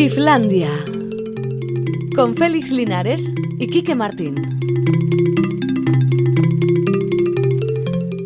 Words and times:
Islandia. 0.00 0.70
Con 2.16 2.34
Félix 2.34 2.70
Linares 2.70 3.34
y 3.58 3.66
Quique 3.66 3.94
Martín. 3.94 4.34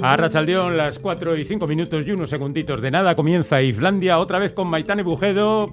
A 0.01 0.17
Rachaldeón, 0.17 0.77
las 0.77 1.01
4 1.01 1.37
y 1.37 1.45
5 1.45 1.67
minutos 1.67 2.07
y 2.07 2.13
unos 2.13 2.31
segunditos 2.31 2.81
de 2.81 2.93
nada, 2.93 3.17
comienza 3.17 3.61
Islandia, 3.61 4.19
otra 4.19 4.39
vez 4.39 4.53
con 4.53 4.71
Maitane 4.71 5.03
Bujedo. 5.03 5.73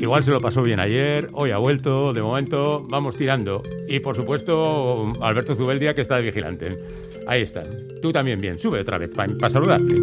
Igual 0.00 0.24
se 0.24 0.32
lo 0.32 0.40
pasó 0.40 0.62
bien 0.62 0.80
ayer, 0.80 1.28
hoy 1.32 1.52
ha 1.52 1.58
vuelto, 1.58 2.12
de 2.12 2.20
momento 2.20 2.84
vamos 2.90 3.16
tirando. 3.16 3.62
Y 3.88 4.00
por 4.00 4.16
supuesto, 4.16 5.12
Alberto 5.20 5.54
Zubeldia, 5.54 5.94
que 5.94 6.00
está 6.00 6.16
de 6.16 6.22
vigilante. 6.22 6.76
Ahí 7.28 7.42
está. 7.42 7.62
Tú 8.02 8.10
también 8.10 8.40
bien, 8.40 8.58
sube 8.58 8.80
otra 8.80 8.98
vez 8.98 9.10
para 9.14 9.50
saludarte. 9.50 9.94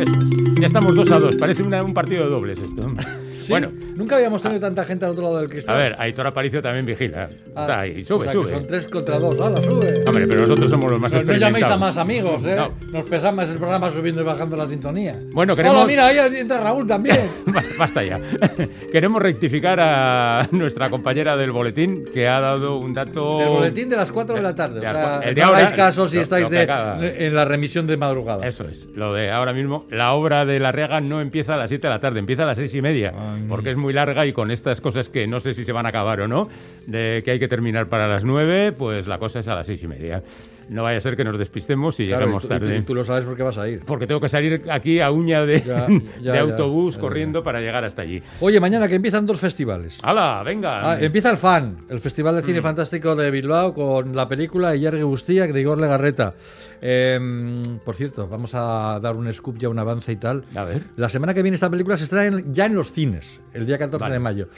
Eso 0.00 0.22
es. 0.22 0.49
Ya 0.60 0.66
estamos 0.66 0.94
dos 0.94 1.10
a 1.10 1.18
dos, 1.18 1.36
parece 1.36 1.62
una- 1.62 1.82
un 1.82 1.94
partido 1.94 2.24
de 2.24 2.30
dobles 2.30 2.60
esto. 2.60 2.92
Sí, 3.40 3.50
Bueno, 3.50 3.68
nunca 3.96 4.16
habíamos 4.16 4.42
tenido 4.42 4.60
tanta 4.60 4.84
gente 4.84 5.04
al 5.04 5.12
otro 5.12 5.24
lado 5.24 5.38
del 5.38 5.48
cristal. 5.48 5.74
a 5.74 5.78
ver, 5.78 5.96
Aitor 5.98 6.26
Aparicio 6.26 6.60
también 6.62 6.84
vigila. 6.86 7.28
Ah, 7.56 7.60
Está 7.62 7.80
ahí, 7.80 8.02
o 8.02 8.04
sube, 8.04 8.26
que 8.26 8.32
sube. 8.32 8.46
son 8.50 8.66
tres 8.66 8.86
contra 8.86 9.18
dos. 9.18 9.40
¡Hala, 9.40 9.62
sube! 9.62 10.04
Hombre, 10.06 10.26
pero 10.26 10.42
nosotros 10.42 10.70
somos 10.70 10.90
los 10.90 11.00
más 11.00 11.12
no, 11.12 11.18
no 11.20 11.24
llaméis 11.24 11.42
a 11.42 11.46
experimentados. 11.48 11.80
más 11.80 11.96
amigos, 11.96 12.44
¿eh? 12.44 12.54
No. 12.56 12.70
Nos 12.92 13.08
pesa 13.08 13.32
más 13.32 13.48
el 13.48 13.56
programa 13.56 13.90
subiendo 13.90 14.20
y 14.20 14.24
bajando 14.24 14.56
la 14.56 14.66
sintonía. 14.66 15.18
Bueno, 15.32 15.56
queremos- 15.56 15.76
Hola, 15.78 15.86
mira, 15.86 16.06
ahí 16.06 16.18
entra 16.36 16.60
Raúl 16.60 16.86
también. 16.86 17.16
Ba- 17.46 17.64
Basta 17.78 18.04
ya. 18.04 18.20
Queremos 18.92 19.22
rectificar 19.22 19.78
a 19.80 20.48
nuestra 20.52 20.90
compañera 20.90 21.36
del 21.36 21.50
boletín 21.52 22.04
que 22.12 22.28
ha 22.28 22.40
dado 22.40 22.78
un 22.78 22.92
dato. 22.94 23.40
El 23.40 23.48
boletín 23.48 23.88
de 23.88 23.96
las 23.96 24.12
4 24.12 24.34
de 24.34 24.42
la 24.42 24.54
tarde. 24.54 24.78
O 24.80 24.82
sea, 24.82 25.20
el 25.24 25.34
de 25.34 25.40
no 25.40 25.46
ahora, 25.48 25.58
hagáis 25.60 25.72
caso 25.76 26.08
si 26.08 26.16
lo- 26.16 26.22
estáis 26.22 26.44
lo 26.44 26.50
de- 26.50 27.26
en 27.26 27.34
la 27.34 27.44
remisión 27.44 27.86
de 27.86 27.96
madrugada. 27.96 28.46
Eso 28.46 28.64
es, 28.68 28.86
lo 28.96 29.14
de 29.14 29.30
ahora 29.30 29.52
mismo. 29.52 29.86
La 29.90 30.12
obra 30.12 30.44
de 30.44 30.58
la 30.60 30.72
Riaga 30.72 31.00
no 31.00 31.20
empieza 31.20 31.54
a 31.54 31.56
las 31.56 31.68
7 31.70 31.86
de 31.86 31.92
la 31.92 32.00
tarde, 32.00 32.18
empieza 32.18 32.42
a 32.42 32.46
las 32.46 32.58
6 32.58 32.74
y 32.74 32.82
media, 32.82 33.12
Ay. 33.16 33.29
Porque 33.48 33.70
es 33.70 33.76
muy 33.76 33.92
larga 33.92 34.26
y 34.26 34.32
con 34.32 34.50
estas 34.50 34.80
cosas 34.80 35.08
que 35.08 35.26
no 35.26 35.40
sé 35.40 35.54
si 35.54 35.64
se 35.64 35.72
van 35.72 35.86
a 35.86 35.90
acabar 35.90 36.20
o 36.20 36.28
no, 36.28 36.48
de 36.86 37.22
que 37.24 37.32
hay 37.32 37.38
que 37.38 37.48
terminar 37.48 37.86
para 37.88 38.08
las 38.08 38.24
9, 38.24 38.72
pues 38.72 39.06
la 39.06 39.18
cosa 39.18 39.40
es 39.40 39.48
a 39.48 39.54
las 39.54 39.66
6 39.66 39.82
y 39.82 39.86
media. 39.88 40.22
No 40.70 40.84
vaya 40.84 40.98
a 40.98 41.00
ser 41.00 41.16
que 41.16 41.24
nos 41.24 41.36
despistemos 41.36 41.98
y 41.98 42.06
Claro, 42.06 42.28
y 42.30 42.32
tú- 42.32 42.38
tú- 42.40 42.48
tarde. 42.48 42.76
y 42.76 42.82
tú 42.82 42.94
lo 42.94 43.04
sabes 43.04 43.24
porque 43.26 43.42
vas 43.42 43.58
a 43.58 43.68
ir. 43.68 43.80
Porque 43.84 44.06
tengo 44.06 44.20
que 44.20 44.28
salir 44.28 44.62
aquí 44.70 45.00
a 45.00 45.10
uña 45.10 45.44
de, 45.44 45.60
Ya, 45.60 45.86
ya, 46.22 46.40
autobús 46.40 46.94
Ya, 46.94 47.00
corriendo 47.00 47.42
para 47.42 47.60
llegar 47.60 47.84
hasta 47.84 48.02
allí. 48.02 48.22
Oye, 48.40 48.60
mañana 48.60 48.86
que 48.86 48.94
empiezan 48.94 49.26
dos 49.26 49.40
festivales. 49.40 49.98
¡Hala, 50.02 50.42
venga! 50.44 50.92
Ah, 50.92 50.98
empieza 51.00 51.28
el 51.30 51.36
FAN, 51.38 51.76
el 51.88 51.98
Festival 52.00 52.36
de 52.36 52.42
Cine 52.42 52.60
Mm. 52.60 52.62
Fantástico 52.62 53.16
de 53.16 53.30
Bilbao, 53.32 53.74
con 53.74 54.14
la 54.14 54.28
película 54.28 54.76
Iyarri 54.76 55.02
Gustía, 55.02 55.46
de 55.48 55.60
Igor 55.60 55.78
Legarreta. 55.78 56.34
Em, 56.80 57.78
por 57.84 57.96
cierto, 57.96 58.26
vamos 58.28 58.52
a 58.54 58.98
dar 59.02 59.16
un 59.16 59.32
scoop 59.32 59.58
ya, 59.58 59.68
un 59.68 59.78
avance 59.78 60.12
y 60.12 60.16
tal. 60.16 60.44
A 60.54 60.64
ver. 60.64 60.82
La 60.96 61.08
semana 61.08 61.34
que 61.34 61.42
viene 61.42 61.54
esta 61.56 61.68
película 61.68 61.96
se 61.96 62.04
estrena 62.04 62.38
en- 62.38 62.54
ya 62.54 62.66
en 62.66 62.74
los 62.74 62.92
cines, 62.92 63.40
el 63.54 63.66
día 63.66 63.76
14 63.78 64.00
Vale. 64.02 64.14
de 64.14 64.18
mayo. 64.20 64.48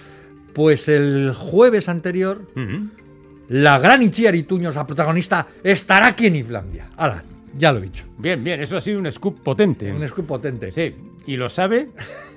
Pues 0.54 0.88
el 0.88 1.32
jueves 1.34 1.88
anterior, 1.88 2.42
Ujú. 2.54 2.88
La 3.52 3.78
gran 3.78 4.02
Ichiar 4.02 4.34
Tuños, 4.42 4.74
la 4.74 4.86
protagonista, 4.86 5.46
estará 5.62 6.06
aquí 6.08 6.26
en 6.26 6.36
Islandia. 6.36 6.88
Hala, 6.96 7.22
ya 7.56 7.70
lo 7.70 7.78
he 7.78 7.82
dicho. 7.82 8.04
Bien, 8.16 8.42
bien, 8.42 8.62
eso 8.62 8.78
ha 8.78 8.80
sido 8.80 8.98
un 8.98 9.12
scoop 9.12 9.42
potente. 9.42 9.92
Un 9.92 10.06
scoop 10.08 10.26
potente. 10.26 10.72
Sí, 10.72 10.94
y 11.26 11.36
lo 11.36 11.50
sabe 11.50 11.90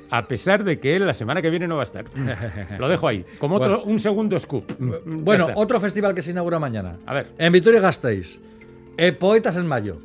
a 0.09 0.27
pesar 0.27 0.65
de 0.65 0.77
que 0.79 0.95
él 0.95 1.05
la 1.05 1.13
semana 1.13 1.41
que 1.41 1.49
viene 1.49 1.67
no 1.67 1.75
va 1.77 1.81
a 1.81 1.85
estar. 1.85 2.05
Lo 2.79 2.87
dejo 2.87 3.07
ahí, 3.07 3.25
como 3.39 3.55
otro, 3.55 3.83
un 3.83 3.99
segundo 3.99 4.39
scoop. 4.39 4.69
Ya 4.69 4.99
Bueno, 5.05 5.47
otro 5.55 5.79
festival 5.79 6.13
que 6.13 6.21
se 6.21 6.31
inaugura 6.31 6.59
mañana. 6.59 6.97
A 7.05 7.13
ver. 7.13 7.31
En 7.37 7.51
Vitoria-Gasteiz. 7.51 8.39
Eh, 8.97 9.11
Poetas 9.13 9.55
en 9.57 9.67
Mayo. 9.67 9.97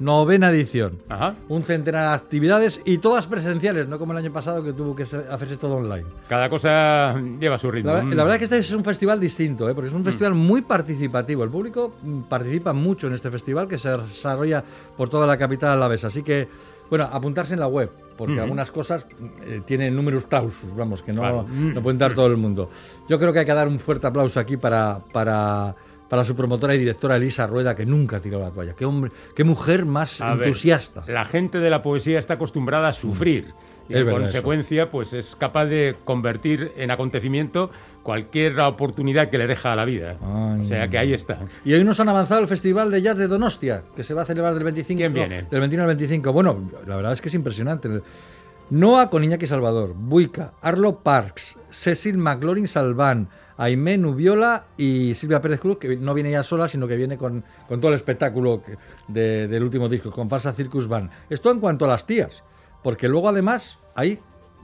Novena 0.00 0.50
edición. 0.50 0.98
Ajá. 1.08 1.34
Un 1.48 1.62
centenar 1.62 2.08
de 2.08 2.14
actividades 2.14 2.80
y 2.84 2.98
todas 2.98 3.26
presenciales, 3.26 3.86
no 3.88 3.98
como 3.98 4.12
el 4.12 4.18
año 4.18 4.32
pasado 4.32 4.62
que 4.62 4.72
tuvo 4.72 4.94
que 4.96 5.04
hacerse 5.04 5.56
todo 5.56 5.76
online. 5.76 6.04
Cada 6.28 6.48
cosa 6.48 7.14
lleva 7.40 7.58
su 7.58 7.70
ritmo. 7.70 7.92
La, 7.92 8.02
la 8.02 8.24
verdad 8.24 8.32
es 8.34 8.38
que 8.38 8.44
este 8.44 8.58
es 8.58 8.72
un 8.72 8.84
festival 8.84 9.20
distinto, 9.20 9.68
¿eh? 9.68 9.74
porque 9.74 9.88
es 9.88 9.94
un 9.94 10.04
festival 10.04 10.34
muy 10.34 10.62
participativo. 10.62 11.44
El 11.44 11.50
público 11.50 11.94
mm, 12.02 12.22
participa 12.22 12.72
mucho 12.72 13.06
en 13.06 13.14
este 13.14 13.30
festival 13.30 13.68
que 13.68 13.78
se 13.78 13.90
desarrolla 13.96 14.64
por 14.96 15.08
toda 15.08 15.26
la 15.26 15.36
capital 15.38 15.70
alavesa. 15.76 16.08
Así 16.08 16.22
que, 16.22 16.48
bueno, 16.90 17.08
apuntarse 17.10 17.54
en 17.54 17.60
la 17.60 17.68
web, 17.68 17.90
porque 18.16 18.40
algunas 18.40 18.70
cosas 18.70 19.06
eh, 19.46 19.60
tienen 19.64 19.94
números 19.96 20.26
clausus, 20.26 20.74
vamos, 20.76 21.02
que 21.02 21.12
no, 21.12 21.22
Claro. 21.22 21.46
no 21.48 21.82
puede 21.82 21.94
entrar 21.94 22.14
todo 22.14 22.26
el 22.26 22.36
mundo. 22.36 22.68
Yo 23.08 23.18
creo 23.18 23.32
que 23.32 23.38
hay 23.40 23.46
que 23.46 23.54
dar 23.54 23.68
un 23.68 23.78
fuerte 23.78 24.06
aplauso 24.06 24.38
aquí 24.40 24.56
para, 24.56 24.98
para, 25.12 25.74
para 26.14 26.24
su 26.24 26.36
promotora 26.36 26.76
y 26.76 26.78
directora 26.78 27.16
Elisa 27.16 27.44
Rueda, 27.44 27.74
que 27.74 27.84
nunca 27.84 28.20
tiró 28.20 28.38
la 28.38 28.52
toalla. 28.52 28.74
Qué 28.74 28.84
hombre, 28.84 29.10
qué 29.34 29.42
mujer 29.42 29.84
más 29.84 30.20
A 30.20 30.36
ver, 30.36 30.46
entusiasta. 30.46 31.02
la 31.08 31.24
gente 31.24 31.58
de 31.58 31.68
la 31.68 31.82
poesía 31.82 32.20
está 32.20 32.34
acostumbrada 32.34 32.86
a 32.86 32.92
sufrir. 32.92 33.52
Y 33.88 33.96
en 33.96 34.08
consecuencia, 34.08 34.92
pues 34.92 35.12
es 35.12 35.34
capaz 35.34 35.64
de 35.64 35.96
convertir 36.04 36.70
en 36.76 36.92
acontecimiento 36.92 37.72
cualquier 38.04 38.60
oportunidad 38.60 39.28
que 39.28 39.38
le 39.38 39.48
deja 39.48 39.72
a 39.72 39.76
la 39.76 39.84
vida. 39.84 40.16
Ay. 40.22 40.60
O 40.60 40.68
sea 40.68 40.86
que 40.86 40.98
ahí 40.98 41.12
está. 41.12 41.40
Y 41.64 41.72
hoy 41.74 41.82
nos 41.82 41.98
han 41.98 42.08
avanzado 42.08 42.40
el 42.40 42.46
Festival 42.46 42.92
de 42.92 43.02
Jazz 43.02 43.18
de 43.18 43.26
Donostia, 43.26 43.82
que 43.96 44.04
se 44.04 44.14
va 44.14 44.22
a 44.22 44.24
celebrar 44.24 44.54
del 44.54 44.62
25 44.62 44.96
¿Quién 44.96 45.12
viene? 45.12 45.42
del 45.50 45.58
21 45.58 45.82
al 45.82 45.88
25. 45.88 46.32
Bueno, 46.32 46.70
la 46.86 46.94
verdad 46.94 47.12
es 47.14 47.20
que 47.20 47.26
es 47.26 47.34
impresionante. 47.34 47.90
Noah 48.70 49.10
con 49.10 49.24
Iñaki 49.24 49.48
Salvador, 49.48 49.94
Buica, 49.96 50.52
Arlo 50.62 51.00
Parks, 51.00 51.58
Cecil 51.70 52.18
McLaurin 52.18 52.68
Salván, 52.68 53.28
Aimé 53.56 53.98
Nubiola 53.98 54.66
y 54.76 55.14
Silvia 55.14 55.40
Pérez 55.40 55.60
Cruz, 55.60 55.78
que 55.78 55.96
no 55.96 56.14
viene 56.14 56.30
ya 56.30 56.42
sola, 56.42 56.68
sino 56.68 56.88
que 56.88 56.96
viene 56.96 57.16
con, 57.16 57.44
con 57.68 57.80
todo 57.80 57.90
el 57.90 57.96
espectáculo 57.96 58.62
del 59.08 59.62
último 59.62 59.88
disco, 59.88 60.10
con 60.10 60.28
Farsa 60.28 60.52
Circus 60.52 60.88
Van. 60.88 61.10
Esto 61.30 61.50
en 61.50 61.60
cuanto 61.60 61.84
a 61.84 61.88
las 61.88 62.06
tías, 62.06 62.42
porque 62.82 63.08
luego 63.08 63.28
además 63.28 63.78
hay 63.94 64.20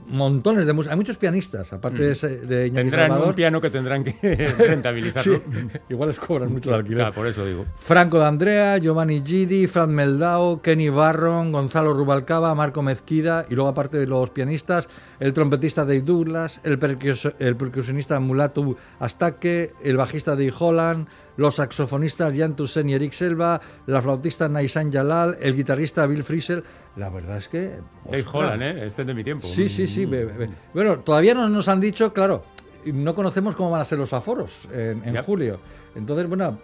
montones 0.07 0.65
de 0.65 0.73
música, 0.73 0.93
hay 0.93 0.97
muchos 0.97 1.17
pianistas, 1.17 1.71
aparte 1.73 2.01
de, 2.03 2.11
ese- 2.11 2.37
de 2.39 2.67
Iñaki 2.67 2.89
Tendrán 2.89 3.09
Salvador. 3.09 3.27
un 3.29 3.35
piano 3.35 3.61
que 3.61 3.69
tendrán 3.69 4.03
que 4.03 4.15
rentabilizarlo. 4.57 5.37
Sí, 5.37 5.41
igual 5.89 6.09
les 6.09 6.19
cobran 6.19 6.51
mucho 6.51 6.69
el 6.69 6.75
alquiler. 6.75 6.97
Claro, 6.97 7.13
por 7.13 7.27
eso 7.27 7.45
digo. 7.45 7.65
Franco 7.77 8.19
de 8.19 8.25
Andrea, 8.25 8.77
Giovanni 8.77 9.21
Gidi, 9.25 9.67
Fran 9.67 9.93
Meldao, 9.93 10.61
Kenny 10.61 10.89
Barron, 10.89 11.51
Gonzalo 11.51 11.93
Rubalcaba, 11.93 12.53
Marco 12.55 12.81
Mezquida 12.81 13.45
y 13.49 13.55
luego 13.55 13.69
aparte 13.69 13.97
de 13.97 14.07
los 14.07 14.29
pianistas, 14.31 14.87
el 15.19 15.33
trompetista 15.33 15.85
Dave 15.85 16.01
Douglas, 16.01 16.59
el, 16.63 16.79
percus- 16.79 17.33
el 17.39 17.55
percusionista 17.55 18.19
Mulatu 18.19 18.75
Astaque, 18.99 19.73
el 19.83 19.97
bajista 19.97 20.31
Dave 20.31 20.53
Holland, 20.57 21.07
los 21.37 21.55
saxofonistas 21.55 22.33
Jan 22.37 22.55
Tussen 22.55 22.89
y 22.89 22.93
Eric 22.93 23.13
Selva, 23.13 23.59
la 23.87 24.01
flautista 24.01 24.47
Naisan 24.49 24.91
Jalal, 24.91 25.37
el 25.41 25.55
guitarrista 25.55 26.05
Bill 26.07 26.23
Frisell. 26.23 26.63
La 26.97 27.09
verdad 27.09 27.37
es 27.37 27.47
que... 27.47 27.71
Dave. 28.05 28.25
Holland, 28.31 28.63
¿eh? 28.63 28.85
Este 28.85 29.01
es 29.03 29.07
de 29.07 29.13
mi 29.13 29.23
tiempo. 29.23 29.47
Sí, 29.47 29.69
sí, 29.69 29.87
sí. 29.87 30.05
be- 30.05 30.49
Bueno, 30.73 30.99
todavía 30.99 31.33
no 31.33 31.47
nos 31.49 31.67
han 31.67 31.79
dicho, 31.79 32.11
claro, 32.13 32.43
no 32.85 33.13
conocemos 33.15 33.55
cómo 33.55 33.71
van 33.71 33.81
a 33.81 33.85
ser 33.85 33.97
los 33.99 34.13
aforos 34.13 34.67
en, 34.73 35.01
en 35.05 35.17
julio. 35.23 35.59
Entonces, 35.93 36.27
bueno, 36.27 36.57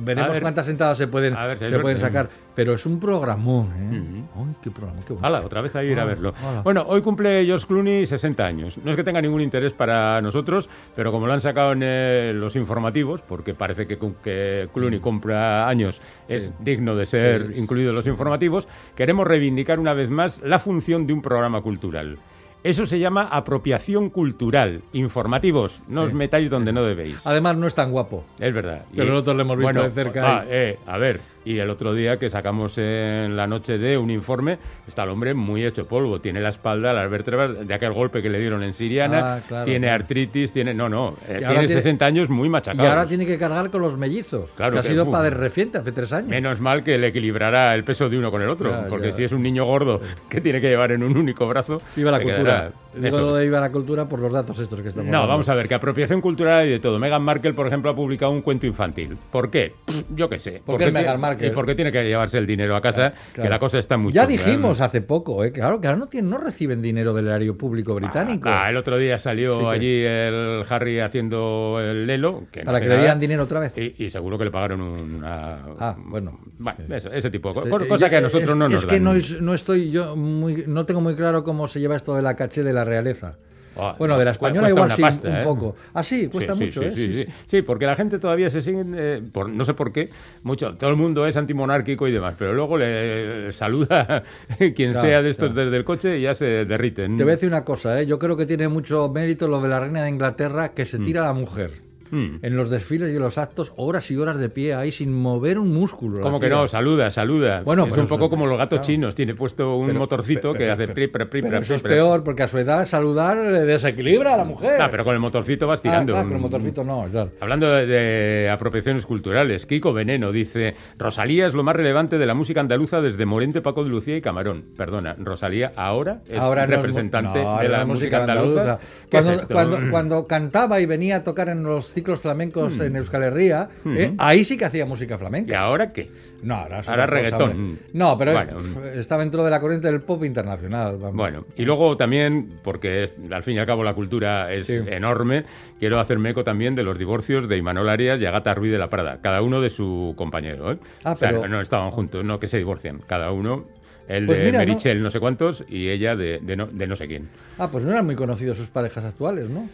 veremos 0.00 0.32
ver. 0.32 0.40
cuántas 0.42 0.68
entradas 0.68 0.96
se 0.96 1.06
pueden, 1.06 1.34
ver 1.34 1.58
se 1.58 1.78
pueden 1.78 1.98
sacar. 1.98 2.28
Pero 2.54 2.72
es 2.74 2.86
un 2.86 2.98
programón, 2.98 3.66
¿eh? 3.76 4.24
Ay, 4.36 4.54
qué 4.62 4.70
programa, 4.70 5.00
qué 5.06 5.12
bueno. 5.12 5.26
Hala, 5.26 5.40
otra 5.44 5.60
vez 5.60 5.74
a 5.76 5.84
ir 5.84 6.00
a 6.00 6.04
verlo. 6.04 6.32
Bueno, 6.62 6.84
hoy 6.88 7.02
cumple 7.02 7.44
George 7.44 7.66
Clooney 7.66 8.06
60 8.06 8.42
años. 8.44 8.78
No 8.82 8.90
es 8.90 8.96
que 8.96 9.04
tenga 9.04 9.20
ningún 9.20 9.42
interés 9.42 9.74
para 9.74 10.20
nosotros, 10.22 10.68
pero 10.96 11.12
como 11.12 11.26
lo 11.26 11.34
han 11.34 11.40
sacado 11.42 11.72
en 11.72 11.80
eh, 11.82 12.32
los 12.34 12.56
informativos, 12.56 13.20
porque 13.22 13.54
parece 13.54 13.86
que, 13.86 13.98
que 14.22 14.68
Clooney 14.72 15.00
cumpla 15.00 15.68
años 15.68 16.00
es 16.28 16.52
digno 16.60 16.96
de 16.96 17.06
ser 17.06 17.46
Sí, 17.48 17.54
sí. 17.54 17.60
incluido 17.60 17.90
en 17.90 17.96
los 17.96 18.06
informativos, 18.06 18.66
queremos 18.94 19.26
reivindicar 19.26 19.78
una 19.78 19.92
vez 19.92 20.08
más 20.10 20.40
la 20.42 20.58
función 20.58 21.06
de 21.06 21.12
un 21.12 21.20
programa 21.22 21.60
cultural. 21.60 22.18
Eso 22.64 22.86
se 22.86 22.98
llama 22.98 23.28
apropiación 23.30 24.08
cultural. 24.08 24.80
Informativos, 24.94 25.82
no 25.86 26.04
os 26.04 26.14
metáis 26.14 26.48
donde 26.48 26.72
no 26.72 26.82
debéis. 26.82 27.20
Además, 27.26 27.58
no 27.58 27.66
es 27.66 27.74
tan 27.74 27.90
guapo. 27.90 28.24
Es 28.38 28.54
verdad. 28.54 28.86
Pero 28.96 29.10
nosotros 29.10 29.36
lo 29.36 29.42
hemos 29.42 29.58
visto 29.58 29.82
de 29.82 29.90
cerca 29.90 30.38
ah, 30.38 30.44
eh, 30.48 30.78
a 30.86 30.96
ver, 30.96 31.20
y 31.44 31.58
el 31.58 31.68
otro 31.70 31.92
día 31.94 32.18
que 32.18 32.30
sacamos 32.30 32.78
en 32.78 33.36
la 33.36 33.46
noche 33.46 33.78
de 33.78 33.98
un 33.98 34.10
informe, 34.10 34.58
está 34.88 35.02
el 35.04 35.10
hombre 35.10 35.34
muy 35.34 35.64
hecho 35.64 35.86
polvo. 35.86 36.20
Tiene 36.20 36.40
la 36.40 36.48
espalda, 36.48 36.92
las 36.92 37.10
vértebras 37.10 37.66
de 37.66 37.74
aquel 37.74 37.92
golpe 37.92 38.22
que 38.22 38.30
le 38.30 38.38
dieron 38.40 38.62
en 38.62 38.72
Siriana. 38.72 39.34
Ah, 39.36 39.40
claro, 39.46 39.64
tiene 39.64 39.86
claro. 39.88 40.02
artritis, 40.02 40.52
tiene. 40.52 40.74
No, 40.74 40.88
no. 40.88 41.14
eh, 41.28 41.34
Y 41.36 41.38
tiene 41.38 41.54
tiene- 41.60 41.68
60 41.68 42.06
años 42.06 42.30
muy 42.30 42.46
Y 42.48 42.50
machacado. 42.50 42.88
ahora 42.88 43.06
tiene 43.06 43.26
que 43.26 43.36
cargar 43.38 43.70
con 43.70 43.82
los 43.82 43.96
mellizos. 43.98 44.50
Claro 44.56 44.72
que 44.72 44.78
ha 44.78 44.82
sido 44.82 45.04
uf. 45.04 45.10
padre 45.12 45.30
reciente, 45.36 45.78
hace 45.78 45.92
tres 45.92 46.12
años. 46.12 46.30
Menos 46.30 46.60
mal 46.60 46.82
que 46.82 46.96
le 46.98 47.08
equilibrará 47.08 47.74
el 47.74 47.84
peso 47.84 48.08
de 48.08 48.18
uno 48.18 48.30
con 48.30 48.42
el 48.42 48.48
otro. 48.48 48.70
Ya, 48.70 48.86
porque 48.88 49.08
ya. 49.08 49.12
si 49.14 49.24
es 49.24 49.32
un 49.32 49.42
niño 49.42 49.64
gordo 49.64 50.00
que 50.28 50.40
tiene 50.40 50.60
que 50.60 50.68
llevar 50.68 50.92
en 50.92 51.02
un 51.02 51.16
único 51.16 51.46
brazo. 51.46 51.80
Viva 51.96 52.10
la 52.10 52.20
cultura. 52.20 52.42
quedará- 52.42 52.72
Digo 52.96 53.18
lo 53.18 53.34
de 53.34 53.44
viva 53.44 53.60
la 53.60 53.70
cultura 53.72 54.08
por 54.08 54.20
los 54.20 54.32
datos 54.32 54.58
estos 54.60 54.80
que 54.80 54.88
estamos 54.88 55.10
No, 55.10 55.26
vamos 55.26 55.48
a 55.48 55.54
ver, 55.54 55.68
que 55.68 55.74
apropiación 55.74 56.20
cultural 56.20 56.60
hay 56.60 56.70
de 56.70 56.78
todo. 56.80 56.98
Meghan 56.98 57.22
Markle, 57.22 57.52
por 57.54 57.66
ejemplo, 57.66 57.90
ha 57.90 57.96
publicado 57.96 58.32
un 58.32 58.42
cuento 58.42 58.66
infantil. 58.66 59.16
¿Por 59.30 59.50
qué? 59.50 59.74
Yo 60.14 60.28
qué 60.28 60.38
sé. 60.38 60.62
¿Por 60.64 60.78
qué 60.78 60.90
Meghan 60.90 61.20
Markle? 61.20 61.48
Y 61.48 61.50
porque 61.50 61.74
tiene 61.74 61.90
que 61.92 62.04
llevarse 62.04 62.38
el 62.38 62.46
dinero 62.46 62.76
a 62.76 62.80
casa, 62.80 63.12
que 63.12 63.34
Claro. 63.40 63.50
la 63.50 63.58
cosa 63.58 63.78
está 63.78 63.96
muy 63.96 64.12
Ya 64.12 64.26
dijimos 64.26 64.80
hace 64.80 65.00
poco, 65.00 65.44
¿eh? 65.44 65.52
claro, 65.52 65.80
que 65.80 65.86
ahora 65.88 65.98
no, 65.98 66.06
tienen, 66.06 66.30
no 66.30 66.38
reciben 66.38 66.82
dinero 66.82 67.12
del 67.14 67.26
erario 67.26 67.56
público 67.58 67.94
británico. 67.94 68.48
Ah, 68.50 68.68
el 68.70 68.76
otro 68.76 68.96
día 68.98 69.18
salió 69.18 69.54
Sí 69.54 69.60
que- 69.60 69.66
allí 69.70 70.02
el 70.04 70.62
Harry 70.68 71.00
haciendo 71.00 71.78
el 71.80 72.06
Lelo. 72.06 72.44
Que 72.52 72.62
para 72.62 72.80
que 72.80 72.88
le 72.88 72.98
dieran 72.98 73.20
dinero 73.20 73.44
otra 73.44 73.60
vez. 73.60 73.76
Y, 73.76 74.04
y 74.04 74.10
seguro 74.10 74.38
que 74.38 74.44
le 74.44 74.50
pagaron 74.50 74.80
una. 74.80 75.58
Ah, 75.78 75.96
bueno. 75.98 76.38
Bueno, 76.58 76.78
Sí. 76.86 76.92
eso, 76.94 77.10
ese 77.12 77.30
tipo 77.30 77.48
de 77.48 77.54
cosas. 77.70 77.88
Cosa 77.88 78.08
que 78.10 78.16
a 78.16 78.20
nosotros 78.20 78.50
es, 78.52 78.56
no 78.56 78.68
nos 78.68 78.82
Es 78.84 78.88
que 78.88 79.00
no, 79.00 79.12
no 79.40 79.54
estoy 79.54 79.90
yo 79.90 80.16
muy, 80.16 80.64
no 80.66 80.84
tengo 80.86 81.00
muy 81.00 81.14
claro 81.16 81.44
cómo 81.44 81.68
se 81.68 81.80
lleva 81.80 81.96
esto 81.96 82.14
de 82.14 82.22
la 82.22 82.34
caché 82.36 82.62
de 82.62 82.72
la 82.72 82.83
realeza. 82.84 83.36
Ah, 83.76 83.96
bueno, 83.98 84.16
de 84.16 84.24
la 84.24 84.30
española 84.30 84.68
igual 84.68 84.88
sí, 84.92 85.02
pasta, 85.02 85.28
un 85.28 85.36
¿eh? 85.38 85.40
poco. 85.42 85.74
Ah, 85.94 86.04
sí, 86.04 86.28
cuesta 86.28 86.54
Sí, 86.54 86.64
mucho, 86.66 86.80
sí, 86.92 87.10
¿eh? 87.12 87.28
sí, 87.44 87.62
porque 87.62 87.86
la 87.86 87.96
gente 87.96 88.20
todavía 88.20 88.48
se 88.48 88.62
sigue, 88.62 88.84
eh, 88.94 89.20
por, 89.32 89.48
no 89.48 89.64
sé 89.64 89.74
por 89.74 89.92
qué, 89.92 90.10
mucho, 90.44 90.74
todo 90.74 90.90
el 90.90 90.96
mundo 90.96 91.26
es 91.26 91.36
antimonárquico 91.36 92.06
y 92.06 92.12
demás, 92.12 92.36
pero 92.38 92.54
luego 92.54 92.78
le 92.78 93.50
saluda 93.50 94.22
quien 94.76 94.92
Claro, 94.92 95.00
sea 95.00 95.22
de 95.22 95.30
estos 95.30 95.48
claro. 95.52 95.64
desde 95.64 95.76
el 95.76 95.84
coche 95.84 96.18
y 96.18 96.22
ya 96.22 96.36
se 96.36 96.64
derriten. 96.64 97.16
Te 97.16 97.24
voy 97.24 97.32
a 97.32 97.34
decir 97.34 97.48
una 97.48 97.64
cosa, 97.64 98.00
¿eh? 98.00 98.06
yo 98.06 98.20
creo 98.20 98.36
que 98.36 98.46
tiene 98.46 98.68
mucho 98.68 99.08
mérito 99.08 99.48
lo 99.48 99.60
de 99.60 99.68
la 99.68 99.80
reina 99.80 100.04
de 100.04 100.08
Inglaterra 100.08 100.68
que 100.68 100.84
se 100.84 101.00
tira 101.00 101.24
a 101.24 101.26
la 101.26 101.32
mujer. 101.32 101.72
Mm. 102.10 102.36
En 102.42 102.56
los 102.56 102.70
desfiles 102.70 103.10
y 103.12 103.16
en 103.16 103.22
los 103.22 103.38
actos, 103.38 103.72
horas 103.76 104.10
y 104.10 104.16
horas 104.16 104.38
de 104.38 104.48
pie 104.48 104.74
ahí 104.74 104.92
sin 104.92 105.12
mover 105.12 105.58
un 105.58 105.72
músculo. 105.72 106.16
la 106.18 106.22
Como 106.22 106.38
que 106.40 106.46
tía. 106.46 106.56
no, 106.56 106.68
saluda, 106.68 107.10
saluda. 107.10 107.62
Bueno, 107.62 107.84
es 107.84 107.90
pero 107.90 108.02
un 108.02 108.08
poco 108.08 108.30
como 108.30 108.46
los 108.46 108.58
gatos 108.58 108.78
claro. 108.80 108.84
chinos, 108.86 109.14
tiene 109.14 109.34
puesto 109.34 109.76
un 109.76 109.86
Pero- 109.88 109.98
motorcito 110.00 110.52
pe- 110.52 110.58
que 110.58 110.70
hace 110.70 110.88
pri, 110.88 111.08
pri, 111.08 111.24
pri, 111.26 111.42
pero 111.42 111.58
eso 111.58 111.74
es 111.74 111.82
peor, 111.82 112.22
porque 112.24 112.42
a 112.42 112.48
su 112.48 112.58
edad 112.58 112.84
saludar 112.86 113.36
le 113.36 113.60
desequilibra 113.62 114.34
a 114.34 114.36
la 114.36 114.44
mujer. 114.44 114.80
Ah, 114.80 114.88
pero 114.90 115.04
con 115.04 115.14
el 115.14 115.20
motorcito 115.20 115.66
vas 115.66 115.80
Ah, 115.80 115.82
tirando. 115.82 116.16
ah, 116.16 116.22
con 116.22 116.32
el 116.34 116.38
motorcito 116.40 116.84
no, 116.84 117.06
claro. 117.10 117.30
Hablando 117.40 117.70
de, 117.72 117.86
de 117.86 118.50
apropiaciones 118.50 119.06
culturales, 119.06 119.66
Kiko 119.66 119.92
Veneno 119.92 120.32
dice, 120.32 120.74
Rosalía 120.98 121.46
es 121.46 121.54
lo 121.54 121.62
más 121.62 121.74
relevante 121.76 122.18
de 122.18 122.26
la 122.26 122.34
música 122.34 122.60
andaluza 122.60 123.00
desde 123.00 123.24
Morente, 123.26 123.60
Paco 123.62 123.82
de 123.84 123.90
Lucía 123.90 124.16
y 124.16 124.20
Camarón. 124.20 124.64
Perdona, 124.76 125.16
Rosalía 125.18 125.72
ahora 125.76 126.20
es 126.28 126.38
Ahora 126.38 126.66
no 126.66 126.72
es 126.74 126.78
representante 126.78 127.42
no, 127.42 127.58
de 127.58 127.68
la 127.68 127.80
es 127.82 127.86
música 127.86 128.20
andaluza. 128.20 128.78
¿Qué 129.10 129.18
es 129.18 129.24
Cuando, 129.24 129.32
esto? 129.42 129.54
cuando, 129.54 129.78
cuando 129.90 130.26
cantaba 130.26 130.80
y 130.80 130.86
venía 130.86 131.16
a 131.16 131.24
tocar 131.24 131.48
en 131.48 131.62
los 131.64 131.93
ciclos 131.94 132.20
flamencos 132.20 132.76
Mm. 132.76 132.82
en 132.82 132.96
Euskal 132.96 133.22
Herria, 133.22 133.68
eh, 133.86 134.12
ahí 134.18 134.44
sí 134.44 134.56
que 134.58 134.64
hacía 134.64 134.84
música 134.84 135.14
¿Y 135.14 135.18
flamenca. 135.18 135.60
ahora 135.60 135.92
qué? 135.92 136.10
No, 136.42 136.56
ahora, 136.56 136.76
Ahora 136.80 136.82
cosa, 137.04 137.06
reggaetón. 137.06 137.78
No, 137.94 138.18
pero 138.18 138.32
es- 138.38 138.46
Bueno. 138.54 138.90
está 138.94 139.16
dentro 139.16 139.42
de 139.44 139.50
la 139.50 139.60
corriente 139.60 139.86
del 139.90 140.02
pop 140.02 140.24
internacional. 140.24 140.96
vamos. 140.98 141.14
Bueno, 141.16 141.46
y 141.56 141.64
luego 141.64 141.96
también, 141.96 142.48
porque 142.62 143.04
es- 143.04 143.14
al 143.30 143.42
fin 143.42 143.54
y 143.54 143.58
al 143.58 143.66
cabo 143.66 143.82
la 143.82 143.94
cultura 143.94 144.52
es 144.52 144.66
Sí. 144.66 144.74
enorme, 144.86 145.44
quiero 145.78 145.98
hacerme 146.00 146.30
eco 146.30 146.44
también 146.44 146.74
de 146.74 146.82
los 146.82 146.98
divorcios 146.98 147.48
de 147.48 147.56
Imanol 147.56 147.88
Arias 147.88 148.20
y 148.20 148.26
Agata 148.26 148.52
Ruiz 148.54 148.72
de 148.72 148.78
la 148.78 148.90
Prada, 148.90 149.20
cada 149.22 149.40
uno 149.40 149.60
de 149.60 149.70
su 149.70 150.12
compañero. 150.16 150.72
¿eh? 150.72 150.78
Ah, 151.04 151.12
o 151.12 151.16
sea, 151.16 151.28
pero- 151.30 151.42
no, 151.42 151.48
no 151.48 151.60
estaban 151.62 151.90
juntos, 151.92 152.24
no 152.24 152.38
que 152.40 152.48
se 152.48 152.58
divorcian, 152.58 152.98
cada 153.06 153.30
uno, 153.32 153.64
el 154.06 154.26
Pues 154.26 154.36
de 154.38 154.44
mira, 154.44 154.58
¿no? 154.58 154.66
Merichel 154.66 155.02
no 155.02 155.08
sé 155.10 155.18
cuántos 155.20 155.64
y 155.66 155.88
ella 155.88 156.14
de, 156.14 156.38
de 156.40 156.56
no, 156.56 156.66
de 156.66 156.86
no 156.86 156.94
sé 156.96 157.06
quién. 157.06 157.28
Ah, 157.56 157.68
pues 157.70 157.84
no 157.86 157.90
eran 157.92 158.04
muy 158.04 158.16
conocidos 158.16 158.58
sus 158.58 158.68
parejas 158.68 159.04
actuales, 159.06 159.48
¿no? 159.48 159.66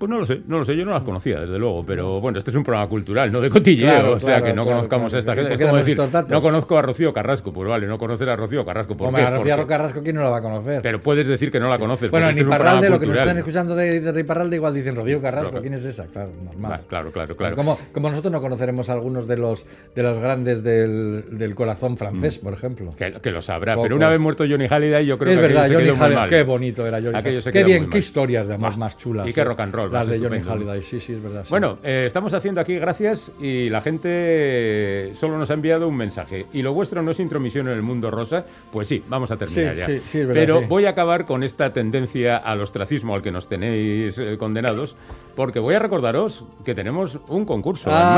Pues 0.00 0.08
no 0.08 0.18
lo 0.18 0.24
sé, 0.24 0.40
no 0.46 0.60
lo 0.60 0.64
sé, 0.64 0.74
yo 0.74 0.86
no 0.86 0.92
las 0.92 1.02
conocía, 1.02 1.40
desde 1.40 1.58
luego, 1.58 1.84
pero 1.84 2.22
bueno, 2.22 2.38
este 2.38 2.50
es 2.50 2.56
un 2.56 2.64
programa 2.64 2.88
cultural, 2.88 3.30
no 3.30 3.38
de 3.38 3.50
cotilleo, 3.50 3.86
Claro, 3.86 4.12
o 4.12 4.18
sea 4.18 4.38
claro, 4.38 4.44
que 4.46 4.52
no 4.54 4.62
claro, 4.62 4.78
conozcamos 4.78 5.12
a 5.12 5.18
esta 5.18 5.34
¿Y 5.34 5.36
gente. 5.36 5.52
Es 5.52 5.60
como 5.60 5.76
decir, 5.76 5.98
no 6.28 6.40
conozco 6.40 6.78
a 6.78 6.80
Rocío 6.80 7.12
Carrasco, 7.12 7.52
pues 7.52 7.68
vale, 7.68 7.86
no 7.86 7.98
conocer 7.98 8.30
a 8.30 8.36
Rocío 8.36 8.64
Carrasco, 8.64 8.96
¿por 8.96 9.08
Hombre, 9.08 9.20
qué? 9.20 9.28
a 9.28 9.30
Rocío 9.36 9.66
Carrasco, 9.66 10.02
¿quién 10.02 10.16
no 10.16 10.22
la 10.22 10.30
va 10.30 10.38
a 10.38 10.40
conocer? 10.40 10.80
Pero 10.80 11.02
puedes 11.02 11.26
decir 11.26 11.50
que 11.50 11.60
no 11.60 11.68
la 11.68 11.78
conoces. 11.78 12.10
bueno, 12.10 12.30
en 12.30 12.30
este 12.30 12.40
es 12.40 12.46
Iparralde, 12.46 12.88
lo 12.88 12.98
que 12.98 13.06
nos 13.08 13.18
están 13.18 13.36
escuchando 13.36 13.76
de, 13.76 14.00
de 14.00 14.20
Iparralde, 14.20 14.56
igual 14.56 14.72
dicen 14.72 14.96
Rocío 14.96 15.20
Carrasco. 15.20 15.60
¿Quién 15.60 15.74
es 15.74 15.84
esa? 15.84 16.06
Claro, 16.06 16.30
normal. 16.46 16.80
Claro, 16.88 17.12
claro, 17.12 17.36
claro. 17.36 17.54
Como, 17.54 17.78
como 17.92 18.08
nosotros 18.08 18.32
no 18.32 18.40
conoceremos 18.40 18.88
a 18.88 18.94
algunos 18.94 19.28
de 19.28 19.36
los, 19.36 19.66
de 19.94 20.02
los 20.02 20.18
grandes 20.18 20.62
del, 20.62 21.38
del 21.38 21.54
corazón 21.54 21.98
francés, 21.98 22.38
por 22.38 22.54
ejemplo. 22.54 22.92
Mm. 22.92 22.94
Que, 22.94 23.12
que 23.20 23.30
lo 23.30 23.42
sabrá. 23.42 23.74
Poco. 23.74 23.82
Pero 23.82 23.96
una 23.96 24.08
vez 24.08 24.18
muerto 24.18 24.44
Johnny 24.48 24.66
Halliday, 24.66 25.04
yo 25.04 25.18
creo 25.18 25.34
es 25.34 25.36
que 25.36 25.42
verdad, 25.42 25.64
aquello 25.64 25.80
se 25.80 25.86
Johnny 25.90 26.14
Halliday, 26.14 26.30
qué 26.30 26.42
bonito 26.42 26.86
era 26.86 27.02
Johnny 27.02 27.42
Qué 27.52 27.64
bien, 27.64 27.90
qué 27.90 27.98
historias 27.98 28.48
de 28.48 28.54
amor 28.54 28.78
más 28.78 28.96
chulas. 28.96 29.28
y 29.28 29.34
qué 29.34 29.42
eh. 29.42 29.44
rock 29.44 29.60
and 29.60 29.74
roll, 29.74 29.89
Las 29.92 30.06
de 30.08 30.18
Johnny 30.18 30.36
estupendo. 30.38 30.50
Halliday, 30.52 30.82
sí, 30.82 31.00
sí, 31.00 31.12
es 31.14 31.22
verdad. 31.22 31.42
sí. 31.44 31.50
Bueno, 31.50 31.78
eh, 31.82 32.04
estamos 32.06 32.32
haciendo 32.34 32.60
aquí 32.60 32.76
gracias 32.78 33.30
y 33.40 33.68
la 33.68 33.80
gente 33.80 35.12
solo 35.16 35.38
nos 35.38 35.50
ha 35.50 35.54
enviado 35.54 35.88
un 35.88 35.96
mensaje. 35.96 36.46
¿Y 36.52 36.62
lo 36.62 36.72
vuestro 36.72 37.02
no 37.02 37.10
es 37.10 37.20
intromisión 37.20 37.68
en 37.68 37.74
el 37.74 37.82
mundo 37.82 38.10
rosa? 38.10 38.44
Pues 38.72 38.88
sí, 38.88 39.02
vamos 39.08 39.30
a 39.30 39.36
terminar 39.36 39.74
Sí, 39.74 39.78
ya. 39.80 39.86
sí, 39.86 39.98
sí, 40.06 40.18
es 40.20 40.26
verdad, 40.28 40.40
Pero 40.40 40.62
voy 40.62 40.86
a 40.86 40.90
acabar 40.90 41.24
con 41.26 41.42
esta 41.42 41.72
tendencia 41.72 42.36
al 42.36 42.60
ostracismo 42.60 43.14
al 43.14 43.22
que 43.22 43.30
nos 43.30 43.48
tenéis 43.48 44.18
eh, 44.18 44.36
condenados, 44.38 44.96
porque 45.36 45.58
voy 45.58 45.74
a 45.74 45.78
recordaros 45.78 46.44
que 46.64 46.74
tenemos 46.74 47.18
un 47.28 47.44
concurso 47.44 47.90
Ah, 47.92 48.08
en 48.08 48.14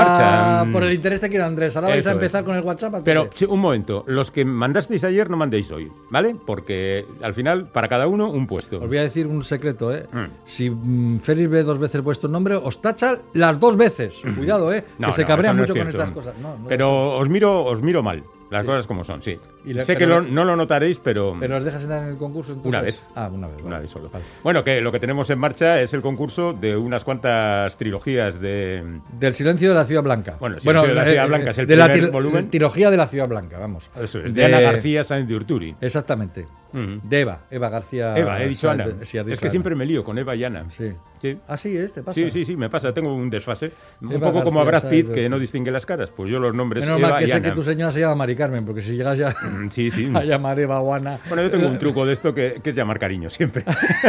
marcha. 0.66 0.72
por 0.72 0.84
el 0.84 0.92
interés 0.92 1.20
te 1.20 1.28
quiero, 1.28 1.44
Andrés. 1.44 1.76
Ahora 1.76 1.88
vais 1.88 2.06
a 2.06 2.10
es. 2.10 2.14
empezar 2.14 2.44
con 2.44 2.56
el 2.56 2.62
WhatsApp. 2.62 3.02
Pero, 3.04 3.28
un 3.48 3.60
momento, 3.60 4.04
los 4.06 4.30
que 4.30 4.44
mandasteis 4.44 5.04
ayer 5.04 5.28
no 5.30 5.36
mandéis 5.36 5.70
hoy, 5.70 5.90
¿vale? 6.10 6.34
Porque 6.46 7.04
al 7.22 7.34
final, 7.34 7.66
para 7.69 7.88
cada 7.88 8.06
uno, 8.06 8.30
un 8.30 8.46
puesto. 8.46 8.78
Os 8.80 8.88
voy 8.88 8.98
a 8.98 9.02
decir 9.02 9.26
un 9.26 9.44
secreto, 9.44 9.94
¿eh? 9.94 10.06
Mm. 10.12 10.24
Si 10.44 10.70
mm, 10.70 11.20
Félix 11.20 11.48
dos 11.62 11.78
veces 11.78 12.00
vuestro 12.02 12.28
nombre, 12.28 12.56
os 12.56 12.80
tacha 12.80 13.18
las 13.34 13.58
dos 13.58 13.76
veces. 13.76 14.14
Cuidado, 14.36 14.72
¿eh? 14.72 14.84
No, 14.98 15.08
que 15.08 15.12
se 15.14 15.22
no, 15.22 15.28
cabrea 15.28 15.50
eso 15.50 15.56
no 15.56 15.62
mucho 15.62 15.74
con 15.74 15.88
estas 15.88 16.10
cosas. 16.10 16.34
Pero 16.68 17.18
os 17.18 17.28
miro, 17.28 17.64
os 17.64 17.80
miro 17.82 18.02
mal, 18.02 18.22
las 18.52 18.62
Sí. 18.62 18.66
cosas 18.66 18.87
como 18.87 19.02
son, 19.04 19.22
sí. 19.22 19.37
Y 19.64 19.75
sé 19.75 19.96
que 19.96 20.06
lo- 20.06 20.20
no 20.22 20.44
lo 20.44 20.56
notaréis, 20.56 20.99
pero, 20.99 21.37
Pero 21.40 21.56
os 21.56 21.64
dejas 21.64 21.82
entrar 21.82 22.02
en 22.02 22.08
el 22.10 22.16
concurso 22.16 22.52
entonces? 22.52 22.69
Una 22.69 22.82
vez. 22.82 23.00
Ah, 23.14 23.31
una 23.32 23.49
vez. 23.49 23.62
una 23.62 23.78
vez 23.78 23.90
solo. 23.90 24.08
Vale. 24.08 24.25
Bueno, 24.43 24.62
que 24.64 24.81
lo 24.81 24.90
que 24.93 24.99
tenemos 25.00 25.28
en 25.31 25.38
marcha 25.38 25.81
es 25.81 25.93
el 25.94 26.02
concurso 26.02 26.52
de 26.52 26.76
unas 26.76 27.04
cuantas 27.04 27.76
trilogías 27.76 28.40
de... 28.40 29.00
Del 29.19 29.34
silencio 29.34 29.69
de 29.70 29.75
la 29.75 29.84
Ciudad 29.84 30.02
Blanca. 30.02 30.37
Bueno, 30.38 30.56
el 30.56 30.60
silencio 30.62 30.88
de 30.88 30.94
la 30.94 31.04
Ciudad 31.04 31.25
eh, 31.25 31.28
Blanca 31.28 31.50
es 31.50 31.58
el 31.58 31.66
de 31.66 31.76
primer 31.76 32.10
volumen. 32.10 32.50
Trilogía 32.50 32.90
de 32.90 32.96
la 32.96 33.06
Ciudad 33.06 33.28
Blanca, 33.28 33.58
vamos. 33.58 33.90
Eso 34.00 34.19
es, 34.19 34.32
de, 34.34 34.40
De- 34.40 34.44
Ana 34.46 34.60
García 34.60 35.05
Sáenz 35.05 35.28
de 35.28 35.34
Urturi. 35.37 35.75
Exactamente. 35.81 36.46
De 36.72 37.20
Eva, 37.20 37.43
Eva 37.50 37.69
García. 37.69 38.16
Eva, 38.16 38.43
he 38.43 38.48
dicho 38.48 38.70
Ana. 38.70 38.87
Sí, 39.02 39.19
es 39.19 39.25
que 39.38 39.46
Ana. 39.46 39.50
siempre 39.50 39.75
me 39.75 39.84
lío 39.84 40.02
con 40.02 40.16
Eva 40.16 40.34
y 40.34 40.43
Ana. 40.43 40.64
Sí. 40.70 40.90
Sí. 41.20 41.38
Ah, 41.46 41.56
sí, 41.58 41.76
es, 41.76 41.93
te 41.93 42.02
pasa. 42.02 42.14
Sí, 42.14 42.31
sí, 42.31 42.44
sí, 42.46 42.56
me 42.56 42.70
pasa, 42.70 42.93
tengo 42.94 43.14
un 43.14 43.28
desfase. 43.28 43.72
Un 44.00 44.19
poco 44.19 44.43
como 44.43 44.60
a 44.60 44.64
Brad 44.64 44.88
Pitt, 44.88 45.06
Sáenz 45.08 45.14
que 45.14 45.28
no 45.28 45.38
distingue 45.38 45.70
las 45.70 45.84
caras. 45.84 46.10
Pues 46.10 46.31
yo 46.32 46.38
los 46.38 46.55
nombres 46.55 46.84
Menos 46.84 46.98
Eva 46.98 47.10
mal 47.10 47.19
que 47.19 47.25
y 47.26 47.28
sé 47.28 47.34
Ana. 47.34 47.50
que 47.50 47.55
tu 47.55 47.62
señora 47.62 47.93
se 47.93 48.00
llama 48.00 48.14
Mari 48.14 48.34
Carmen, 48.42 48.64
porque 48.64 48.82
si 48.82 48.96
llegas 48.96 49.16
ya 49.18 49.34
Mm, 49.42 49.70
Sí, 49.70 49.90
sí. 49.90 50.10
a 50.14 50.24
llamar 50.24 50.58
Eva 50.58 50.80
o 50.80 50.92
Ana. 50.94 51.18
Bueno, 51.28 51.42
yo 51.42 51.50
tengo 51.50 51.68
un 51.68 51.78
truco 51.78 52.04
de 52.06 52.12
esto 52.14 52.34
que, 52.34 52.60
que 52.62 52.70
es 52.70 52.76
llamar 52.76 52.98
cariño 52.98 53.30
siempre. 53.30 53.64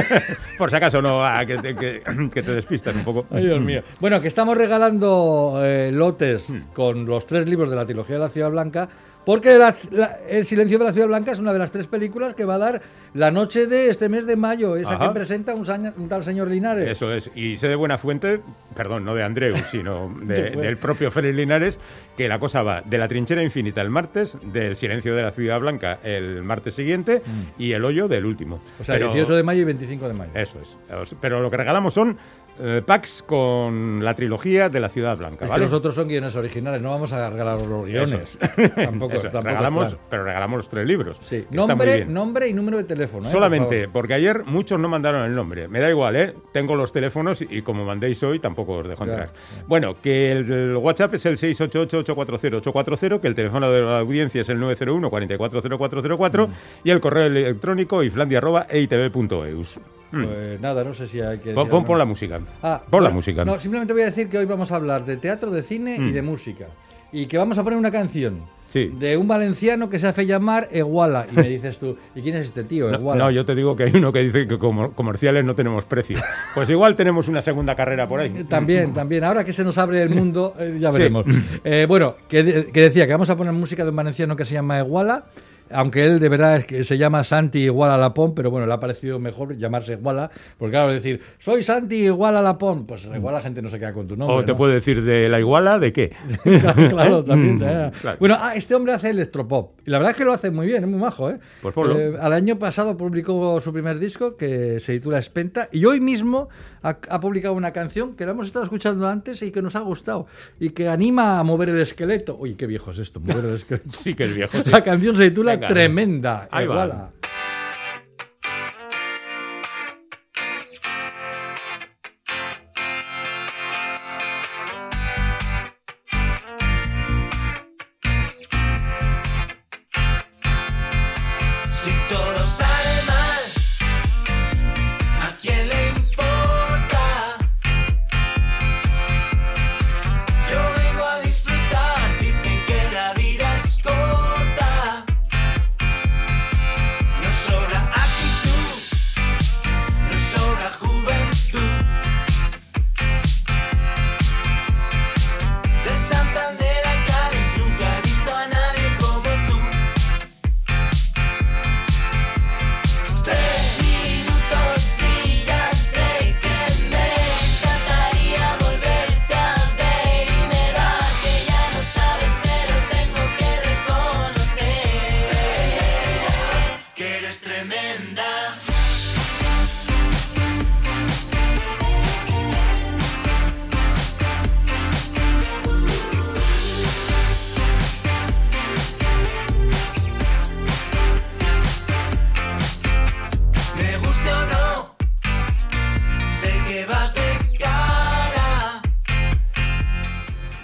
Por 0.57 0.69
si 0.69 0.75
acaso 0.75 1.01
no, 1.01 1.19
que, 1.45 1.55
te, 1.57 1.75
que- 1.75 2.01
que 2.33 2.43
te 2.43 2.51
despistas 2.53 2.95
un 2.95 3.03
poco. 3.03 3.25
Ay, 3.31 3.45
Dios 3.45 3.61
mío. 3.61 3.81
Bueno, 3.99 4.19
que 4.21 4.27
estamos 4.27 4.57
regalando 4.57 5.59
eh, 5.63 5.91
lotes 5.93 6.49
Hmm. 6.49 6.61
con 6.73 7.05
los 7.05 7.25
tres 7.25 7.47
libros 7.47 7.69
de 7.69 7.75
la 7.75 7.85
trilogía 7.85 8.15
de 8.15 8.21
la 8.21 8.29
Ciudad 8.29 8.49
Blanca, 8.51 8.87
porque 9.25 9.57
la- 9.57 9.75
la- 9.91 10.19
El 10.29 10.45
Silencio 10.45 10.77
de 10.79 10.85
la 10.85 10.93
Ciudad 10.93 11.07
Blanca 11.07 11.31
es 11.31 11.39
una 11.39 11.53
de 11.53 11.59
las 11.59 11.71
tres 11.71 11.87
películas 11.87 12.33
que 12.33 12.45
va 12.45 12.55
a 12.55 12.59
dar 12.59 12.81
la 13.13 13.31
noche 13.31 13.67
de 13.67 13.89
este 13.89 14.09
mes 14.09 14.25
de 14.25 14.35
mayo, 14.35 14.75
esa 14.75 14.95
Ajá. 14.95 15.07
que 15.07 15.13
presenta 15.13 15.53
un, 15.55 15.65
saña- 15.65 15.93
un 15.97 16.09
tal 16.09 16.23
señor 16.23 16.47
Linares. 16.49 16.89
Eso 16.89 17.13
es. 17.13 17.29
Y 17.35 17.57
sé 17.57 17.67
de 17.67 17.75
buena 17.75 17.97
fuente, 17.97 18.41
perdón, 18.75 19.05
no 19.05 19.13
de 19.15 19.23
Andreu, 19.23 19.55
sino 19.71 20.13
del 20.23 20.77
propio 20.77 21.11
Félix 21.11 21.35
Linares, 21.35 21.79
que 22.17 22.27
la 22.27 22.39
cosa 22.39 22.63
va 22.63 22.81
de 22.81 22.97
la 22.97 23.07
trinchera 23.07 23.43
infinita 23.43 23.81
el 23.81 23.89
martes, 23.89 24.37
del 24.43 24.75
silencio 24.75 25.15
de 25.15 25.21
la 25.23 25.31
Ciudad 25.31 25.59
Blanca 25.59 25.99
el 26.03 26.43
martes 26.43 26.73
siguiente 26.73 27.21
y 27.57 27.71
el 27.73 27.85
hoyo 27.85 28.07
del 28.07 28.25
último. 28.25 28.57
Mm. 28.57 28.81
o 28.81 28.83
sea, 28.83 28.95
Pero- 28.95 29.07
18 29.13 29.35
de 29.35 29.43
mayo 29.43 29.61
y 29.61 29.65
25 29.65 30.07
de 30.07 30.13
mayo. 30.13 30.31
Eso 30.33 30.59
es. 30.61 30.77
Pero 31.21 31.41
lo 31.41 31.49
que 31.51 31.57
regalamos 31.57 31.93
son 31.93 32.17
eh, 32.59 32.81
packs 32.85 33.23
con 33.25 34.03
la 34.03 34.13
trilogía 34.13 34.69
de 34.69 34.79
la 34.79 34.89
Ciudad 34.89 35.17
Blanca, 35.17 35.45
Es 35.45 35.49
¿vale? 35.49 35.61
que 35.61 35.65
los 35.71 35.73
otros 35.73 35.95
son 35.95 36.07
guiones 36.07 36.35
originales, 36.35 36.81
no 36.81 36.91
vamos 36.91 37.11
a 37.13 37.29
regalar 37.29 37.61
los 37.61 37.85
guiones. 37.85 38.37
tampoco, 38.75 39.13
Eso, 39.15 39.23
tampoco 39.23 39.43
regalamos, 39.43 39.97
pero 40.09 40.23
regalamos 40.23 40.57
los 40.57 40.69
tres 40.69 40.87
libros. 40.87 41.17
Sí. 41.21 41.45
Nombre, 41.51 42.05
nombre 42.05 42.47
y 42.47 42.53
número 42.53 42.77
de 42.77 42.83
teléfono. 42.83 43.27
¿eh? 43.27 43.31
Solamente, 43.31 43.83
Por 43.85 44.03
porque 44.03 44.13
ayer 44.15 44.43
muchos 44.45 44.79
no 44.79 44.87
mandaron 44.89 45.23
el 45.25 45.33
nombre. 45.33 45.67
Me 45.67 45.79
da 45.79 45.89
igual, 45.89 46.15
¿eh? 46.15 46.35
Tengo 46.51 46.75
los 46.75 46.91
teléfonos 46.91 47.41
y, 47.41 47.61
como 47.61 47.85
mandéis 47.85 48.21
hoy 48.23 48.39
tampoco 48.39 48.73
os 48.79 48.87
dejo 48.87 49.03
entrar. 49.05 49.31
Bueno, 49.67 49.95
que 50.01 50.31
el, 50.31 50.51
el 50.51 50.75
WhatsApp 50.77 51.13
es 51.15 51.25
el 51.25 51.37
688-840-840, 51.37 53.19
que 53.19 53.27
el 53.27 53.35
teléfono 53.35 53.71
de 53.71 53.81
la 53.81 53.99
audiencia 53.99 54.41
es 54.41 54.49
el 54.49 54.59
901-440404 54.61 56.47
Mm. 56.47 56.51
y 56.83 56.89
el 56.91 56.99
correo 56.99 57.25
electrónico 57.27 58.03
iflandia.eitv.eus. 58.03 59.79
Mm. 60.13 60.23
Pues 60.25 60.61
nada, 60.61 60.83
no 60.83 60.93
sé 60.93 61.07
si 61.07 61.19
hay 61.21 61.39
que. 61.39 61.51
Pon, 61.53 61.67
pon- 61.85 61.97
la 61.97 62.05
música. 62.05 62.39
Ah, 62.61 62.81
pon 62.89 63.03
la 63.03 63.09
música. 63.09 63.43
No, 63.43 63.59
simplemente 63.59 63.93
voy 63.93 64.03
a 64.03 64.05
decir 64.05 64.29
que 64.29 64.37
hoy 64.37 64.45
vamos 64.45 64.71
a 64.71 64.75
hablar 64.75 65.05
de 65.05 65.17
teatro, 65.17 65.49
de 65.51 65.63
cine 65.63 65.95
y 65.97 66.01
Mm. 66.01 66.13
de 66.13 66.21
música. 66.21 66.65
Y 67.11 67.25
que 67.27 67.37
vamos 67.37 67.57
a 67.57 67.63
poner 67.63 67.77
una 67.77 67.91
canción 67.91 68.39
Sí. 68.69 68.91
de 68.97 69.17
un 69.17 69.27
valenciano 69.27 69.87
que 69.87 69.99
se 69.99 70.07
hace 70.07 70.25
llamar 70.25 70.67
Eguala. 70.71 71.27
Y 71.31 71.35
me 71.35 71.47
dices 71.47 71.77
tú, 71.77 71.95
¿y 72.15 72.21
quién 72.23 72.35
es 72.35 72.45
este 72.47 72.63
tío? 72.63 72.89
Eguala. 72.93 73.25
no, 73.25 73.29
yo 73.31 73.45
te 73.45 73.53
digo 73.53 73.75
que 73.75 73.83
hay 73.83 73.91
uno 73.93 74.11
que 74.11 74.23
dice 74.23 74.47
que 74.47 74.57
como 74.57 74.93
comerciales 74.93 75.45
no 75.45 75.53
tenemos 75.53 75.85
precio. 75.85 76.17
Pues 76.55 76.69
igual 76.71 76.95
tenemos 76.95 77.27
una 77.27 77.41
segunda 77.43 77.75
carrera 77.75 78.07
por 78.07 78.19
ahí. 78.19 78.31
También, 78.49 78.93
también. 78.93 79.23
Ahora 79.23 79.43
que 79.43 79.53
se 79.53 79.63
nos 79.63 79.77
abre 79.77 80.01
el 80.01 80.09
mundo, 80.15 80.55
eh, 80.57 80.77
ya 80.79 80.91
Sí. 80.91 80.97
veremos. 80.97 81.25
Eh, 81.63 81.85
bueno, 81.87 82.15
que 82.27 82.41
decía 82.73 83.05
que 83.05 83.11
vamos 83.13 83.29
a 83.29 83.37
poner 83.37 83.53
música 83.53 83.83
de 83.83 83.91
un 83.91 83.95
valenciano 83.95 84.35
que 84.35 84.45
se 84.45 84.53
llama 84.55 84.79
Eguala. 84.79 85.25
Aunque 85.73 86.05
él 86.05 86.19
de 86.19 86.29
verdad 86.29 86.57
es 86.57 86.65
que 86.65 86.83
se 86.83 86.97
llama 86.97 87.23
Santi 87.23 87.59
Iguala 87.59 87.97
Lapón, 87.97 88.33
pero 88.35 88.51
bueno, 88.51 88.67
le 88.67 88.73
ha 88.73 88.79
parecido 88.79 89.19
mejor 89.19 89.57
llamarse 89.57 89.93
Iguala, 89.93 90.31
porque 90.57 90.71
claro, 90.71 90.93
decir, 90.93 91.21
soy 91.39 91.63
Santi 91.63 92.05
Iguala 92.05 92.41
Lapón, 92.41 92.85
pues 92.85 93.05
igual 93.05 93.33
la 93.33 93.41
gente 93.41 93.61
no 93.61 93.69
se 93.69 93.79
queda 93.79 93.93
con 93.93 94.07
tu 94.07 94.15
nombre. 94.15 94.37
O 94.37 94.45
te 94.45 94.51
¿no? 94.51 94.57
puede 94.57 94.75
decir 94.75 95.03
de 95.03 95.29
la 95.29 95.39
iguala, 95.39 95.79
¿de 95.79 95.93
qué? 95.93 96.15
claro, 96.43 96.89
claro, 96.89 97.23
también. 97.25 97.55
Mm, 97.55 97.91
claro. 98.01 98.17
Bueno, 98.19 98.37
ah, 98.39 98.55
este 98.55 98.75
hombre 98.75 98.93
hace 98.93 99.09
electropop. 99.09 99.79
Y 99.85 99.91
la 99.91 99.97
verdad 99.97 100.11
es 100.11 100.17
que 100.17 100.25
lo 100.25 100.33
hace 100.33 100.51
muy 100.51 100.67
bien, 100.67 100.83
es 100.83 100.89
muy 100.89 100.99
majo, 100.99 101.29
¿eh? 101.29 101.39
Pues 101.61 101.73
ponlo. 101.73 101.99
Eh, 101.99 102.17
al 102.19 102.33
año 102.33 102.57
pasado 102.57 102.95
publicó 102.95 103.59
su 103.61 103.73
primer 103.73 103.99
disco 103.99 104.37
que 104.37 104.79
se 104.79 104.93
titula 104.93 105.19
Espenta. 105.19 105.69
Y 105.71 105.85
hoy 105.85 105.99
mismo 105.99 106.49
ha, 106.81 106.97
ha 107.09 107.19
publicado 107.19 107.53
una 107.53 107.71
canción 107.71 108.15
que 108.15 108.25
la 108.25 108.31
hemos 108.31 108.47
estado 108.47 108.63
escuchando 108.63 109.07
antes 109.07 109.41
y 109.41 109.51
que 109.51 109.61
nos 109.61 109.75
ha 109.75 109.79
gustado. 109.79 110.27
Y 110.59 110.69
que 110.69 110.87
anima 110.87 111.39
a 111.39 111.43
mover 111.43 111.69
el 111.69 111.81
esqueleto. 111.81 112.37
Uy, 112.37 112.55
qué 112.55 112.67
viejo 112.67 112.91
es 112.91 112.99
esto, 112.99 113.19
mover 113.19 113.45
el 113.45 113.53
esqueleto. 113.55 113.91
Sí 113.91 114.13
que 114.13 114.25
es 114.25 114.35
viejo. 114.35 114.63
sí. 114.63 114.69
La 114.69 114.83
canción 114.83 115.15
se 115.15 115.29
titula. 115.29 115.59
Tremenda. 115.67 116.47
Ahí 116.51 116.67
va. 116.67 117.09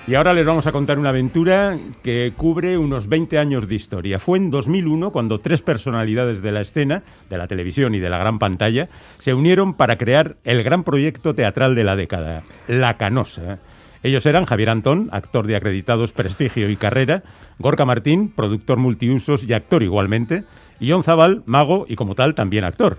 Y 0.10 0.16
ahora 0.16 0.34
les 0.34 0.44
vamos 0.44 0.66
a 0.66 0.72
contar 0.72 0.98
una 0.98 1.10
aventura 1.10 1.78
que 2.04 2.34
cubre 2.36 2.80
unos 2.80 3.08
20 3.08 3.38
años 3.38 3.68
de 3.68 3.76
historia. 3.76 4.18
Fue 4.18 4.40
en 4.40 4.50
2001 4.50 5.12
cuando 5.12 5.40
tres 5.40 5.62
personalidades 5.62 6.42
de 6.42 6.52
la 6.52 6.62
escena, 6.62 7.04
de 7.30 7.38
la 7.38 7.46
televisión 7.46 7.94
y 7.94 8.00
de 8.00 8.10
la 8.10 8.18
gran 8.18 8.40
pantalla, 8.40 8.90
se 9.20 9.36
unieron 9.36 9.76
para 9.76 10.00
crear 10.00 10.38
el 10.46 10.64
gran 10.64 10.84
proyecto 10.84 11.36
teatral 11.36 11.76
de 11.76 11.84
la 11.84 11.96
década, 11.96 12.42
La 12.68 12.98
Canosa. 12.98 13.60
Ellos 14.02 14.26
eran 14.26 14.46
Javier 14.46 14.72
Antón, 14.72 15.10
actor 15.12 15.46
de 15.46 15.56
acreditados 15.56 16.12
prestigio 16.12 16.72
y 16.72 16.76
carrera, 16.76 17.22
Gorka 17.60 17.86
Martín, 17.86 18.34
productor 18.36 18.80
multiusos 18.80 19.44
y 19.44 19.54
actor 19.54 19.84
igualmente, 19.84 20.44
y 20.80 20.90
John 20.90 21.04
Zabal, 21.04 21.44
mago 21.46 21.86
y 21.88 21.96
como 21.96 22.16
tal 22.16 22.34
también 22.34 22.64
actor. 22.64 22.98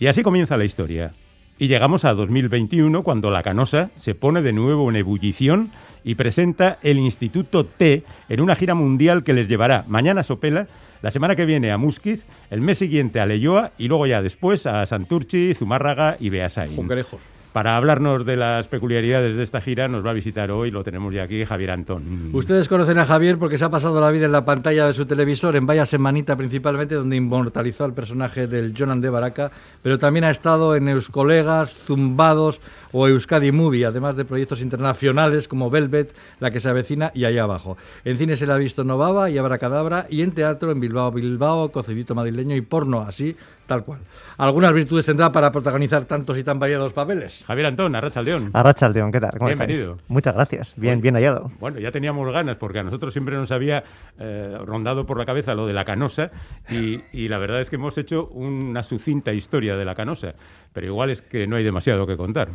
Y 0.00 0.08
así 0.08 0.24
comienza 0.24 0.56
la 0.56 0.64
historia. 0.64 1.12
Y 1.60 1.66
llegamos 1.66 2.04
a 2.04 2.14
2021 2.14 3.02
cuando 3.02 3.32
la 3.32 3.42
Canosa 3.42 3.90
se 3.96 4.14
pone 4.14 4.42
de 4.42 4.52
nuevo 4.52 4.88
en 4.90 4.96
ebullición 4.96 5.72
y 6.04 6.14
presenta 6.14 6.78
el 6.82 6.98
Instituto 6.98 7.66
T 7.66 8.04
en 8.28 8.40
una 8.40 8.54
gira 8.54 8.76
mundial 8.76 9.24
que 9.24 9.32
les 9.32 9.48
llevará 9.48 9.84
mañana 9.88 10.20
a 10.20 10.24
Sopela, 10.24 10.68
la 11.02 11.10
semana 11.10 11.34
que 11.34 11.46
viene 11.46 11.72
a 11.72 11.76
Musquiz, 11.76 12.26
el 12.50 12.60
mes 12.60 12.78
siguiente 12.78 13.18
a 13.18 13.26
Leyoa 13.26 13.72
y 13.76 13.88
luego 13.88 14.06
ya 14.06 14.22
después 14.22 14.66
a 14.66 14.86
Santurchi, 14.86 15.52
Zumárraga 15.54 16.16
y 16.20 16.30
Beasain. 16.30 16.76
Junquerejos. 16.76 17.20
Para 17.58 17.76
hablarnos 17.76 18.24
de 18.24 18.36
las 18.36 18.68
peculiaridades 18.68 19.34
de 19.34 19.42
esta 19.42 19.60
gira 19.60 19.88
nos 19.88 20.06
va 20.06 20.10
a 20.10 20.12
visitar 20.12 20.48
hoy, 20.52 20.70
lo 20.70 20.84
tenemos 20.84 21.12
ya 21.12 21.24
aquí, 21.24 21.44
Javier 21.44 21.72
Antón. 21.72 22.30
Ustedes 22.32 22.68
conocen 22.68 23.00
a 23.00 23.04
Javier 23.04 23.36
porque 23.36 23.58
se 23.58 23.64
ha 23.64 23.68
pasado 23.68 24.00
la 24.00 24.12
vida 24.12 24.26
en 24.26 24.30
la 24.30 24.44
pantalla 24.44 24.86
de 24.86 24.94
su 24.94 25.06
televisor, 25.06 25.56
en 25.56 25.66
Vaya 25.66 25.84
Semanita 25.84 26.36
principalmente, 26.36 26.94
donde 26.94 27.16
inmortalizó 27.16 27.82
al 27.82 27.94
personaje 27.94 28.46
del 28.46 28.74
Jonan 28.78 29.00
de 29.00 29.10
Baraca, 29.10 29.50
pero 29.82 29.98
también 29.98 30.22
ha 30.22 30.30
estado 30.30 30.76
en 30.76 30.88
Euskolegas, 30.88 31.74
Zumbados 31.74 32.60
o 32.92 33.08
Euskadi 33.08 33.50
Movie, 33.50 33.86
además 33.86 34.14
de 34.14 34.24
proyectos 34.24 34.60
internacionales 34.60 35.48
como 35.48 35.68
Velvet, 35.68 36.14
La 36.38 36.52
que 36.52 36.60
se 36.60 36.68
avecina 36.68 37.10
y 37.12 37.24
Allá 37.24 37.42
abajo. 37.42 37.76
En 38.04 38.18
cine 38.18 38.36
se 38.36 38.46
le 38.46 38.52
ha 38.52 38.56
visto 38.56 38.84
Novava 38.84 39.30
y 39.30 39.38
Abracadabra 39.38 40.06
y 40.08 40.22
en 40.22 40.30
teatro 40.30 40.70
en 40.70 40.78
Bilbao, 40.78 41.10
Bilbao, 41.10 41.72
Cocedito 41.72 42.14
madrileño 42.14 42.54
y 42.54 42.60
porno, 42.60 43.00
así 43.00 43.34
tal 43.68 43.84
cual. 43.84 44.00
Algunas 44.38 44.72
virtudes 44.72 45.06
tendrá 45.06 45.30
para 45.30 45.52
protagonizar 45.52 46.04
tantos 46.06 46.36
y 46.38 46.42
tan 46.42 46.58
variados 46.58 46.92
papeles. 46.94 47.44
Javier 47.46 47.66
Antón, 47.66 47.94
Arracha 47.94 48.22
León. 48.22 48.50
Arracha 48.54 48.88
León, 48.88 49.12
¿qué 49.12 49.20
tal? 49.20 49.32
¿Cómo 49.38 49.46
Bienvenido. 49.46 49.92
estáis? 49.92 50.10
Muchas 50.10 50.34
gracias. 50.34 50.72
Bien, 50.76 51.00
bien 51.00 51.14
hallado. 51.14 51.52
Bueno, 51.60 51.78
ya 51.78 51.92
teníamos 51.92 52.32
ganas 52.32 52.56
porque 52.56 52.78
a 52.80 52.82
nosotros 52.82 53.12
siempre 53.12 53.36
nos 53.36 53.52
había 53.52 53.84
eh, 54.18 54.56
rondado 54.64 55.04
por 55.06 55.18
la 55.18 55.26
cabeza 55.26 55.54
lo 55.54 55.66
de 55.66 55.74
la 55.74 55.84
canosa 55.84 56.30
y, 56.70 57.00
y 57.12 57.28
la 57.28 57.38
verdad 57.38 57.60
es 57.60 57.68
que 57.70 57.76
hemos 57.76 57.96
hecho 57.98 58.26
una 58.28 58.82
sucinta 58.82 59.32
historia 59.34 59.76
de 59.76 59.84
la 59.84 59.94
canosa, 59.94 60.34
pero 60.72 60.86
igual 60.86 61.10
es 61.10 61.20
que 61.20 61.46
no 61.46 61.56
hay 61.56 61.62
demasiado 61.64 62.06
que 62.06 62.16
contar. 62.16 62.48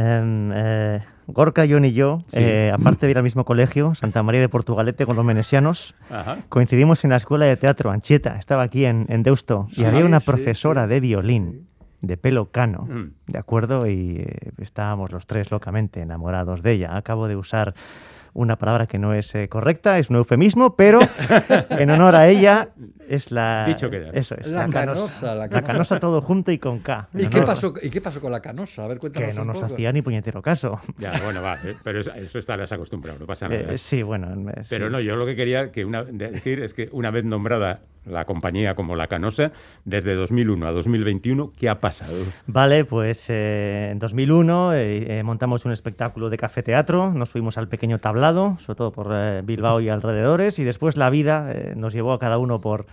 Em, 0.00 0.52
eh, 0.54 1.00
Gorka, 1.26 1.64
John 1.68 1.84
y 1.84 1.92
yo, 1.92 2.20
Sí. 2.28 2.36
eh, 2.38 2.70
aparte 2.72 3.06
de 3.06 3.10
ir 3.10 3.16
al 3.18 3.24
mismo 3.24 3.44
colegio, 3.44 3.94
Santa 3.96 4.22
María 4.22 4.40
de 4.40 4.48
Portugalete, 4.48 5.04
con 5.06 5.16
los 5.16 5.24
menesianos, 5.24 5.94
Ajá. 6.08 6.38
coincidimos 6.48 7.02
en 7.02 7.10
la 7.10 7.16
escuela 7.16 7.46
de 7.46 7.56
teatro, 7.56 7.90
Anchieta, 7.90 8.36
estaba 8.38 8.62
aquí 8.62 8.84
en, 8.84 9.06
en 9.08 9.24
Deusto, 9.24 9.66
y 9.76 9.84
había 9.84 10.04
una 10.04 10.20
sí, 10.20 10.26
profesora 10.26 10.86
de 10.86 11.00
violín, 11.00 11.66
de 12.00 12.16
pelo 12.16 12.52
cano, 12.52 12.86
Mm. 12.88 13.32
¿de 13.32 13.38
acuerdo? 13.38 13.88
Y 13.88 14.18
eh, 14.20 14.52
estábamos 14.58 15.10
los 15.10 15.26
tres 15.26 15.50
locamente 15.50 16.00
enamorados 16.00 16.62
de 16.62 16.72
ella. 16.74 16.96
Acabo 16.96 17.26
de 17.26 17.34
usar 17.34 17.74
una 18.34 18.54
palabra 18.56 18.86
que 18.86 18.98
no 18.98 19.14
es 19.14 19.34
eh, 19.34 19.48
correcta, 19.48 19.98
es 19.98 20.10
un 20.10 20.16
eufemismo, 20.16 20.76
pero 20.76 21.00
en 21.70 21.90
honor 21.90 22.14
a 22.14 22.28
ella 22.28 22.68
es 23.08 23.30
la... 23.30 23.64
Dicho 23.66 23.90
queda. 23.90 24.10
Eso 24.12 24.34
es. 24.38 24.46
La 24.48 24.68
canosa, 24.68 25.26
la 25.34 25.34
La 25.34 25.48
canosa. 25.48 25.72
canosa 25.72 26.00
todo 26.00 26.20
junto 26.20 26.52
y 26.52 26.58
con 26.58 26.80
K. 26.80 27.08
¿Y 27.14 27.26
qué, 27.28 27.42
pasó, 27.42 27.74
¿Y 27.82 27.90
qué 27.90 28.00
pasó 28.00 28.20
con 28.20 28.30
la 28.32 28.40
canosa? 28.40 28.84
A 28.84 28.88
ver, 28.88 28.98
cuéntanos 28.98 29.30
Que 29.30 29.34
no 29.36 29.42
un 29.42 29.48
nos 29.48 29.60
poco. 29.60 29.72
hacía 29.74 29.92
ni 29.92 30.02
puñetero 30.02 30.42
caso. 30.42 30.80
Ya, 30.98 31.12
bueno, 31.24 31.42
va, 31.42 31.54
eh, 31.64 31.74
pero 31.82 32.00
eso, 32.00 32.12
eso 32.14 32.38
estarás 32.38 32.70
acostumbrado, 32.72 33.18
no 33.18 33.26
pasa 33.26 33.48
nada. 33.48 33.72
Eh, 33.72 33.78
sí, 33.78 34.02
bueno. 34.02 34.28
eh, 34.50 34.62
Pero 34.68 34.86
sí. 34.86 34.92
no, 34.92 35.00
yo 35.00 35.16
lo 35.16 35.24
que 35.26 35.36
quería 35.36 35.70
que 35.72 35.84
una, 35.84 36.04
de- 36.04 36.30
decir 36.30 36.60
es 36.60 36.74
que 36.74 36.88
una 36.92 37.10
vez 37.10 37.24
nombrada 37.24 37.80
la 38.04 38.24
compañía 38.24 38.74
como 38.74 38.96
La 38.96 39.06
Canosa, 39.06 39.52
desde 39.84 40.14
2001 40.14 40.66
a 40.66 40.70
2021, 40.72 41.52
¿qué 41.58 41.68
ha 41.68 41.78
pasado? 41.78 42.14
Vale, 42.46 42.86
pues 42.86 43.26
eh, 43.28 43.90
en 43.92 43.98
2001 43.98 44.72
eh, 44.72 45.18
eh, 45.18 45.22
montamos 45.22 45.66
un 45.66 45.72
espectáculo 45.72 46.30
de 46.30 46.38
café 46.38 46.62
teatro, 46.62 47.12
nos 47.12 47.28
fuimos 47.28 47.58
al 47.58 47.68
pequeño 47.68 47.98
tablado, 47.98 48.56
sobre 48.60 48.76
todo 48.78 48.92
por 48.92 49.08
eh, 49.12 49.42
Bilbao 49.44 49.82
y 49.82 49.90
alrededores, 49.90 50.58
y 50.58 50.64
después 50.64 50.96
la 50.96 51.10
vida 51.10 51.52
eh, 51.52 51.74
nos 51.76 51.92
llevó 51.92 52.14
a 52.14 52.18
cada 52.18 52.38
uno 52.38 52.62
por, 52.62 52.86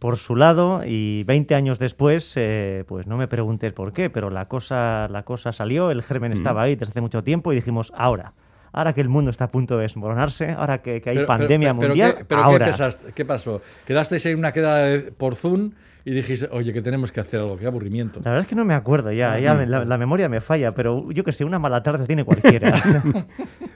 por 0.00 0.16
su 0.16 0.34
lado, 0.34 0.82
y 0.84 1.22
20 1.24 1.54
años 1.54 1.78
después, 1.78 2.32
eh, 2.36 2.84
pues 2.88 3.06
no 3.06 3.16
me 3.16 3.28
preguntes 3.28 3.72
por 3.72 3.92
qué, 3.92 4.10
pero 4.10 4.30
la 4.30 4.46
cosa, 4.48 5.06
la 5.08 5.22
cosa 5.22 5.52
salió, 5.52 5.92
el 5.92 6.02
germen 6.02 6.32
estaba 6.32 6.62
ahí 6.62 6.74
desde 6.74 6.90
hace 6.90 7.00
mucho 7.00 7.22
tiempo, 7.22 7.52
y 7.52 7.56
dijimos, 7.56 7.92
ahora. 7.94 8.32
Ahora 8.72 8.92
que 8.92 9.00
el 9.00 9.08
mundo 9.08 9.30
está 9.32 9.44
a 9.44 9.48
punto 9.48 9.76
de 9.76 9.82
desmoronarse, 9.82 10.52
ahora 10.52 10.80
que, 10.80 11.00
que 11.02 11.10
hay 11.10 11.16
Pero- 11.16 11.26
pandemia 11.26 11.74
pero 11.74 11.88
mundial, 11.88 12.14
¿qué, 12.16 12.24
pero 12.24 12.40
ahora. 12.42 12.66
¿qué, 12.66 12.70
pensaste? 12.70 13.12
¿Qué 13.12 13.24
pasó? 13.24 13.60
¿Quedasteis 13.84 14.24
en 14.26 14.38
una 14.38 14.52
queda 14.52 14.78
de- 14.84 15.00
por 15.12 15.34
Zoom 15.34 15.72
y 16.04 16.12
dijiste, 16.12 16.48
oye, 16.52 16.72
que 16.72 16.80
tenemos 16.80 17.10
que 17.10 17.18
hacer 17.20 17.40
algo? 17.40 17.58
Qué 17.58 17.66
aburrimiento. 17.66 18.20
La 18.22 18.30
verdad 18.30 18.42
es 18.42 18.46
que 18.48 18.54
no 18.54 18.64
me 18.64 18.74
acuerdo 18.74 19.10
ya, 19.10 19.32
Ah, 19.32 19.38
ya 19.40 19.54
me- 19.54 19.66
la, 19.66 19.84
la 19.84 19.98
memoria 19.98 20.28
me 20.28 20.40
falla, 20.40 20.72
pero 20.72 21.10
yo 21.10 21.24
que 21.24 21.32
sé, 21.32 21.44
una 21.44 21.58
mala 21.58 21.82
tarde 21.82 22.06
tiene 22.06 22.22
cualquiera. 22.24 22.72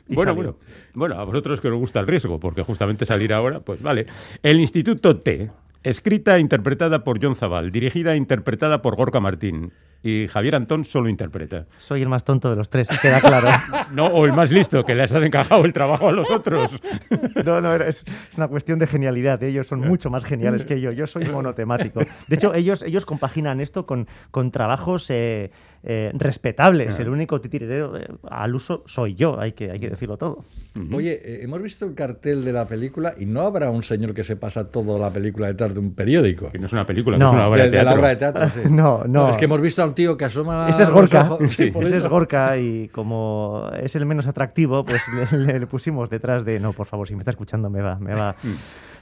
Bueno, 0.07 0.33
salió. 0.33 0.35
bueno, 0.35 0.57
bueno, 0.95 1.14
a 1.21 1.25
vosotros 1.25 1.61
que 1.61 1.69
os 1.69 1.75
gusta 1.78 1.99
el 1.99 2.07
riesgo, 2.07 2.38
porque 2.38 2.62
justamente 2.62 3.04
salir 3.07 3.33
ahora, 3.33 3.61
pues 3.61 3.83
vale. 3.83 4.07
El 4.43 4.61
Instituto 4.61 5.16
T, 5.16 5.50
escrita 5.84 6.36
e 6.36 6.40
interpretada 6.40 7.04
por 7.04 7.22
John 7.22 7.36
Zabal, 7.36 7.70
dirigida 7.70 8.14
e 8.14 8.16
interpretada 8.16 8.82
por 8.82 8.96
Gorka 8.96 9.20
Martín. 9.20 9.72
Y 10.06 10.28
Javier 10.28 10.54
Antón 10.54 10.84
solo 10.84 11.08
interpreta. 11.08 11.64
Soy 11.78 12.02
el 12.02 12.10
más 12.10 12.24
tonto 12.24 12.50
de 12.50 12.56
los 12.56 12.68
tres, 12.68 12.86
queda 13.00 13.22
claro. 13.22 13.48
No, 13.90 14.08
o 14.08 14.26
el 14.26 14.34
más 14.34 14.50
listo, 14.50 14.84
que 14.84 14.94
les 14.94 15.10
has 15.14 15.22
encajado 15.22 15.64
el 15.64 15.72
trabajo 15.72 16.10
a 16.10 16.12
los 16.12 16.30
otros. 16.30 16.70
No, 17.44 17.60
no, 17.62 17.74
era- 17.74 17.88
es, 17.88 18.04
una 18.36 18.48
cuestión 18.48 18.78
de 18.78 18.86
genialidad. 18.86 19.42
Ellos 19.42 19.66
son 19.66 19.80
mucho 19.80 20.10
más 20.10 20.24
geniales 20.24 20.64
que 20.64 20.80
yo. 20.80 20.92
Yo 20.92 21.06
soy 21.06 21.24
monotemático. 21.26 22.00
De 22.28 22.34
hecho, 22.36 22.54
ellos, 22.54 22.82
ellos 22.82 23.04
compaginan 23.06 23.60
esto 23.60 23.86
con, 23.86 24.06
con 24.30 24.50
trabajos 24.50 25.08
eh, 25.10 25.50
eh, 25.82 26.10
respetables. 26.14 26.98
El 26.98 27.08
único 27.08 27.40
titiritero 27.40 27.98
eh, 27.98 28.06
al 28.30 28.54
uso 28.54 28.82
soy 28.86 29.14
yo, 29.14 29.38
hay 29.40 29.52
que, 29.52 29.70
hay 29.70 29.78
que 29.80 29.90
decirlo 29.90 30.16
todo. 30.16 30.44
Oye, 30.92 31.20
eh, 31.22 31.40
hemos 31.42 31.60
visto 31.62 31.84
el 31.86 31.94
cartel 31.94 32.44
de 32.44 32.52
la 32.52 32.66
película 32.66 33.14
y 33.18 33.26
no 33.26 33.42
habrá 33.42 33.70
un 33.70 33.82
señor 33.82 34.14
que 34.14 34.24
se 34.24 34.36
pasa 34.36 34.70
toda 34.70 34.98
la 34.98 35.10
película 35.12 35.48
detrás 35.48 35.74
de 35.75 35.81
un 35.81 35.95
periódico. 35.95 36.50
Que 36.50 36.59
no 36.59 36.66
es 36.66 36.73
una 36.73 36.87
película, 36.87 37.19
No, 37.19 37.26
que 37.26 37.31
es 37.31 37.38
una 37.38 37.49
obra 37.49 37.64
de, 37.64 37.71
de, 37.71 37.76
de 37.78 37.85
la 37.85 37.90
teatro. 37.90 38.00
obra 38.00 38.09
de 38.09 38.16
teatro, 38.16 38.49
sí. 38.50 38.61
No, 38.71 39.04
no. 39.07 39.28
Es 39.28 39.37
que 39.37 39.45
hemos 39.45 39.61
visto 39.61 39.83
a 39.83 39.87
un 39.87 39.95
tío 39.95 40.16
que 40.16 40.25
asoma. 40.25 40.69
Ese 40.71 40.85
es 40.85 40.90
Gorka. 40.90 41.28
Sí, 41.49 41.73
es. 41.75 42.07
Gorka 42.07 42.57
y 42.57 42.88
como 42.88 43.69
es 43.83 43.95
el 43.97 44.07
menos 44.07 44.26
atractivo, 44.26 44.85
pues 44.85 45.02
le, 45.33 45.59
le 45.59 45.66
pusimos 45.66 46.09
detrás 46.09 46.45
de... 46.45 46.59
No, 46.61 46.73
por 46.73 46.87
favor, 46.87 47.07
si 47.07 47.14
me 47.14 47.21
está 47.21 47.31
escuchando 47.33 47.69
me 47.69 47.83
va, 47.83 47.99
me 47.99 48.14
va. 48.14 48.35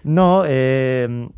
No, 0.04 0.42
eh, 0.46 1.28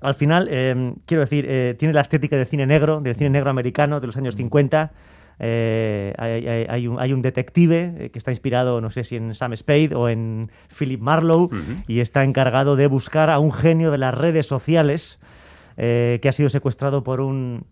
al 0.00 0.14
final, 0.14 0.48
eh, 0.50 0.94
quiero 1.04 1.20
decir, 1.22 1.44
eh, 1.46 1.74
tiene 1.78 1.92
la 1.92 2.00
estética 2.00 2.36
del 2.36 2.46
cine 2.46 2.66
negro, 2.66 3.00
del 3.00 3.16
cine 3.16 3.28
negro 3.30 3.50
americano 3.50 4.00
de 4.00 4.06
los 4.06 4.16
años 4.16 4.34
50. 4.34 4.90
Eh, 5.40 6.12
hay, 6.18 6.46
hay- 6.48 6.66
hay 6.68 6.88
un, 6.88 6.98
hay 7.00 7.12
un 7.12 7.22
detective 7.22 7.94
eh, 7.98 8.10
que 8.10 8.18
está 8.18 8.30
inspirado, 8.32 8.80
no 8.80 8.90
sé 8.90 9.04
si 9.04 9.16
en 9.16 9.34
Sam 9.34 9.56
Spade 9.56 9.94
o 9.94 10.08
en 10.08 10.50
Philip 10.76 11.00
Marlowe, 11.00 11.48
y 11.86 12.00
está 12.00 12.24
encargado 12.24 12.74
de 12.76 12.86
buscar 12.88 13.30
a 13.30 13.38
un 13.38 13.52
genio 13.52 13.90
de 13.90 13.98
las 13.98 14.14
redes 14.14 14.46
sociales 14.46 15.18
eh, 15.76 16.18
que 16.20 16.28
ha 16.28 16.32
sido 16.32 16.50
secuestrado 16.50 17.04
por 17.04 17.20
un 17.20 17.64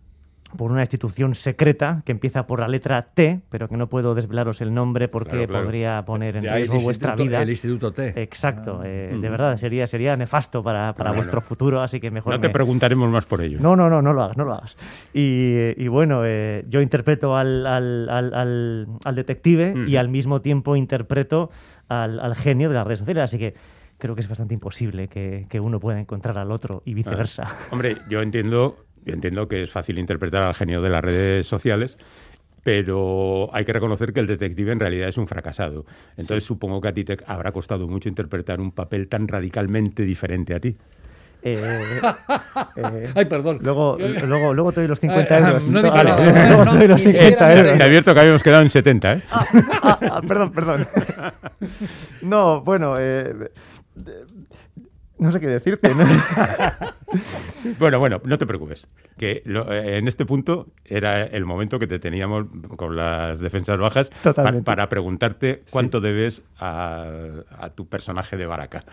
por 0.55 0.71
una 0.71 0.79
institución 0.81 1.35
secreta 1.35 2.01
que 2.05 2.13
empieza 2.13 2.47
por 2.47 2.61
la 2.61 2.69
letra 2.69 3.01
T, 3.13 3.41
pero 3.49 3.67
que 3.67 3.75
no 3.75 3.87
puedo 3.89 4.15
desvelaros 4.15 4.61
el 4.61 4.73
nombre 4.73 5.09
porque 5.09 5.31
Claro, 5.31 5.47
claro. 5.47 5.65
podría 5.65 6.05
poner 6.05 6.37
en 6.37 6.43
riesgo 6.43 6.79
vuestra 6.79 7.15
vida. 7.15 7.41
El 7.41 7.49
Instituto 7.49 7.91
T. 7.91 8.13
Exacto, 8.21 8.81
eh, 8.85 9.17
de 9.19 9.29
verdad, 9.29 9.57
sería, 9.57 9.85
sería 9.87 10.15
nefasto 10.15 10.63
para, 10.63 10.93
para 10.93 11.09
Bueno, 11.09 11.19
vuestro 11.23 11.41
futuro, 11.41 11.81
así 11.81 11.99
que 11.99 12.11
mejor 12.11 12.33
No 12.33 12.39
te 12.39 12.49
preguntaremos 12.49 13.09
más 13.09 13.25
por 13.25 13.41
ello. 13.41 13.57
no, 13.59 13.75
no, 13.75 13.89
no, 13.89 14.01
no 14.01 14.13
lo 14.13 14.23
hagas, 14.23 14.37
no 14.37 14.45
lo 14.45 14.53
hagas. 14.53 14.77
Y, 15.13 15.73
y 15.75 15.87
bueno, 15.89 16.21
eh, 16.25 16.63
yo 16.69 16.79
interpreto 16.81 17.35
al, 17.35 17.67
al- 17.67 18.09
al- 18.09 18.33
al- 18.33 18.87
al 19.03 19.15
detective 19.15 19.73
y 19.85 19.97
al 19.97 20.07
mismo 20.07 20.41
tiempo 20.41 20.75
interpreto 20.77 21.49
al, 21.89 22.19
al 22.21 22.35
genio 22.35 22.69
de 22.69 22.75
las 22.75 22.87
redes 22.87 22.99
sociales, 22.99 23.23
así 23.23 23.37
que 23.37 23.53
creo 23.97 24.15
que 24.15 24.21
es 24.21 24.29
bastante 24.29 24.53
imposible 24.53 25.07
que, 25.09 25.45
que 25.49 25.59
uno 25.59 25.79
pueda 25.79 25.99
encontrar 25.99 26.37
al 26.37 26.51
otro 26.51 26.83
y 26.85 26.93
viceversa. 26.93 27.43
Ah. 27.47 27.55
Hombre, 27.71 27.97
yo 28.09 28.21
entiendo, 28.21 28.77
yo 29.07 29.13
entiendo 29.13 29.47
que 29.47 29.63
es 29.63 29.71
fácil 29.71 29.97
interpretar 29.99 30.43
al 30.43 30.53
genio 30.53 30.81
de 30.81 30.89
las 30.89 31.03
redes 31.03 31.47
sociales, 31.47 31.97
pero 32.63 33.49
hay 33.53 33.63
que 33.65 33.71
reconocer 33.73 34.11
que 34.13 34.19
el 34.19 34.27
detective 34.27 34.73
en 34.73 34.79
realidad 34.79 35.07
es 35.07 35.17
un 35.17 35.27
fracasado. 35.27 35.85
Entonces 36.17 36.43
supongo 36.43 36.81
que 36.81 36.89
a 36.89 36.93
ti 36.93 37.03
te 37.05 37.17
habrá 37.25 37.51
costado 37.53 37.87
mucho 37.87 38.09
interpretar 38.09 38.59
un 38.59 38.71
papel 38.71 39.07
tan 39.07 39.27
radicalmente 39.27 40.03
diferente 40.03 40.53
a 40.53 40.59
ti. 40.59 40.75
Eh, 41.43 41.61
eh, 42.75 43.11
Ay, 43.15 43.25
perdón. 43.25 43.59
luego, 43.61 43.97
luego, 44.25 44.53
luego 44.53 44.71
te 44.73 44.81
doy 44.81 44.89
los 44.89 44.99
50 44.99 45.33
Ah, 45.33 45.37
ah, 45.37 45.47
euros. 45.49 45.67
no 45.69 45.79
he 45.79 45.83
dicho 45.83 45.93
Vale, 45.95 46.09
nada. 46.09 46.47
luego 46.49 46.65
No, 46.65 46.71
te 46.71 46.77
doy 46.79 46.87
los 46.87 46.99
ni 46.99 47.05
siquiera 47.05 47.27
50 47.29 47.47
me 47.47 47.59
euros. 47.61 47.77
Te 47.77 47.83
advierto 47.83 48.13
que 48.13 48.19
habíamos 48.19 48.43
quedado 48.43 48.61
en 48.63 48.69
70, 48.69 49.13
¿eh? 49.13 49.21
Ah, 49.31 49.47
ah, 50.11 50.21
perdón, 50.27 50.51
perdón. 50.51 50.87
No, 52.21 52.61
bueno, 52.61 52.95
eh, 52.99 53.33
no 55.19 55.31
sé 55.31 55.39
qué 55.39 55.47
decirte. 55.47 55.93
¿no? 55.93 56.05
Bueno, 57.79 57.99
bueno, 57.99 58.21
no 58.23 58.37
te 58.37 58.45
preocupes. 58.45 58.87
Que 59.17 59.41
lo- 59.45 59.71
eh, 59.71 59.97
en 59.97 60.07
este 60.07 60.25
punto 60.25 60.67
era 60.85 61.23
el 61.23 61.45
momento 61.45 61.79
que 61.79 61.87
te 61.87 61.99
teníamos 61.99 62.45
con 62.75 62.95
las 62.95 63.39
defensas 63.39 63.77
bajas 63.79 64.09
pa- 64.43 64.51
para 64.65 64.89
preguntarte 64.89 65.63
cuánto 65.71 66.01
debes 66.01 66.43
a, 66.59 67.05
a 67.57 67.69
tu 67.69 67.87
personaje 67.87 68.37
de 68.37 68.45
Baraka. 68.45 68.83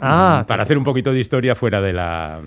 Ah, 0.00 0.44
para 0.46 0.62
hacer 0.62 0.76
un 0.78 0.84
poquito 0.84 1.12
de 1.12 1.20
historia 1.20 1.54
fuera 1.54 1.80
de 1.80 1.92
la. 1.92 2.40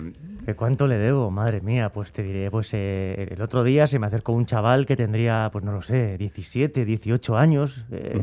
¿Que 0.46 0.54
¿Cuánto 0.54 0.86
le 0.86 0.96
debo? 0.96 1.30
Madre 1.30 1.60
mía, 1.60 1.90
pues 1.90 2.12
te 2.12 2.22
diré, 2.22 2.50
pues 2.50 2.70
eh, 2.74 3.28
el 3.30 3.42
otro 3.42 3.62
día 3.64 3.86
se 3.86 3.98
me 3.98 4.06
acercó 4.06 4.32
un 4.32 4.46
chaval 4.46 4.86
que 4.86 4.96
tendría, 4.96 5.48
pues 5.52 5.64
no 5.64 5.72
lo 5.72 5.82
sé, 5.82 6.16
17, 6.18 6.84
18 6.84 7.36
años. 7.36 7.84
eh. 7.92 8.22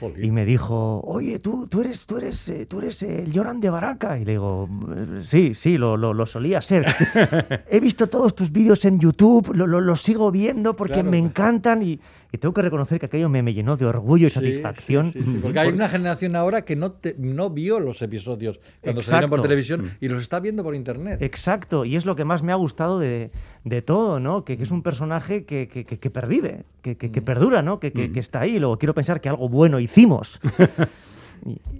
Jolín. 0.00 0.24
Y 0.24 0.30
me 0.30 0.44
dijo, 0.44 1.00
oye, 1.04 1.38
tú, 1.38 1.66
tú 1.66 1.80
eres, 1.80 2.06
tú 2.06 2.18
eres, 2.18 2.48
eh, 2.48 2.66
tú 2.66 2.78
eres 2.80 3.02
el 3.02 3.32
Joran 3.36 3.60
de 3.60 3.70
Baraca. 3.70 4.18
Y 4.18 4.24
le 4.24 4.32
digo, 4.32 4.68
"Eh, 4.96 5.22
sí, 5.24 5.54
sí, 5.54 5.78
lo, 5.78 5.96
lo, 5.96 6.12
lo 6.14 6.26
solía 6.26 6.60
ser. 6.62 6.84
He 7.70 7.80
visto 7.80 8.06
todos 8.08 8.34
tus 8.34 8.50
vídeos 8.52 8.84
en 8.84 8.98
YouTube, 8.98 9.54
lo, 9.54 9.66
lo, 9.66 9.80
lo 9.80 9.96
sigo 9.96 10.30
viendo 10.30 10.74
porque 10.74 10.94
Claro. 10.94 11.10
me 11.10 11.18
encantan 11.18 11.82
y, 11.82 11.98
y 12.34 12.38
tengo 12.38 12.52
que 12.52 12.62
reconocer 12.62 12.98
que 12.98 13.06
aquello 13.06 13.28
me, 13.28 13.42
me 13.42 13.54
llenó 13.54 13.76
de 13.76 13.84
orgullo 13.86 14.26
y 14.26 14.30
Sí, 14.30 14.34
satisfacción. 14.34 15.12
sí, 15.12 15.20
sí, 15.22 15.32
sí, 15.32 15.38
Porque 15.40 15.60
hay 15.60 15.68
una 15.68 15.88
generación 15.88 16.34
ahora 16.34 16.62
que 16.62 16.74
no, 16.74 16.90
te- 16.92 17.14
no 17.18 17.50
vio 17.50 17.78
los 17.78 18.02
episodios 18.02 18.58
cuando 18.80 19.00
Exacto. 19.00 19.02
salieron 19.10 19.30
por 19.30 19.42
televisión 19.42 19.90
y 20.00 20.08
los 20.08 20.20
está 20.20 20.40
viendo 20.40 20.62
por 20.64 20.74
internet. 20.74 21.22
Exacto, 21.22 21.84
y 21.84 21.94
es 21.96 22.04
lo 22.06 22.16
que 22.16 22.24
más 22.24 22.42
me 22.42 22.50
ha 22.50 22.56
gustado 22.56 22.98
de, 22.98 23.30
de 23.64 23.82
todo, 23.82 24.18
¿no? 24.18 24.44
Que, 24.44 24.56
que 24.56 24.64
es 24.64 24.70
un 24.72 24.82
personaje 24.82 25.44
que, 25.44 25.68
que, 25.68 25.84
que- 25.84 25.98
que 25.98 26.10
pervive, 26.10 26.64
que, 26.82 26.96
que- 26.96 27.12
que 27.12 27.22
perdura, 27.22 27.62
¿no? 27.62 27.78
Que, 27.78 27.92
que- 27.92 28.10
que 28.10 28.20
está 28.20 28.40
ahí. 28.40 28.58
Luego 28.58 28.78
quiero 28.78 28.94
pensar 28.94 29.20
que 29.20 29.28
algo 29.28 29.48
bueno 29.48 29.78
hicimos. 29.78 30.40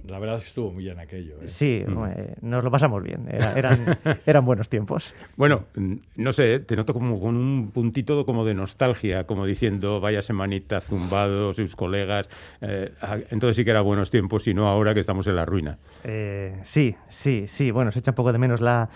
La 0.07 0.19
verdad 0.19 0.37
es 0.37 0.43
que 0.43 0.49
estuvo 0.49 0.71
muy 0.73 0.85
bien 0.85 0.99
aquello. 0.99 1.37
¿eh? 1.43 1.49
Sí, 1.49 1.83
eh, 1.87 2.35
nos 2.43 2.63
lo 2.63 2.71
pasamos 2.71 3.03
bien. 3.03 3.27
Era- 3.31 3.55
eran, 3.55 3.99
eran 4.27 4.45
buenos 4.45 4.69
tiempos. 4.69 5.15
Bueno, 5.37 5.65
mm, 5.75 5.95
no 6.17 6.33
sé, 6.33 6.59
te 6.61 6.77
noto 6.77 6.93
como 6.93 7.19
con 7.21 7.37
un 7.37 7.71
puntito 7.73 8.27
como 8.27 8.45
de 8.45 8.55
nostalgia, 8.55 9.25
como 9.27 9.47
diciendo, 9.47 10.01
vaya 10.01 10.21
semanita 10.23 10.81
zumbado, 10.81 11.55
sus 11.55 11.75
colegas. 11.77 12.29
eh, 12.61 12.93
entonces 13.31 13.57
sí 13.57 13.65
que 13.65 13.71
eran 13.71 13.85
buenos 13.85 14.11
tiempos, 14.11 14.47
y 14.47 14.55
no 14.55 14.69
ahora 14.69 14.93
que 14.95 15.01
estamos 15.01 15.27
en 15.27 15.37
la 15.37 15.45
ruina. 15.47 15.79
Eh, 16.05 16.59
sí, 16.63 16.95
sí, 17.09 17.45
sí. 17.47 17.71
Bueno, 17.71 17.91
se 17.91 18.01
echa 18.01 18.11
un 18.11 18.15
poco 18.17 18.33
de 18.33 18.39
menos 18.39 18.61
la, 18.61 18.91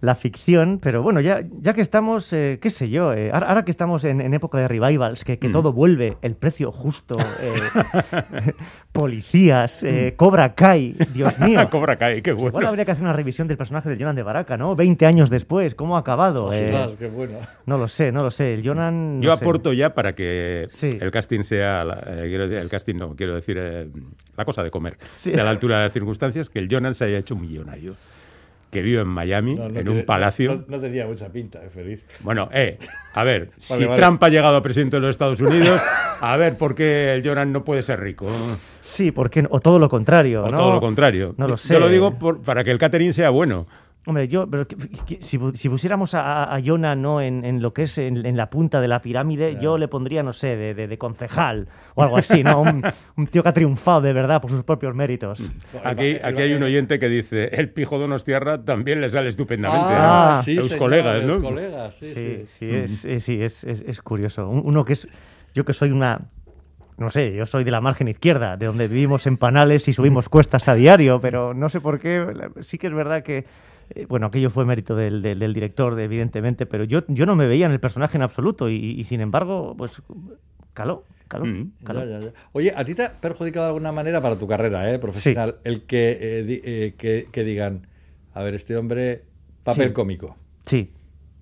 la 0.00 0.14
ficción, 0.14 0.78
pero 0.82 1.02
bueno, 1.02 1.20
ya, 1.20 1.42
ya 1.60 1.74
que 1.74 1.82
estamos, 1.82 2.32
eh, 2.32 2.58
qué 2.62 2.70
sé 2.70 2.88
yo, 2.88 3.12
eh, 3.12 3.30
ahora, 3.32 3.48
ahora 3.48 3.64
que 3.66 3.70
estamos 3.70 4.04
en, 4.04 4.20
en 4.22 4.32
época 4.32 4.58
de 4.58 4.68
revivals, 4.68 5.24
que, 5.24 5.38
que 5.38 5.48
Mm. 5.48 5.52
todo 5.52 5.72
vuelve, 5.74 6.16
el 6.22 6.36
precio 6.36 6.72
justo, 6.72 7.18
eh, 7.40 7.52
policías, 8.92 9.82
eh, 10.08 10.14
Cobra 10.16 10.54
Kai, 10.54 10.94
Dios 11.12 11.38
mío. 11.38 11.68
Cobra 11.70 11.96
Kai, 11.96 12.22
qué 12.22 12.32
bueno. 12.32 12.48
Igual 12.48 12.66
habría 12.66 12.84
que 12.84 12.92
hacer 12.92 13.02
una 13.04 13.12
revisión 13.12 13.48
del 13.48 13.56
personaje 13.56 13.88
de 13.88 13.96
Jonan 13.96 14.16
de 14.16 14.22
Baraka, 14.22 14.56
¿no? 14.56 14.74
20 14.76 15.06
años 15.06 15.30
después, 15.30 15.74
¿cómo 15.74 15.96
ha 15.96 16.00
acabado? 16.00 16.52
Eh, 16.52 16.64
Ostras, 16.64 16.96
qué 16.98 17.08
bueno. 17.08 17.38
no 17.66 17.78
lo 17.78 17.88
sé, 17.88 18.12
no 18.12 18.20
lo 18.22 18.30
sé. 18.30 18.54
El 18.54 18.66
Jonan. 18.66 19.20
Yo 19.22 19.34
sé. 19.36 19.42
aporto 19.42 19.72
ya 19.72 19.94
para 19.94 20.14
que 20.14 20.66
Sí. 20.70 20.90
el 21.00 21.10
casting 21.10 21.42
sea, 21.42 21.84
la- 21.84 22.02
eh, 22.06 22.24
quiero 22.28 22.44
decir, 22.48 22.58
el 22.62 22.68
casting 22.70 22.94
no, 22.96 23.14
quiero 23.16 23.34
decir, 23.34 23.56
la 24.36 24.44
cosa 24.44 24.62
de 24.62 24.70
comer, 24.70 24.96
Sí. 25.14 25.32
a 25.32 25.42
la 25.44 25.50
altura 25.50 25.78
de 25.78 25.82
las 25.84 25.92
circunstancias, 25.92 26.48
que 26.50 26.58
el 26.58 26.68
Jonan 26.70 26.94
se 26.94 27.04
haya 27.04 27.18
hecho 27.18 27.36
millonario, 27.36 27.94
que 28.74 28.82
vive 28.82 29.00
en 29.00 29.08
Miami, 29.08 29.54
No, 29.54 29.62
no 29.62 29.78
en 29.78 29.84
tiene- 29.86 29.90
un 30.00 30.04
palacio. 30.04 30.54
No, 30.68 30.76
no 30.76 30.80
tenía 30.80 31.06
mucha 31.06 31.28
pinta, 31.30 31.60
eh, 31.64 31.70
feliz. 31.70 32.04
Bueno, 32.20 32.50
eh, 32.52 32.78
a 33.14 33.24
ver, 33.24 33.50
si 33.56 33.84
Vale. 33.86 34.00
Trump 34.02 34.22
ha 34.22 34.28
llegado 34.28 34.56
a 34.56 34.62
presidente 34.62 34.96
de 34.96 35.00
los 35.00 35.10
Estados 35.10 35.40
Unidos, 35.40 35.80
a 36.20 36.36
ver 36.36 36.58
por 36.58 36.74
qué 36.74 37.14
el 37.14 37.26
Jonan 37.26 37.52
no 37.52 37.64
puede 37.64 37.82
ser 37.82 38.00
rico. 38.00 38.26
Sí, 38.80 39.10
¿por 39.12 39.30
qué 39.30 39.42
no? 39.42 39.48
O 39.52 39.60
todo 39.60 39.78
lo 39.78 39.88
contrario. 39.88 40.44
O 40.44 40.50
¿no? 40.50 40.56
todo 40.58 40.72
lo 40.74 40.80
contrario. 40.80 41.34
No 41.38 41.46
lo 41.48 41.54
Yo 41.54 41.56
sé. 41.56 41.78
lo 41.78 41.88
digo 41.88 42.18
por- 42.18 42.42
para 42.42 42.62
que 42.64 42.70
el 42.70 42.78
catering 42.78 43.14
sea 43.14 43.30
bueno. 43.30 43.66
Hombre, 44.06 44.28
yo, 44.28 44.46
pero 44.46 44.66
que- 44.68 44.76
que- 44.76 45.22
si, 45.22 45.38
pu- 45.38 45.56
si 45.56 45.68
pusiéramos 45.70 46.12
a, 46.12 46.54
a 46.54 46.60
Jonah 46.62 46.94
¿no? 46.94 47.22
en, 47.22 47.42
en 47.44 47.62
lo 47.62 47.72
que 47.72 47.84
es 47.84 47.96
en, 47.96 48.26
en 48.26 48.36
la 48.36 48.50
punta 48.50 48.82
de 48.82 48.86
la 48.88 48.98
pirámide, 49.00 49.56
yo 49.62 49.78
le 49.78 49.88
pondría, 49.88 50.22
no 50.22 50.34
sé, 50.34 50.56
de, 50.56 50.74
de- 50.74 50.88
de 50.88 50.98
concejal 50.98 51.68
o 51.94 52.02
algo 52.02 52.18
así, 52.18 52.44
¿no? 52.44 52.60
Un, 52.60 52.82
un 53.16 53.26
tío 53.28 53.42
que 53.42 53.48
ha 53.48 53.52
triunfado 53.54 54.02
de 54.02 54.12
verdad 54.12 54.42
por 54.42 54.50
sus 54.50 54.62
propios 54.62 54.94
méritos. 54.94 55.50
Aquí, 55.82 56.16
aquí 56.22 56.42
hay 56.42 56.52
un 56.52 56.62
oyente 56.62 56.98
que 56.98 57.08
dice, 57.08 57.48
el 57.54 57.70
pijo 57.70 57.98
Donostiarra 57.98 58.62
también 58.62 59.00
le 59.00 59.08
sale 59.08 59.30
estupendamente. 59.30 59.94
Ah, 59.96 60.42
sí, 60.44 60.56
Los 60.56 60.66
señor, 60.66 60.78
colegas, 60.80 61.24
los 61.24 61.36
¿no? 61.38 61.42
colegas, 61.48 61.94
sí, 61.94 62.06
Sí, 62.08 62.14
sí. 62.14 62.44
sí, 62.58 62.70
es, 62.70 63.04
es- 63.06 63.24
sí, 63.24 63.42
es, 63.42 63.64
es- 63.64 63.84
es 63.86 64.02
curioso. 64.02 64.48
Un- 64.50 64.62
Uno 64.66 64.84
que 64.84 64.92
es, 64.92 65.08
yo 65.54 65.64
que 65.64 65.72
soy 65.72 65.90
una, 65.92 66.20
no 66.98 67.08
sé, 67.08 67.34
yo 67.34 67.46
soy 67.46 67.64
de 67.64 67.70
la 67.70 67.80
margen 67.80 68.08
izquierda, 68.08 68.58
de 68.58 68.66
donde 68.66 68.86
vivimos 68.86 69.26
en 69.26 69.38
panales 69.38 69.88
y 69.88 69.94
subimos 69.94 70.28
cuestas 70.28 70.68
a 70.68 70.74
diario, 70.74 71.22
pero 71.22 71.54
no 71.54 71.70
sé 71.70 71.80
por 71.80 71.98
qué, 72.00 72.26
sí 72.60 72.76
que 72.76 72.88
es 72.88 72.92
verdad 72.94 73.22
que, 73.22 73.46
eh, 73.90 74.06
bueno, 74.06 74.26
aquello 74.26 74.50
fue 74.50 74.64
mérito 74.64 74.94
del, 74.96 75.22
del- 75.22 75.38
del 75.38 75.52
director, 75.54 75.94
de- 75.94 76.04
evidentemente, 76.04 76.66
pero 76.66 76.84
yo, 76.84 77.02
yo 77.08 77.26
no 77.26 77.36
me 77.36 77.46
veía 77.46 77.66
en 77.66 77.72
el 77.72 77.80
personaje 77.80 78.16
en 78.18 78.22
absoluto 78.22 78.68
y, 78.68 78.76
y 78.76 79.04
sin 79.04 79.20
embargo, 79.20 79.74
pues, 79.76 80.00
caló, 80.72 81.04
caló, 81.28 81.46
Mm. 81.46 81.70
caló. 81.84 82.00
Ya, 82.04 82.18
ya, 82.18 82.26
ya. 82.26 82.32
Oye, 82.52 82.72
¿a 82.76 82.84
ti 82.84 82.94
te 82.94 83.04
ha 83.04 83.12
perjudicado 83.20 83.66
de 83.66 83.68
alguna 83.70 83.92
manera 83.92 84.20
para 84.20 84.36
tu 84.38 84.46
carrera 84.46 84.92
eh, 84.92 84.98
profesional 84.98 85.56
el 85.64 85.82
que, 85.82 86.10
eh, 86.20 86.60
eh, 86.64 86.94
que, 86.98 87.28
que 87.30 87.44
digan, 87.44 87.86
a 88.32 88.42
ver, 88.42 88.54
este 88.54 88.76
hombre, 88.76 89.24
papel 89.62 89.88
Sí. 89.88 89.92
cómico? 89.94 90.36
Sí, 90.66 90.90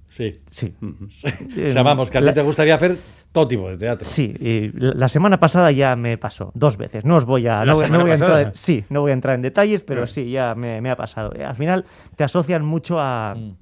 Sí. 0.08 0.40
sí. 0.46 0.74
O 1.68 1.70
sea, 1.70 1.82
vamos, 1.82 2.10
que 2.10 2.18
a 2.18 2.22
ti 2.22 2.32
te 2.34 2.42
gustaría 2.42 2.74
hacer 2.74 2.98
todo 3.32 3.48
tipo 3.48 3.68
de 3.70 3.78
teatro. 3.78 4.06
Sí, 4.06 4.34
y 4.38 4.70
la 4.74 5.08
semana 5.08 5.40
pasada 5.40 5.72
ya 5.72 5.96
me 5.96 6.18
pasó 6.18 6.52
dos 6.54 6.76
veces. 6.76 7.04
No 7.04 7.16
os 7.16 7.24
voy 7.24 7.46
a, 7.48 7.64
¿La 7.64 7.72
no, 7.72 7.74
voy- 7.74 7.90
no 7.90 8.00
voy 8.00 8.10
a 8.10 8.14
entrar 8.14 8.40
en, 8.40 8.50
sí, 8.54 8.84
no 8.90 9.00
voy 9.00 9.10
a 9.10 9.14
entrar 9.14 9.34
en 9.34 9.42
detalles, 9.42 9.82
pero 9.82 10.06
sí, 10.06 10.30
ya 10.30 10.54
me, 10.54 10.80
me 10.80 10.90
ha 10.90 10.96
pasado. 10.96 11.32
Eh, 11.34 11.44
Al 11.44 11.56
final 11.56 11.84
te 12.16 12.24
asocian 12.24 12.64
mucho 12.64 13.00
a, 13.00 13.34
Mm. 13.34 13.56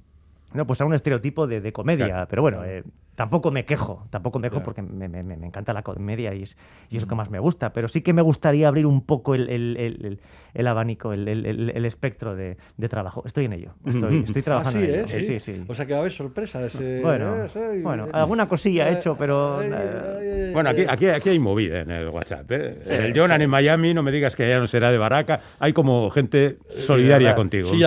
no, 0.57 0.67
pues 0.67 0.81
a 0.81 0.85
un 0.85 0.93
estereotipo 0.93 1.47
de, 1.47 1.61
de 1.61 1.71
comedia, 1.71 2.07
Claro, 2.07 2.27
pero 2.29 2.41
bueno, 2.41 2.63
eh, 2.65 2.83
tampoco 3.15 3.51
me 3.51 3.65
quejo, 3.65 4.05
tampoco 4.09 4.39
me 4.39 4.49
quejo 4.49 4.63
porque 4.63 4.81
me, 4.81 5.07
me- 5.09 5.23
me- 5.23 5.45
encanta 5.45 5.73
la 5.73 5.83
comedia 5.83 6.33
y 6.33 6.43
es, 6.43 6.57
y 6.89 6.97
es 6.97 7.03
lo 7.03 7.09
que 7.09 7.15
más 7.15 7.29
me 7.29 7.39
gusta, 7.39 7.73
pero 7.73 7.87
sí 7.87 8.01
que 8.01 8.13
me 8.13 8.21
gustaría 8.21 8.67
abrir 8.67 8.85
un 8.85 9.01
poco 9.01 9.35
el, 9.35 9.49
el- 9.49 9.77
el- 9.77 10.05
el- 10.05 10.19
el 10.53 10.67
abanico, 10.67 11.13
el, 11.13 11.27
el- 11.27 11.45
el- 11.45 11.69
el 11.75 11.85
espectro 11.85 12.35
de, 12.35 12.57
de 12.77 12.89
trabajo. 12.89 13.23
Estoy 13.25 13.45
en 13.45 13.53
ello, 13.53 13.73
estoy, 13.85 14.19
estoy 14.25 14.41
Ah, 14.41 14.45
trabajando 14.45 14.79
sí, 14.79 14.85
en 14.85 14.91
ello. 14.91 15.03
¿eh? 15.05 15.19
Sí, 15.21 15.39
Sí. 15.39 15.53
sí. 15.55 15.63
O 15.67 15.75
sea, 15.75 15.85
que 15.85 15.93
va 15.93 15.99
a 15.99 16.01
haber 16.01 16.11
sorpresa 16.13 16.65
ese... 16.65 17.01
Bueno, 17.03 17.45
eh, 17.45 17.81
bueno, 17.83 18.07
alguna 18.13 18.47
cosilla 18.47 18.89
he 18.89 18.93
hecho, 18.93 19.15
pero, 19.17 19.61
eh, 19.61 20.51
Bueno, 20.53 20.69
aquí, 20.69 20.85
aquí, 20.87 21.07
aquí 21.07 21.29
hay 21.29 21.39
movida 21.39 21.81
en 21.81 21.91
el 21.91 22.09
WhatsApp. 22.09 22.49
¿eh? 22.51 22.79
el 22.87 23.17
Jonan 23.17 23.41
en 23.41 23.49
Miami, 23.49 23.93
no 23.93 24.03
me 24.03 24.11
digas 24.11 24.35
que 24.35 24.47
ya 24.47 24.57
no 24.59 24.67
será 24.67 24.91
de 24.91 24.97
Baraca. 24.97 25.41
Hay 25.59 25.73
como 25.73 26.09
gente 26.09 26.57
solidaria 26.69 27.35
contigo. 27.35 27.69
Sí, 27.69 27.81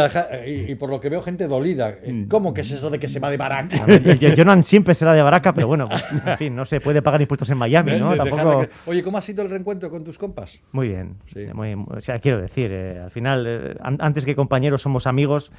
y, 0.46 0.72
y 0.72 0.74
por 0.74 0.90
lo 0.90 1.00
que 1.00 1.08
veo, 1.08 1.22
gente 1.22 1.46
dolida. 1.46 1.90
Eh, 2.02 2.26
¿Cómo 2.28 2.52
que 2.54 2.60
es 2.62 2.70
eso 2.70 2.90
de 2.90 2.98
que 2.98 3.08
se 3.08 3.20
va 3.20 3.30
de 3.30 3.37
baraca? 3.37 3.87
Jonan 4.37 4.62
siempre 4.62 4.94
será 4.94 5.13
de 5.14 5.22
Baraca, 5.22 5.53
pero 5.55 5.66
bueno, 5.66 5.88
pues, 5.88 6.05
en 6.27 6.37
fin, 6.38 6.55
no 6.57 6.64
se 6.64 6.81
puede 6.81 7.00
pagar 7.03 7.20
impuestos 7.20 7.48
en 7.50 7.59
Miami, 7.59 7.98
¿no? 7.98 8.16
Tampoco. 8.16 8.61
que- 8.61 8.68
Oye, 8.87 9.03
¿cómo 9.03 9.18
ha 9.18 9.20
sido 9.20 9.42
el 9.42 9.50
reencuentro 9.50 9.90
con 9.90 10.05
tus 10.05 10.18
compas? 10.18 10.61
Muy 10.72 10.88
bien. 10.88 11.16
Sí. 11.33 11.46
muy- 11.55 11.74
o 11.74 12.00
sea, 12.00 12.18
quiero 12.18 12.40
decir, 12.40 12.70
eh, 12.72 13.00
al 13.05 13.11
final, 13.11 13.44
eh, 13.46 13.77
an- 13.81 13.98
antes 14.00 14.24
que 14.24 14.35
compañeros 14.37 14.83
somos 14.83 15.07
amigos 15.07 15.50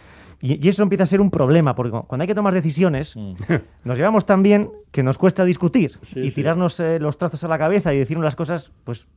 y, 0.42 0.64
y 0.66 0.70
eso 0.70 0.84
empieza 0.84 1.06
a 1.06 1.08
ser 1.08 1.22
un 1.22 1.32
problema, 1.32 1.76
porque 1.76 1.92
cu- 1.92 2.04
cuando 2.08 2.24
hay 2.24 2.28
que 2.28 2.36
tomar 2.36 2.54
decisiones, 2.54 3.16
nos 3.84 3.98
llevamos 3.98 4.26
tan 4.26 4.44
bien 4.44 4.70
que 4.92 5.04
nos 5.04 5.18
cuesta 5.18 5.44
discutir 5.46 5.98
Sí, 6.02 6.20
y 6.22 6.30
sí. 6.30 6.36
tirarnos 6.36 6.80
eh, 6.80 7.00
los 7.00 7.18
trastos 7.18 7.44
a 7.44 7.48
la 7.48 7.58
cabeza 7.58 7.94
y 7.94 7.98
decirnos 8.00 8.24
las 8.24 8.36
cosas, 8.36 8.72
pues 8.84 9.08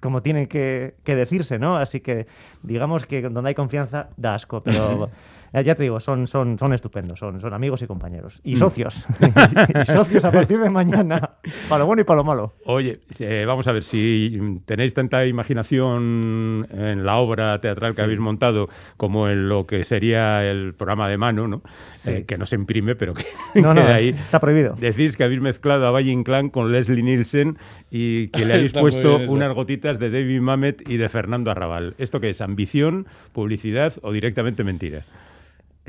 como 0.00 0.22
tienen 0.22 0.46
que, 0.46 0.94
que 1.04 1.14
decirse, 1.14 1.58
¿no? 1.58 1.76
Así 1.76 2.00
que 2.00 2.26
digamos 2.62 3.04
que 3.04 3.20
donde 3.20 3.48
hay 3.48 3.54
confianza 3.54 4.08
da 4.16 4.34
asco, 4.34 4.62
pero 4.62 5.10
ya 5.52 5.74
te 5.74 5.82
digo, 5.82 5.98
son, 6.00 6.26
son, 6.26 6.58
son 6.58 6.72
estupendos, 6.72 7.18
son, 7.18 7.40
son 7.40 7.52
amigos 7.52 7.82
y 7.82 7.86
compañeros. 7.86 8.40
Mm. 8.44 8.48
Y 8.48 8.56
socios. 8.56 9.06
y 9.82 9.84
socios 9.84 10.24
a 10.24 10.32
partir 10.32 10.58
de 10.58 10.70
mañana. 10.70 11.36
Para 11.68 11.80
lo 11.80 11.86
bueno 11.86 12.02
y 12.02 12.04
para 12.04 12.18
lo 12.18 12.24
malo. 12.24 12.52
Oye, 12.64 13.00
eh, 13.18 13.44
vamos 13.46 13.66
a 13.66 13.72
ver, 13.72 13.82
si 13.82 14.60
tenéis 14.64 14.94
tanta 14.94 15.26
imaginación 15.26 16.66
en 16.70 17.04
la 17.04 17.16
obra 17.16 17.60
teatral 17.60 17.94
que 17.94 18.02
habéis 18.02 18.20
montado 18.20 18.68
como 18.96 19.28
en 19.28 19.48
lo 19.48 19.66
que 19.66 19.84
sería 19.84 20.44
el 20.44 20.74
programa 20.74 21.08
de 21.08 21.16
mano, 21.16 21.48
¿no? 21.48 21.62
Eh, 22.06 22.24
que 22.26 22.38
no 22.38 22.46
se 22.46 22.56
imprime, 22.56 22.94
pero 22.94 23.14
que 23.14 23.24
No, 23.56 23.74
no, 23.74 23.80
queda 23.82 23.94
ahí. 23.96 24.08
está 24.10 24.40
prohibido. 24.40 24.74
Decís 24.78 25.16
que 25.16 25.24
habéis 25.24 25.40
mezclado 25.40 25.86
a 25.86 25.90
Valle 25.90 26.12
Inclán 26.12 26.48
con 26.50 26.72
Leslie 26.72 27.02
Nielsen 27.02 27.58
y 27.90 28.28
que 28.28 28.44
le 28.44 28.54
habéis 28.54 28.72
puesto 28.72 29.16
unas 29.16 29.52
gotitas 29.54 29.98
de 29.98 30.10
David 30.10 30.40
Mamet 30.40 30.88
y 30.88 30.96
de 30.96 31.08
Fernando 31.08 31.50
Arrabal. 31.50 31.94
¿Esto 31.98 32.20
qué 32.20 32.30
es? 32.30 32.40
¿Ambición, 32.40 33.06
publicidad 33.32 33.94
o 34.02 34.12
directamente 34.12 34.64
mentira? 34.64 35.04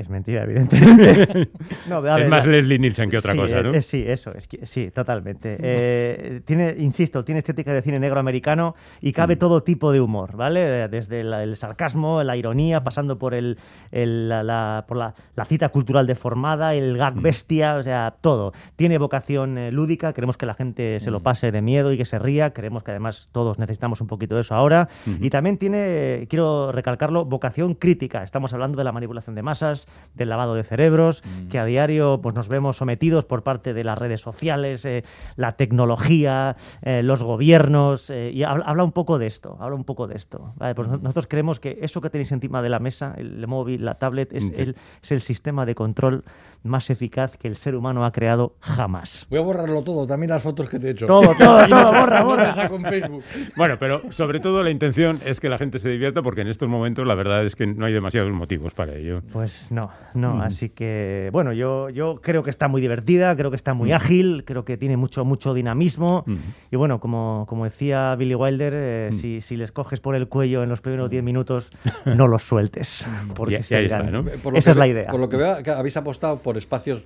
Es 0.02 0.08
mentira, 0.08 0.42
evidentemente. 0.42 1.48
no, 1.88 2.04
es 2.18 2.28
más 2.28 2.44
Leslie 2.44 2.78
Nielsen 2.78 3.08
que 3.08 3.18
otra 3.18 3.32
sí, 3.32 3.38
cosa, 3.38 3.62
¿no? 3.62 3.72
eh, 3.72 3.82
sí, 3.82 4.04
eso, 4.06 4.32
es 4.34 4.48
que- 4.48 4.66
sí, 4.66 4.90
totalmente. 4.90 5.56
Eh, 5.60 6.40
tiene, 6.44 6.74
insisto, 6.76 7.24
tiene 7.24 7.38
estética 7.38 7.72
de 7.72 7.82
cine 7.82 8.00
negro 8.00 8.18
americano 8.18 8.74
y 9.00 9.10
Mm. 9.10 9.12
cabe 9.12 9.36
todo 9.36 9.62
tipo 9.62 9.92
de 9.92 10.00
humor, 10.00 10.36
¿vale? 10.36 10.88
Desde 10.88 11.22
la- 11.22 11.44
el 11.44 11.56
sarcasmo, 11.56 12.22
la 12.24 12.36
ironía, 12.36 12.82
pasando 12.82 13.16
por 13.16 13.32
el, 13.32 13.58
el- 13.92 14.28
la, 14.28 14.42
la- 14.42 14.84
por 14.88 14.96
la, 14.96 15.14
la 15.36 15.44
cita 15.44 15.68
cultural 15.68 16.06
deformada, 16.08 16.74
el 16.74 16.96
gag 16.96 17.14
Mm. 17.16 17.22
bestia, 17.22 17.76
o 17.76 17.82
sea, 17.84 18.14
todo. 18.20 18.52
Tiene 18.74 18.98
vocación 18.98 19.56
eh, 19.56 19.70
lúdica, 19.70 20.12
queremos 20.12 20.36
que 20.36 20.46
la 20.46 20.54
gente 20.54 20.98
se 20.98 21.12
lo 21.12 21.20
Mm. 21.20 21.22
pase 21.22 21.52
de 21.52 21.62
miedo 21.62 21.92
y 21.92 21.96
que 21.96 22.04
se 22.06 22.18
ría, 22.18 22.50
creemos 22.52 22.82
que 22.82 22.90
además 22.90 23.28
todos 23.30 23.60
necesitamos 23.60 24.00
un 24.00 24.08
poquito 24.08 24.34
de 24.34 24.40
eso 24.40 24.56
ahora. 24.56 24.88
Y 25.20 25.30
también 25.30 25.58
tiene, 25.58 26.26
quiero 26.28 26.72
recalcarlo, 26.72 27.24
vocación 27.24 27.74
crítica. 27.74 28.24
Estamos 28.24 28.52
hablando 28.52 28.76
de 28.78 28.82
la 28.84 28.90
manipulación 28.90 29.36
de 29.36 29.42
masas, 29.42 29.86
del 30.14 30.28
lavado 30.28 30.54
de 30.54 30.62
cerebros, 30.62 31.22
que 31.50 31.58
a 31.58 31.64
diario 31.64 32.20
pues, 32.22 32.34
nos 32.34 32.48
vemos 32.48 32.76
sometidos 32.76 33.24
por 33.24 33.42
parte 33.42 33.72
de 33.72 33.84
las 33.84 33.96
redes 33.96 34.20
sociales, 34.20 34.84
eh, 34.84 35.04
la 35.36 35.52
tecnología, 35.52 36.56
eh, 36.82 37.02
los 37.02 37.22
gobiernos, 37.22 38.10
eh, 38.10 38.30
y 38.32 38.42
habla, 38.42 38.64
habla 38.66 38.84
un 38.84 38.92
poco 38.92 39.18
de 39.18 39.26
esto, 39.26 39.56
habla 39.60 39.76
un 39.76 39.84
poco 39.84 40.06
de 40.06 40.16
esto. 40.16 40.52
Vale, 40.56 40.74
pues 40.74 40.88
nosotros 40.88 41.26
creemos 41.28 41.60
que 41.60 41.78
eso 41.80 42.00
que 42.00 42.10
tenéis 42.10 42.32
encima 42.32 42.62
de 42.62 42.68
la 42.68 42.78
mesa, 42.78 43.14
el 43.16 43.46
móvil, 43.46 43.84
la 43.84 43.94
tablet, 43.94 44.32
es, 44.32 44.50
el, 44.54 44.76
es 45.02 45.12
el 45.12 45.20
sistema 45.20 45.64
de 45.64 45.74
control 45.74 46.24
más 46.62 46.90
eficaz 46.90 47.36
que 47.36 47.48
el 47.48 47.56
ser 47.56 47.74
humano 47.74 48.04
ha 48.04 48.12
creado 48.12 48.54
jamás. 48.60 49.26
Voy 49.30 49.38
a 49.38 49.42
borrarlo 49.42 49.82
todo, 49.82 50.06
también 50.06 50.30
las 50.30 50.42
fotos 50.42 50.68
que 50.68 50.78
te 50.78 50.88
he 50.88 50.90
hecho. 50.90 51.06
Todo, 51.06 51.34
todo, 51.38 51.66
todo, 51.68 51.92
borra, 51.92 52.22
borra. 52.22 52.52
Facebook. 52.52 53.24
Bueno, 53.56 53.76
pero 53.78 54.02
sobre 54.10 54.40
todo 54.40 54.62
la 54.62 54.70
intención 54.70 55.18
es 55.24 55.40
que 55.40 55.48
la 55.48 55.58
gente 55.58 55.78
se 55.78 55.88
divierta 55.88 56.22
porque 56.22 56.42
en 56.42 56.48
estos 56.48 56.68
momentos 56.68 57.06
la 57.06 57.14
verdad 57.14 57.44
es 57.44 57.56
que 57.56 57.66
no 57.66 57.86
hay 57.86 57.92
demasiados 57.92 58.32
motivos 58.32 58.74
para 58.74 58.94
ello. 58.94 59.22
Pues 59.32 59.70
no, 59.72 59.90
no, 60.14 60.42
así 60.42 60.68
que 60.68 61.30
bueno, 61.32 61.52
yo, 61.52 61.88
yo 61.88 62.20
creo 62.20 62.42
que 62.42 62.50
está 62.50 62.68
muy 62.68 62.80
divertida, 62.80 63.34
creo 63.34 63.50
que 63.50 63.56
está 63.56 63.72
muy 63.72 63.90
ágil, 63.92 64.44
creo 64.44 64.64
que 64.64 64.76
tiene 64.76 64.96
mucho, 64.96 65.24
mucho 65.24 65.54
dinamismo. 65.54 66.24
Y 66.70 66.76
bueno, 66.76 67.00
como, 67.00 67.46
como 67.48 67.64
decía 67.64 68.14
Billy 68.16 68.34
Wilder, 68.34 68.72
eh, 68.76 69.10
si, 69.20 69.40
si 69.40 69.56
les 69.56 69.72
coges 69.72 70.00
por 70.00 70.14
el 70.14 70.28
cuello 70.28 70.62
en 70.62 70.68
los 70.68 70.80
primeros 70.80 71.08
10 71.08 71.24
minutos, 71.24 71.72
no 72.04 72.28
los 72.28 72.42
sueltes, 72.42 73.06
porque 73.34 73.62
se 73.62 73.86
está, 73.86 74.02
¿no? 74.02 74.20
Esa 74.28 74.42
que 74.50 74.58
es 74.58 74.76
la 74.76 74.86
idea. 74.86 75.10
Por 75.10 75.20
lo 75.20 75.28
que 75.28 75.38
veo, 75.38 75.62
que 75.62 75.70
habéis 75.70 75.96
apostado 75.96 76.38
por 76.38 76.56
espacios 76.58 77.02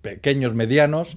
pequeños, 0.00 0.54
medianos, 0.54 1.16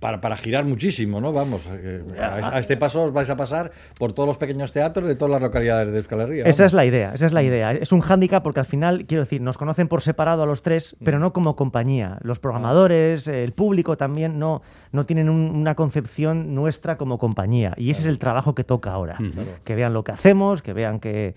para, 0.00 0.20
para 0.20 0.36
girar 0.36 0.64
muchísimo, 0.64 1.20
¿no? 1.20 1.32
Vamos, 1.32 1.62
eh, 1.70 2.02
a, 2.20 2.56
a 2.56 2.58
este 2.58 2.76
paso 2.76 3.04
os 3.04 3.12
vais 3.12 3.30
a 3.30 3.36
pasar 3.36 3.70
por 3.98 4.12
todos 4.12 4.26
los 4.26 4.36
pequeños 4.38 4.70
teatros 4.72 5.08
de 5.08 5.14
todas 5.14 5.32
las 5.32 5.40
localidades 5.40 5.90
de 5.90 5.96
Euskal 5.98 6.20
Herria. 6.20 6.44
Esa 6.44 6.66
es 6.66 6.72
la 6.74 6.84
idea, 6.84 7.14
esa 7.14 7.26
es 7.26 7.32
la 7.32 7.42
idea. 7.42 7.72
Es 7.72 7.92
un 7.92 8.00
hándicap 8.00 8.42
porque 8.42 8.60
al 8.60 8.66
final, 8.66 9.06
quiero 9.06 9.22
decir, 9.24 9.40
nos 9.40 9.56
conocen 9.56 9.88
por 9.88 10.02
separado 10.02 10.42
a 10.42 10.46
los 10.46 10.62
tres, 10.62 10.96
pero 11.02 11.18
no 11.18 11.32
como 11.32 11.56
compañía. 11.56 12.18
Los 12.22 12.38
programadores, 12.40 13.26
el 13.26 13.52
público 13.52 13.96
también 13.96 14.38
no, 14.38 14.62
no 14.92 15.06
tienen 15.06 15.28
un- 15.30 15.50
una 15.56 15.74
concepción 15.74 16.54
nuestra 16.54 16.96
como 16.98 17.18
compañía. 17.18 17.72
Y 17.76 17.90
ese 17.90 18.02
es 18.02 18.06
el 18.06 18.18
trabajo 18.18 18.54
que 18.54 18.64
toca 18.64 18.92
ahora. 18.92 19.18
Que 19.64 19.74
vean 19.74 19.94
lo 19.94 20.04
que 20.04 20.12
hacemos, 20.12 20.60
que 20.62 20.72
vean 20.74 21.00
que, 21.00 21.34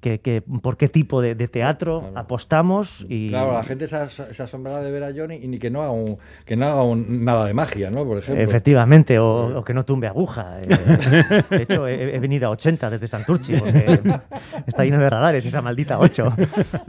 que- 0.00 0.20
que 0.20 0.42
por 0.42 0.76
qué 0.76 0.88
tipo 0.88 1.20
de, 1.20 1.34
de 1.34 1.48
teatro 1.48 2.10
apostamos. 2.14 3.04
Y, 3.08 3.30
Claro, 3.30 3.52
la 3.52 3.64
gente 3.64 3.88
se, 3.88 4.08
se 4.10 4.42
asombrará 4.42 4.80
de 4.82 4.90
ver 4.90 5.02
a 5.04 5.12
Johnny 5.14 5.36
y 5.42 5.48
ni 5.48 5.58
que 5.58 5.70
no 5.70 5.82
haga, 5.82 5.92
un- 5.92 6.18
que 6.44 6.56
no 6.56 6.66
haga 6.66 6.82
un- 6.82 7.24
nada 7.24 7.46
de 7.46 7.54
magia, 7.54 7.90
¿no? 7.90 8.04
Por 8.04 8.18
ejemplo. 8.18 8.42
Efectivamente, 8.42 9.18
o, 9.18 9.58
o 9.58 9.64
que 9.64 9.74
no 9.74 9.84
tumbe 9.84 10.06
aguja. 10.06 10.60
eh. 10.62 10.66
De 11.50 11.62
hecho, 11.62 11.86
he, 11.88 12.14
he 12.14 12.18
venido 12.18 12.46
a 12.48 12.50
80 12.50 12.90
desde 12.90 13.06
Santurchi, 13.06 13.54
porque 13.56 14.00
está 14.66 14.84
lleno 14.84 14.98
de 14.98 15.10
radares 15.10 15.44
esa 15.46 15.62
maldita 15.62 15.98
8. 15.98 16.34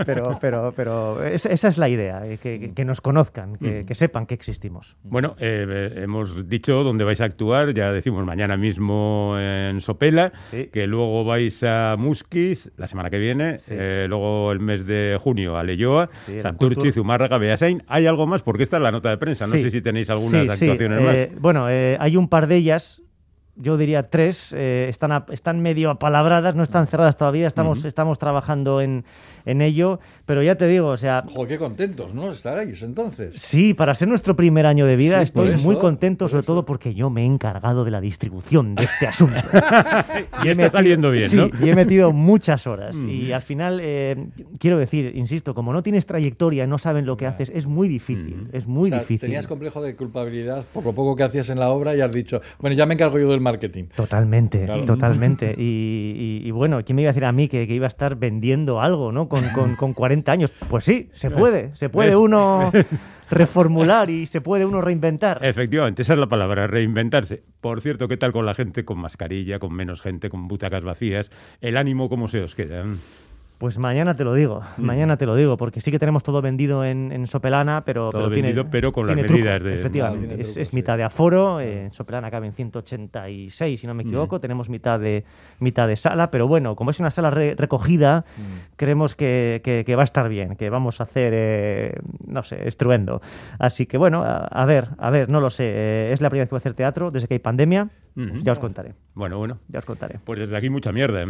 Pero, 0.05 0.37
pero, 0.41 0.73
pero 0.75 1.23
esa, 1.23 1.49
es 1.67 1.77
la 1.77 1.89
idea, 1.89 2.25
eh, 2.25 2.37
que, 2.41 2.71
que 2.73 2.85
nos 2.85 3.01
conozcan, 3.01 3.55
que, 3.57 3.85
que 3.85 3.95
sepan 3.95 4.25
que 4.25 4.33
existimos. 4.33 4.95
Bueno, 5.03 5.35
eh, 5.39 5.65
eh, 5.67 6.01
hemos 6.03 6.47
dicho 6.49 6.83
dónde 6.83 7.03
vais 7.03 7.21
a 7.21 7.25
actuar, 7.25 7.73
ya 7.73 7.91
decimos 7.91 8.25
mañana 8.25 8.57
mismo 8.57 9.35
en 9.39 9.81
Sopela, 9.81 10.31
Sí. 10.51 10.69
que 10.71 10.87
luego 10.87 11.23
vais 11.25 11.61
a 11.63 11.95
Musquiz 11.97 12.71
la 12.77 12.87
semana 12.87 12.96
que 13.09 13.17
viene, 13.17 13.57
Sí. 13.59 13.71
eh, 13.75 14.05
luego 14.09 14.51
el 14.51 14.59
mes 14.59 14.85
de 14.85 15.17
junio 15.19 15.57
a 15.57 15.63
Leyoa, 15.63 16.09
Sí, 16.25 16.41
Santurchi. 16.41 16.91
Zumárraga, 16.91 17.37
Beasain. 17.37 17.83
¿Hay 17.87 18.05
algo 18.07 18.27
más? 18.27 18.41
Porque 18.43 18.63
esta 18.63 18.77
es 18.77 18.83
la 18.83 18.91
nota 18.91 19.09
de 19.09 19.17
prensa, 19.17 19.47
no 19.47 19.53
Sí. 19.53 19.61
sé 19.63 19.69
si 19.71 19.81
tenéis 19.81 20.09
algunas 20.09 20.49
actuaciones 20.49 20.99
eh, 21.01 21.29
más. 21.33 21.41
Bueno, 21.41 21.65
eh, 21.69 21.97
hay 21.99 22.17
un 22.17 22.27
par 22.27 22.47
de 22.47 22.55
ellas. 22.57 23.01
Yo 23.59 23.75
diría 23.75 24.03
tres, 24.03 24.53
eh, 24.55 24.85
están, 24.87 25.11
a- 25.11 25.25
están 25.31 25.61
medio 25.61 25.89
apalabradas, 25.89 26.55
no 26.55 26.61
están 26.61 26.85
cerradas 26.85 27.17
todavía, 27.17 27.47
estamos, 27.47 27.85
estamos 27.85 28.19
trabajando 28.19 28.81
en, 28.81 29.03
en 29.47 29.61
ello, 29.61 29.99
pero 30.25 30.43
ya 30.43 30.55
te 30.55 30.67
digo, 30.67 30.87
o 30.87 30.97
sea, 30.97 31.23
Joder, 31.33 31.47
qué 31.47 31.57
contentos, 31.57 32.13
¿no? 32.13 32.29
Estaréis 32.31 32.81
entonces. 32.83 33.33
Sí, 33.41 33.73
para 33.73 33.95
ser 33.95 34.07
nuestro 34.07 34.35
primer 34.35 34.65
año 34.65 34.85
de 34.85 34.95
vida 34.95 35.17
Sí, 35.17 35.23
estoy 35.23 35.49
eso, 35.49 35.63
muy 35.63 35.77
contento, 35.77 36.27
sobre 36.27 36.41
eso. 36.41 36.47
todo 36.53 36.65
porque 36.65 36.93
yo 36.93 37.09
me 37.09 37.23
he 37.23 37.25
encargado 37.25 37.83
de 37.85 37.91
la 37.91 38.01
distribución 38.01 38.75
de 38.75 38.83
este 38.85 39.07
asunto. 39.07 39.39
y 40.43 40.49
está 40.49 40.69
saliendo 40.69 41.11
bien, 41.11 41.29
sí, 41.29 41.35
¿no? 41.37 41.49
y 41.63 41.69
he 41.69 41.75
metido 41.75 42.11
muchas 42.11 42.67
horas. 42.67 42.95
Mm. 42.95 43.09
Y 43.09 43.31
al 43.31 43.41
final, 43.41 43.79
eh, 43.81 44.27
quiero 44.59 44.77
decir, 44.77 45.13
insisto, 45.15 45.53
como 45.55 45.73
no 45.73 45.83
tienes 45.83 46.05
trayectoria 46.05 46.63
y 46.63 46.67
no 46.67 46.77
saben 46.77 47.05
lo 47.05 47.17
que 47.17 47.25
haces, 47.27 47.51
es 47.53 47.65
muy 47.65 47.87
difícil, 47.87 48.47
es 48.53 48.65
muy 48.67 48.89
Mm. 48.89 48.93
O 48.93 48.95
sea, 48.95 48.99
difícil. 48.99 49.19
Tenías 49.29 49.47
complejo 49.47 49.81
de 49.81 49.95
culpabilidad 49.95 50.63
por 50.73 50.83
lo 50.85 50.93
poco 50.93 51.15
que 51.15 51.23
hacías 51.23 51.49
en 51.49 51.59
la 51.59 51.69
obra 51.69 51.95
y 51.95 52.01
has 52.01 52.11
dicho, 52.11 52.41
bueno, 52.59 52.75
ya 52.75 52.85
me 52.85 52.93
encargo 52.93 53.17
yo 53.19 53.29
del 53.29 53.41
marketing. 53.41 53.85
Totalmente, 53.95 54.65
Claro. 54.65 54.85
totalmente. 54.85 55.55
Y, 55.57 56.41
y- 56.43 56.47
y 56.47 56.51
bueno, 56.51 56.83
¿quién 56.85 56.95
me 56.95 57.01
iba 57.01 57.09
a 57.09 57.13
decir 57.13 57.25
a 57.25 57.31
mí 57.31 57.47
que, 57.47 57.67
que 57.67 57.73
iba 57.73 57.85
a 57.85 57.87
estar 57.87 58.15
vendiendo 58.15 58.79
algo, 58.81 59.11
¿no? 59.11 59.27
Con, 59.41 59.49
con, 59.49 59.75
con 59.75 59.93
40 59.93 60.31
años. 60.31 60.51
Pues 60.69 60.83
sí, 60.83 61.09
se 61.13 61.29
puede. 61.29 61.75
Se 61.75 61.89
puede 61.89 62.09
¿Ves? 62.09 62.17
uno 62.17 62.71
reformular 63.29 64.09
y 64.09 64.25
se 64.25 64.41
puede 64.41 64.65
uno 64.65 64.81
reinventar. 64.81 65.39
Efectivamente, 65.43 66.01
esa 66.01 66.13
es 66.13 66.19
la 66.19 66.27
palabra, 66.27 66.67
reinventarse. 66.67 67.43
Por 67.61 67.81
cierto, 67.81 68.07
¿qué 68.07 68.17
tal 68.17 68.31
con 68.31 68.45
la 68.45 68.53
gente 68.53 68.85
con 68.85 68.99
mascarilla, 68.99 69.59
con 69.59 69.73
menos 69.73 70.01
gente, 70.01 70.29
con 70.29 70.47
butacas 70.47 70.83
vacías? 70.83 71.31
¿El 71.61 71.77
ánimo 71.77 72.09
cómo 72.09 72.27
se 72.27 72.41
os 72.41 72.55
queda? 72.55 72.85
Pues 73.57 73.79
mañana 73.79 74.15
te 74.15 74.23
lo 74.23 74.35
digo, 74.35 74.61
Mm. 74.77 74.83
mañana 74.83 75.17
te 75.17 75.25
lo 75.25 75.35
digo, 75.35 75.57
porque 75.57 75.81
sí 75.81 75.89
que 75.89 75.97
tenemos 75.97 76.21
todo 76.21 76.43
vendido 76.43 76.85
en, 76.85 77.11
en 77.11 77.25
Sopelana, 77.25 77.81
pero, 77.83 78.11
Todo 78.11 78.21
pero 78.25 78.33
tiene- 78.33 78.49
vendido, 78.49 78.69
pero 78.69 78.91
con 78.91 79.07
las 79.07 79.15
tiene 79.15 79.27
truco, 79.27 79.39
medidas 79.43 79.63
de- 79.63 79.73
Efectivamente, 79.73 80.35
es, 80.39 80.47
truco, 80.49 80.59
es 80.61 80.67
sí. 80.67 80.75
mitad 80.75 80.95
de 80.95 81.03
aforo, 81.03 81.59
eh, 81.59 81.85
en 81.85 81.91
Sopelana 81.91 82.29
caben 82.29 82.53
186, 82.53 83.79
si 83.79 83.87
no 83.87 83.95
me 83.95 84.03
Mm. 84.03 84.07
equivoco, 84.07 84.39
tenemos 84.39 84.69
mitad 84.69 84.99
de, 84.99 85.23
mitad 85.59 85.87
de 85.87 85.95
sala, 85.95 86.29
pero 86.29 86.47
bueno, 86.47 86.75
como 86.75 86.91
es 86.91 86.99
una 86.99 87.09
sala 87.09 87.31
re- 87.31 87.55
recogida, 87.57 88.25
Mm. 88.37 88.75
creemos 88.75 89.15
que, 89.15 89.61
que- 89.63 89.83
que 89.83 89.95
va 89.95 90.03
a 90.03 90.05
estar 90.05 90.29
bien, 90.29 90.55
que 90.55 90.69
vamos 90.69 90.99
a 90.99 91.03
hacer, 91.03 91.33
eh, 91.35 91.95
no 92.27 92.43
sé, 92.43 92.67
estruendo. 92.67 93.21
Así 93.57 93.87
que 93.87 93.97
bueno, 93.97 94.21
a, 94.23 94.37
a 94.45 94.65
ver, 94.65 94.89
a 94.99 95.09
ver, 95.09 95.31
no 95.31 95.41
lo 95.41 95.49
sé, 95.49 95.63
eh, 95.67 96.11
es 96.13 96.21
la 96.21 96.29
primera 96.29 96.43
vez 96.43 96.49
que 96.49 96.53
voy 96.53 96.57
a 96.57 96.59
hacer 96.59 96.73
teatro 96.75 97.09
desde 97.09 97.27
que 97.27 97.33
hay 97.33 97.39
pandemia, 97.39 97.89
Ya 98.43 98.51
os 98.53 98.59
contaré, 98.59 98.93
Bueno, 99.13 99.37
bueno. 99.37 99.59
ya 99.67 99.79
os 99.79 99.85
contaré. 99.85 100.17
Pues 100.25 100.39
desde 100.39 100.57
aquí 100.57 100.69
mucha 100.71 100.91
mierda, 100.91 101.21
¿eh? 101.21 101.25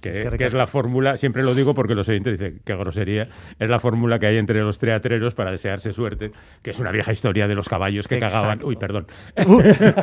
que, 0.00 0.10
Es 0.10 0.14
que 0.14 0.20
que 0.20 0.20
es 0.20 0.30
recalco. 0.30 0.56
la 0.58 0.66
fórmula, 0.68 1.16
siempre 1.16 1.42
lo 1.42 1.52
digo 1.54 1.74
porque 1.74 1.94
los 1.96 2.08
oyentes 2.08 2.38
dicen, 2.38 2.60
qué 2.64 2.76
grosería, 2.76 3.26
es 3.58 3.68
la 3.68 3.80
fórmula 3.80 4.18
que 4.20 4.26
hay 4.26 4.36
entre 4.36 4.60
los 4.60 4.78
teatreros 4.78 5.34
para 5.34 5.50
desearse 5.50 5.92
suerte, 5.92 6.30
que 6.62 6.70
es 6.70 6.78
una 6.78 6.92
vieja 6.92 7.10
historia 7.10 7.48
de 7.48 7.54
los 7.56 7.68
caballos 7.68 8.06
que 8.06 8.20
cagaban. 8.20 8.60
Uy, 8.62 8.76
perdón. 8.76 9.06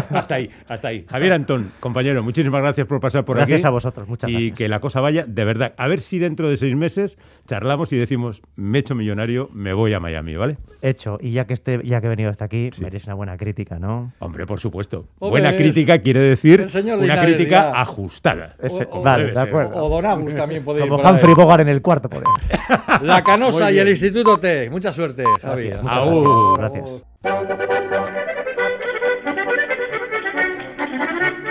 hasta 0.10 0.36
ahí, 0.36 0.50
hasta 0.68 0.88
ahí. 0.90 1.06
Javier 1.10 1.34
Antón, 1.34 1.72
compañero, 1.80 2.24
muchísimas 2.24 2.62
gracias 2.62 2.88
por 2.88 3.00
pasar 3.00 3.24
por 3.26 3.38
aquí. 3.38 3.52
Gracias 3.52 3.66
a 3.66 3.70
vosotros, 3.70 4.08
muchas 4.08 4.30
Y 4.30 4.34
gracias. 4.34 4.58
que 4.58 4.68
la 4.70 4.80
cosa 4.80 5.02
vaya 5.02 5.26
de 5.26 5.46
verdad. 5.46 5.74
A 5.78 5.88
ver 5.88 6.00
si 6.00 6.20
dentro 6.20 6.50
de 6.50 6.58
seis 6.58 6.76
meses 6.76 7.18
charlamos 7.48 7.94
y 7.94 7.98
decimos, 7.98 8.42
me 8.56 8.80
he 8.80 8.82
hecho 8.82 8.96
millonario, 8.96 9.50
me 9.54 9.74
voy 9.74 9.94
a 9.94 10.00
Miami, 10.00 10.36
¿vale? 10.36 10.58
Hecho, 10.82 11.18
y 11.22 11.32
ya 11.32 11.46
que, 11.46 11.54
este, 11.54 11.82
ya 11.84 12.00
que 12.02 12.08
he 12.08 12.10
venido 12.10 12.30
hasta 12.30 12.46
aquí, 12.46 12.70
merece 12.82 13.08
una 13.10 13.16
buena 13.16 13.38
crítica, 13.38 13.80
¿no? 13.80 14.12
Hombre, 14.20 14.46
por 14.46 14.60
supuesto. 14.60 15.08
Hombre, 15.20 15.42
Buena 15.42 15.50
es- 15.52 15.58
crítica 15.58 16.00
quiere 16.00 16.20
decir 16.26 16.62
una 16.86 17.20
crítica 17.22 17.68
dirá. 17.68 17.82
ajustada. 17.82 18.56
Efe- 18.62 18.88
o- 18.92 19.02
vale, 19.02 19.32
de 19.32 19.40
acuerdo. 19.40 19.84
O 19.84 19.90
Don 19.90 20.06
Agus 20.06 20.36
también 20.36 20.64
puede 20.64 20.80
ir 20.80 20.88
Como 20.88 20.98
por 20.98 21.06
ahí. 21.06 21.12
Humphrey 21.14 21.34
Bogart 21.34 21.62
en 21.62 21.70
el 21.70 21.82
cuarto, 21.82 22.10
por 22.10 22.24
ahí. 22.26 22.58
La 23.02 23.24
Canosa 23.24 23.72
y 23.72 23.80
el. 23.80 23.90
Instituto 23.90 24.38
T. 24.40 24.70
Mucha 24.70 24.92
suerte, 24.92 25.24
Javi. 25.42 25.70
Gracias. 25.70 27.02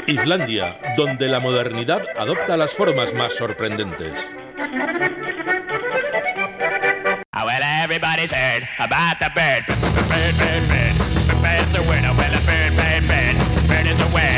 Islandia, 0.06 0.76
donde 0.96 1.28
la 1.28 1.40
modernidad 1.40 2.02
adopta 2.18 2.56
las 2.56 2.72
formas 2.74 3.14
más 3.14 3.32
sorprendentes. 3.34 4.12
Ah, 7.32 7.84
Everybody's 7.84 8.32
heard 8.32 8.62
about 8.78 9.18
the 9.18 9.28
bird. 9.34 9.64
Bird, 10.08 10.34
bird, 10.38 10.68
bird. 10.68 10.94
The 11.28 11.34
bird's 11.42 11.76
a 11.76 11.82
winner. 11.90 12.12
Well, 12.16 12.32
a 12.32 12.40
bird, 12.46 12.72
bird, 12.76 13.02
bird. 13.08 13.37
Bird 13.68 13.87
is 13.87 14.00
a 14.00 14.06
winner. 14.14 14.33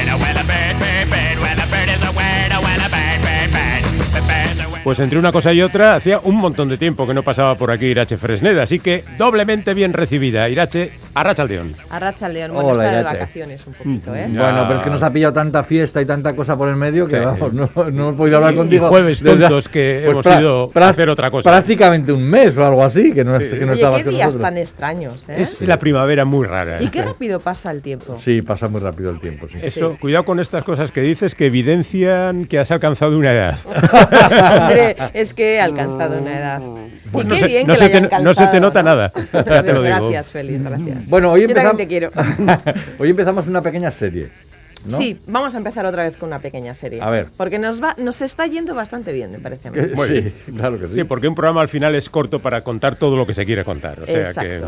Pues 4.86 5.00
entre 5.00 5.18
una 5.18 5.32
cosa 5.32 5.52
y 5.52 5.60
otra, 5.62 5.96
hacía 5.96 6.20
un 6.22 6.36
montón 6.36 6.68
de 6.68 6.78
tiempo 6.78 7.08
que 7.08 7.12
no 7.12 7.24
pasaba 7.24 7.56
por 7.56 7.72
aquí 7.72 7.86
Irache 7.86 8.16
Fresneda, 8.16 8.62
así 8.62 8.78
que 8.78 9.02
doblemente 9.18 9.74
bien 9.74 9.92
recibida. 9.92 10.48
Irache, 10.48 10.92
arracha 11.12 11.42
al 11.42 11.48
león. 11.48 11.74
Arracha 11.90 12.28
el 12.28 12.34
león. 12.34 12.52
Bueno, 12.52 12.68
Hola, 12.68 12.84
está 12.84 12.94
de 12.94 13.00
Irache. 13.00 13.18
vacaciones 13.18 13.66
un 13.66 13.72
poquito, 13.72 14.14
¿eh? 14.14 14.28
Ya. 14.32 14.42
Bueno, 14.42 14.62
pero 14.68 14.76
es 14.78 14.82
que 14.84 14.90
nos 14.90 15.02
ha 15.02 15.12
pillado 15.12 15.34
tanta 15.34 15.64
fiesta 15.64 16.00
y 16.00 16.04
tanta 16.04 16.36
cosa 16.36 16.56
por 16.56 16.68
el 16.68 16.76
medio 16.76 17.08
que 17.08 17.16
Sí. 17.18 17.24
vamos, 17.24 17.52
no, 17.52 17.68
no 17.74 17.82
hemos 18.04 18.14
podido 18.16 18.36
hablar 18.36 18.52
Y- 18.52 18.56
contigo. 18.58 18.86
y 18.86 18.88
jueves 18.88 19.24
tontos 19.24 19.68
que 19.68 20.04
hemos 20.08 20.24
pra- 20.24 20.38
ido 20.40 20.70
a 20.72 20.88
hacer 20.88 21.08
otra 21.10 21.32
cosa. 21.32 21.50
Prácticamente 21.50 22.12
un 22.12 22.22
mes 22.22 22.56
o 22.56 22.64
algo 22.64 22.84
así, 22.84 23.10
que 23.12 23.24
no, 23.24 23.34
es- 23.34 23.50
que 23.52 23.66
no 23.66 23.72
Oye, 23.72 24.04
qué 24.04 24.10
días 24.10 24.26
nosotros. 24.26 24.40
tan 24.50 24.56
extraños, 24.56 25.28
¿eh? 25.28 25.34
Es 25.42 25.60
la 25.62 25.80
primavera 25.80 26.24
muy 26.24 26.46
rara. 26.46 26.80
Y 26.80 26.90
qué 26.90 27.02
rápido 27.02 27.40
pasa 27.40 27.72
el 27.72 27.82
tiempo. 27.82 28.16
Sí, 28.24 28.40
pasa 28.40 28.68
muy 28.68 28.80
rápido 28.80 29.10
el 29.10 29.18
tiempo, 29.18 29.48
sí. 29.48 29.58
Eso, 29.60 29.96
cuidado 30.00 30.24
con 30.24 30.38
estas 30.38 30.62
cosas 30.62 30.92
que 30.92 31.00
dices 31.00 31.34
que 31.34 31.46
evidencian 31.46 32.44
que 32.44 32.60
has 32.60 32.70
alcanzado 32.70 33.18
una 33.18 33.32
edad. 33.32 33.58
Hombre, 34.80 34.96
es 35.14 35.34
que 35.34 35.54
he 35.54 35.60
alcanzado 35.60 36.18
una 36.18 36.38
edad. 36.38 36.60
Pues 37.12 37.24
y 37.24 37.28
no 37.28 37.34
qué 37.34 37.40
se- 37.40 37.46
bien 37.46 37.66
no 37.66 37.72
que 37.74 37.78
se 37.78 37.84
la 37.84 37.90
te- 37.90 37.96
haya 37.96 38.18
no 38.20 38.34
se 38.34 38.36
te 38.36 38.42
alcanzado, 38.56 38.60
nota 38.60 38.82
¿no? 38.82 38.88
nada, 38.88 39.10
te 39.62 39.72
lo 39.72 39.82
digo. 39.82 39.96
Gracias, 40.08 40.30
Feliz, 40.32 40.62
gracias. 40.62 41.08
Bueno, 41.08 41.32
hoy 41.32 41.42
empezamos. 41.42 41.76
te 41.76 41.86
quiero. 41.86 42.10
hoy 42.98 43.10
empezamos 43.10 43.46
una 43.46 43.62
pequeña 43.62 43.90
serie. 43.90 44.28
¿no? 44.84 44.98
Sí, 44.98 45.18
vamos 45.26 45.52
a 45.54 45.58
empezar 45.58 45.84
otra 45.84 46.04
vez 46.04 46.16
con 46.16 46.28
una 46.28 46.38
pequeña 46.38 46.72
serie. 46.72 47.00
A 47.02 47.10
ver. 47.10 47.26
Porque 47.36 47.58
nos 47.58 47.82
va, 47.82 47.94
nos 47.98 48.20
está 48.22 48.46
yendo 48.46 48.72
bastante 48.74 49.10
bien, 49.12 49.32
me 49.32 49.38
parece. 49.40 49.70
Que- 49.70 49.88
Muy 49.88 50.06
sí, 50.06 50.12
bien. 50.12 50.34
claro 50.56 50.78
que 50.78 50.86
sí. 50.86 50.94
Sí, 50.94 51.04
porque 51.04 51.26
un 51.26 51.34
programa 51.34 51.60
al 51.60 51.68
final 51.68 51.94
es 51.96 52.08
corto 52.08 52.38
para 52.40 52.62
contar 52.62 52.94
todo 52.94 53.16
lo 53.16 53.26
que 53.26 53.34
se 53.34 53.44
quiere 53.44 53.64
contar. 53.64 54.00
O 54.02 54.06
sea 54.06 54.20
Exacto. 54.20 54.40
que. 54.48 54.60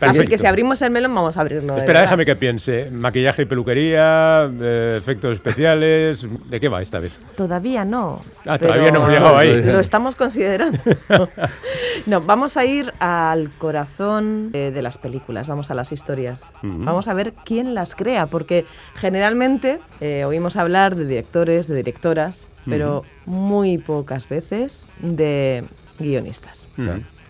Así 0.00 0.26
que 0.26 0.38
si 0.38 0.46
abrimos 0.46 0.80
el 0.82 0.90
melón, 0.90 1.14
vamos 1.14 1.36
a 1.36 1.40
abrirlo. 1.40 1.74
de 1.74 1.80
Espera, 1.80 2.00
verdad. 2.00 2.02
déjame 2.02 2.24
que 2.24 2.36
piense. 2.36 2.90
Maquillaje 2.90 3.42
y 3.42 3.44
peluquería, 3.46 4.50
eh, 4.60 4.96
efectos 4.98 5.32
especiales. 5.34 6.26
¿De 6.48 6.60
qué 6.60 6.68
va 6.68 6.82
esta 6.82 6.98
vez? 6.98 7.18
Todavía 7.36 7.84
no. 7.84 8.22
Ah, 8.46 8.58
todavía 8.58 8.90
no 8.90 8.98
hemos 8.98 9.10
llegado 9.10 9.36
ahí. 9.38 9.62
Lo 9.64 9.80
estamos 9.80 10.14
considerando. 10.14 10.78
no, 12.06 12.20
vamos 12.20 12.56
a 12.56 12.64
ir 12.64 12.92
al 12.98 13.50
corazón 13.58 14.50
eh, 14.52 14.70
de 14.72 14.82
las 14.82 14.98
películas, 14.98 15.48
vamos 15.48 15.70
a 15.70 15.74
las 15.74 15.92
historias. 15.92 16.52
Vamos 16.62 17.08
a 17.08 17.14
ver 17.14 17.32
quién 17.44 17.74
las 17.74 17.94
crea, 17.94 18.26
porque 18.26 18.66
generalmente 18.94 19.80
eh, 20.00 20.24
oímos 20.24 20.56
hablar 20.56 20.94
de 20.96 21.04
directores, 21.04 21.68
de 21.68 21.76
directoras, 21.76 22.46
pero 22.66 23.04
muy 23.26 23.78
pocas 23.78 24.28
veces 24.28 24.88
de 25.00 25.64
guionistas. 25.98 26.68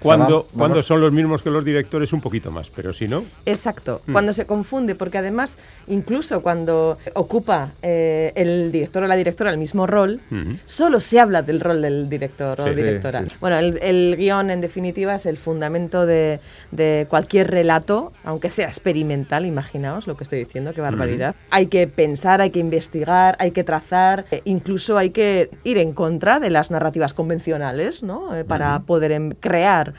Cuando, 0.00 0.46
cuando 0.56 0.82
son 0.82 1.00
los 1.00 1.12
mismos 1.12 1.42
que 1.42 1.50
los 1.50 1.64
directores, 1.64 2.12
un 2.12 2.20
poquito 2.20 2.50
más, 2.50 2.70
pero 2.70 2.92
si 2.92 3.08
no. 3.08 3.24
Exacto, 3.46 4.00
cuando 4.12 4.32
se 4.32 4.46
confunde, 4.46 4.94
porque 4.94 5.18
además, 5.18 5.58
incluso 5.88 6.40
cuando 6.40 6.96
ocupa 7.14 7.72
eh, 7.82 8.32
el 8.37 8.70
director 8.70 9.02
o 9.02 9.06
la 9.06 9.16
directora 9.16 9.50
el 9.50 9.58
mismo 9.58 9.87
rol, 9.87 10.20
Ujú. 10.30 10.56
solo 10.66 11.00
se 11.00 11.18
habla 11.20 11.42
del 11.42 11.61
rol 11.61 11.82
del 11.82 12.08
director 12.08 12.61
o 12.61 12.68
Sí, 12.68 12.74
directora. 12.74 13.22
sí, 13.22 13.30
sí. 13.30 13.37
Bueno, 13.40 13.56
el, 13.58 13.78
el 13.82 14.16
guion, 14.16 14.50
en 14.50 14.61
definitiva, 14.61 15.14
es 15.14 15.26
el 15.26 15.37
fundamento 15.37 16.06
de, 16.06 16.38
de 16.70 17.06
cualquier 17.08 17.50
relato, 17.50 18.12
aunque 18.24 18.50
sea 18.50 18.66
experimental, 18.68 19.46
imaginaos 19.46 20.06
lo 20.06 20.16
que 20.16 20.24
estoy 20.24 20.38
diciendo, 20.40 20.72
qué 20.74 20.80
barbaridad. 20.80 21.34
Hay 21.50 21.66
que 21.66 21.87
pensar, 21.88 22.40
hay 22.40 22.50
que 22.50 22.61
investigar, 22.61 23.37
hay 23.40 23.50
que 23.50 23.64
trazar, 23.64 24.26
eh, 24.30 24.42
incluso 24.44 24.96
hay 24.96 25.11
que 25.11 25.50
ir 25.64 25.78
en 25.78 25.92
contra 25.92 26.38
de 26.38 26.50
las 26.50 26.70
narrativas 26.70 27.12
convencionales, 27.14 28.02
¿no? 28.02 28.34
Eh, 28.34 28.44
para 28.44 28.78
poder 28.80 29.12
em- 29.12 29.32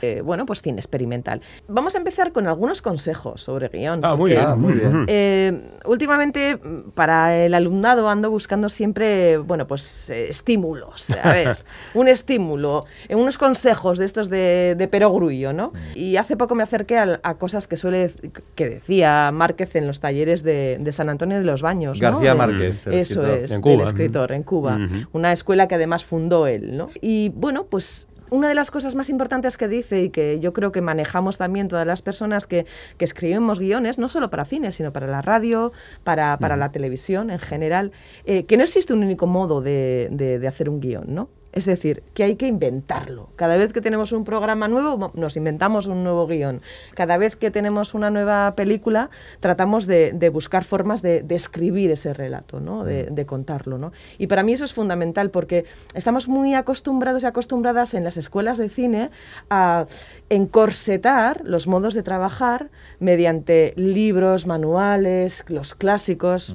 eh, 0.02 0.22
bueno, 0.24 0.46
pues 0.46 0.62
cine 0.62 0.78
experimental. 0.78 1.40
Vamos 1.68 1.94
a 1.94 1.98
empezar 1.98 2.32
con 2.32 2.46
algunos 2.46 2.82
consejos 2.82 3.42
sobre 3.42 3.68
guion. 3.68 4.00
Ah, 4.02 4.16
muy 4.16 4.30
bien. 4.30 4.44
Ah, 4.46 4.54
muy 4.54 4.72
bien. 4.74 5.04
Eh, 5.08 5.60
últimamente, 5.84 6.56
mm, 6.56 6.90
para 6.94 7.36
el 7.44 7.54
alumnado 7.54 8.08
ando 8.08 8.30
buscando 8.30 8.68
siempre, 8.68 9.36
bueno, 9.38 9.66
pues 9.66 10.10
eh, 10.10 10.28
estímulos. 10.28 11.10
A 11.22 11.32
ver, 11.32 11.58
un 11.94 12.08
estímulo, 12.08 12.84
unos 13.10 13.38
consejos 13.38 13.98
de 13.98 14.04
estos 14.04 14.28
de, 14.30 14.74
de 14.76 14.88
perogrullo, 14.88 15.52
¿no? 15.52 15.72
Y 15.94 16.16
hace 16.16 16.36
poco 16.36 16.54
me 16.54 16.62
acerqué 16.62 16.98
a, 16.98 17.20
a 17.22 17.34
cosas 17.38 17.66
que 17.66 17.76
suele, 17.76 18.10
que 18.54 18.68
decía 18.68 19.30
Márquez 19.32 19.74
en 19.76 19.86
los 19.86 20.00
talleres 20.00 20.42
de, 20.42 20.78
de 20.80 20.92
San 20.92 21.08
Antonio 21.08 21.38
de 21.38 21.44
los 21.44 21.62
Baños. 21.62 22.00
García 22.00 22.34
Márquez, 22.34 22.86
el 22.86 22.94
Eso 22.94 23.24
escritor. 23.26 23.44
es, 23.44 23.50
En 23.50 23.56
el 23.56 23.60
Cuba. 23.62 23.84
escritor 23.84 24.32
en 24.32 24.42
Cuba. 24.42 24.78
Una 25.12 25.32
escuela 25.32 25.68
que 25.68 25.74
además 25.76 26.04
fundó 26.04 26.46
él, 26.46 26.76
¿no? 26.76 26.88
Y 27.00 27.30
bueno, 27.30 27.64
pues 27.64 28.08
una 28.30 28.48
de 28.48 28.54
las 28.54 28.70
cosas 28.70 28.94
más 28.94 29.10
importantes 29.10 29.56
que 29.56 29.68
dice 29.68 30.02
y 30.02 30.10
que 30.10 30.40
yo 30.40 30.52
creo 30.52 30.72
que 30.72 30.80
manejamos 30.80 31.38
también 31.38 31.68
todas 31.68 31.86
las 31.86 32.02
personas 32.02 32.46
que, 32.46 32.66
que 32.96 33.04
escribimos 33.04 33.58
guiones, 33.60 33.98
no 33.98 34.08
solo 34.08 34.30
para 34.30 34.44
cine, 34.44 34.72
sino 34.72 34.92
para 34.92 35.06
la 35.06 35.22
radio, 35.22 35.72
para, 36.04 36.36
para 36.38 36.56
la 36.56 36.70
televisión 36.72 37.30
en 37.30 37.38
general, 37.38 37.92
eh, 38.24 38.44
que 38.46 38.56
no 38.56 38.62
existe 38.62 38.92
un 38.92 39.02
único 39.04 39.26
modo 39.26 39.60
de, 39.60 40.08
de- 40.12 40.38
de 40.38 40.48
hacer 40.48 40.68
un 40.68 40.80
guion, 40.80 41.04
¿no? 41.14 41.28
Es 41.52 41.64
decir, 41.64 42.02
que 42.14 42.22
hay 42.24 42.36
que 42.36 42.46
inventarlo. 42.46 43.30
Cada 43.36 43.56
vez 43.56 43.72
que 43.72 43.80
tenemos 43.80 44.12
un 44.12 44.24
programa 44.24 44.68
nuevo, 44.68 45.10
nos 45.14 45.36
inventamos 45.36 45.86
un 45.86 46.04
nuevo 46.04 46.26
guion. 46.26 46.62
Cada 46.94 47.16
vez 47.16 47.34
que 47.34 47.50
tenemos 47.50 47.94
una 47.94 48.10
nueva 48.10 48.54
película, 48.54 49.10
tratamos 49.40 49.86
de, 49.86 50.12
de 50.12 50.28
buscar 50.28 50.64
formas 50.64 51.02
de, 51.02 51.22
de 51.22 51.34
escribir 51.34 51.90
ese 51.90 52.14
relato, 52.14 52.60
¿no? 52.60 52.84
de, 52.84 53.04
de 53.04 53.26
contarlo. 53.26 53.78
¿no? 53.78 53.92
Y 54.18 54.28
para 54.28 54.42
mí 54.42 54.52
eso 54.52 54.64
es 54.64 54.72
fundamental 54.72 55.30
porque 55.30 55.64
estamos 55.94 56.28
muy 56.28 56.54
acostumbrados 56.54 57.24
y 57.24 57.26
acostumbradas 57.26 57.94
en 57.94 58.04
las 58.04 58.16
escuelas 58.16 58.58
de 58.58 58.68
cine 58.68 59.10
a 59.48 59.86
encorsetar 60.28 61.42
los 61.44 61.66
modos 61.66 61.94
de 61.94 62.02
trabajar 62.02 62.70
mediante 63.00 63.72
libros, 63.76 64.46
manuales, 64.46 65.44
los 65.48 65.74
clásicos. 65.74 66.54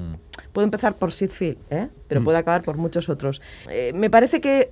Puedo 0.53 0.65
empezar 0.65 0.95
por 0.95 1.11
Sid 1.11 1.29
Field, 1.29 1.57
¿eh? 1.69 1.89
pero 2.07 2.23
puede 2.23 2.37
acabar 2.37 2.63
por 2.63 2.77
muchos 2.77 3.09
otros. 3.09 3.41
Eh, 3.69 3.91
me 3.93 4.09
parece 4.09 4.41
que 4.41 4.71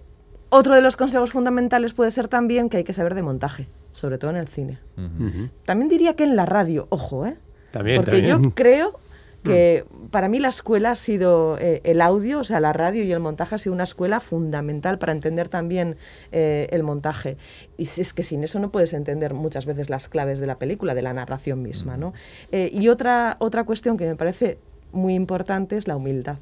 otro 0.49 0.75
de 0.75 0.81
los 0.81 0.95
consejos 0.95 1.31
fundamentales 1.31 1.93
puede 1.93 2.11
ser 2.11 2.27
también 2.27 2.69
que 2.69 2.77
hay 2.77 2.83
que 2.83 2.93
saber 2.93 3.15
de 3.15 3.23
montaje, 3.23 3.67
sobre 3.91 4.17
todo 4.17 4.31
en 4.31 4.37
el 4.37 4.47
cine. 4.47 4.79
Ujú. 4.97 5.49
También 5.65 5.89
diría 5.89 6.15
que 6.15 6.23
en 6.23 6.35
la 6.35 6.45
radio, 6.45 6.87
ojo, 6.89 7.25
¿eh? 7.25 7.35
También, 7.71 7.97
Porque 7.97 8.21
también. 8.21 8.43
yo 8.43 8.51
creo 8.51 8.99
que 9.43 9.85
para 10.09 10.29
mí 10.29 10.39
la 10.39 10.47
escuela 10.47 10.91
ha 10.91 10.95
sido 10.95 11.57
eh, 11.59 11.81
el 11.83 11.99
audio, 12.01 12.39
o 12.39 12.43
sea, 12.45 12.61
la 12.61 12.71
radio 12.71 13.03
y 13.03 13.11
el 13.11 13.19
montaje 13.19 13.55
ha 13.55 13.57
sido 13.57 13.73
una 13.73 13.83
escuela 13.83 14.21
fundamental 14.21 14.99
para 14.99 15.11
entender 15.11 15.49
también 15.49 15.97
eh, 16.31 16.67
el 16.71 16.83
montaje. 16.83 17.35
Y 17.77 17.83
es 17.83 18.13
que 18.13 18.23
sin 18.23 18.43
eso 18.43 18.59
no 18.59 18.71
puedes 18.71 18.93
entender 18.93 19.33
muchas 19.33 19.65
veces 19.65 19.89
las 19.89 20.07
claves 20.07 20.39
de 20.39 20.47
la 20.47 20.59
película, 20.59 20.93
de 20.95 21.01
la 21.01 21.13
narración 21.13 21.61
misma, 21.61 21.97
¿no? 21.97 22.13
Eh, 22.51 22.69
y 22.73 22.87
otra, 22.87 23.35
otra 23.39 23.65
cuestión 23.65 23.97
que 23.97 24.07
me 24.07 24.15
parece 24.15 24.59
muy 24.93 25.13
importante 25.15 25.75
es 25.77 25.87
la 25.87 25.95
humildad. 25.97 26.37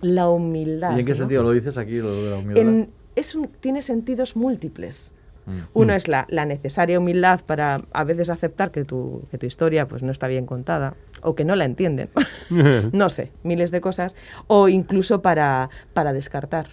La 0.00 0.28
humildad. 0.28 0.96
¿Y 0.96 1.00
en 1.00 1.06
qué 1.06 1.12
¿no? 1.12 1.18
sentido 1.18 1.42
lo 1.42 1.52
dices 1.52 1.76
aquí, 1.78 1.98
lo 1.98 2.14
de 2.24 2.30
la 2.30 2.36
humildad? 2.38 2.60
En- 2.62 2.90
es 3.14 3.34
un- 3.34 3.48
tiene 3.48 3.82
sentidos 3.82 4.36
múltiples. 4.36 5.12
Mm. 5.46 5.58
Uno 5.74 5.92
es 5.92 6.06
la, 6.08 6.26
la 6.28 6.44
necesaria 6.44 6.98
humildad 6.98 7.40
para 7.44 7.80
a 7.92 8.04
veces 8.04 8.30
aceptar 8.30 8.70
que 8.70 8.84
tu, 8.84 9.22
que 9.30 9.38
tu 9.38 9.46
historia 9.46 9.86
pues, 9.88 10.02
no 10.02 10.12
está 10.12 10.28
bien 10.28 10.46
contada 10.46 10.94
o 11.20 11.34
que 11.34 11.44
no 11.44 11.56
la 11.56 11.64
entienden. 11.64 12.08
no 12.92 13.08
sé, 13.10 13.32
miles 13.42 13.70
de 13.70 13.80
cosas. 13.80 14.14
O 14.46 14.68
incluso 14.68 15.20
para, 15.22 15.68
para 15.94 16.12
descartar. 16.12 16.66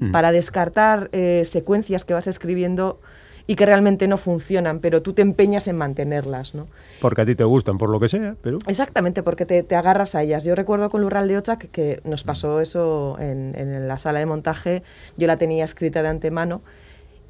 Mm. 0.00 0.12
Para 0.12 0.32
descartar 0.32 1.08
eh, 1.12 1.42
secuencias 1.44 2.04
que 2.04 2.14
vas 2.14 2.26
escribiendo 2.26 3.00
y 3.48 3.56
que 3.56 3.64
realmente 3.64 4.06
no 4.06 4.18
funcionan, 4.18 4.78
pero 4.78 5.00
tú 5.00 5.14
te 5.14 5.22
empeñas 5.22 5.68
en 5.68 5.76
mantenerlas. 5.76 6.54
¿no? 6.54 6.68
Porque 7.00 7.22
a 7.22 7.26
ti 7.26 7.34
te 7.34 7.44
gustan, 7.44 7.78
por 7.78 7.88
lo 7.88 7.98
que 7.98 8.08
sea, 8.08 8.36
pero. 8.42 8.58
Exactamente, 8.66 9.22
porque 9.22 9.46
te, 9.46 9.62
te 9.62 9.74
agarras 9.74 10.14
a 10.14 10.22
ellas. 10.22 10.44
Yo 10.44 10.54
recuerdo 10.54 10.90
con 10.90 11.00
Lural 11.00 11.26
de 11.26 11.38
Ocha 11.38 11.58
que, 11.58 11.68
que 11.68 12.00
nos 12.04 12.24
pasó 12.24 12.60
eso 12.60 13.16
en, 13.18 13.54
en 13.56 13.88
la 13.88 13.96
sala 13.96 14.18
de 14.18 14.26
montaje. 14.26 14.82
Yo 15.16 15.26
la 15.26 15.38
tenía 15.38 15.64
escrita 15.64 16.02
de 16.02 16.08
antemano 16.08 16.60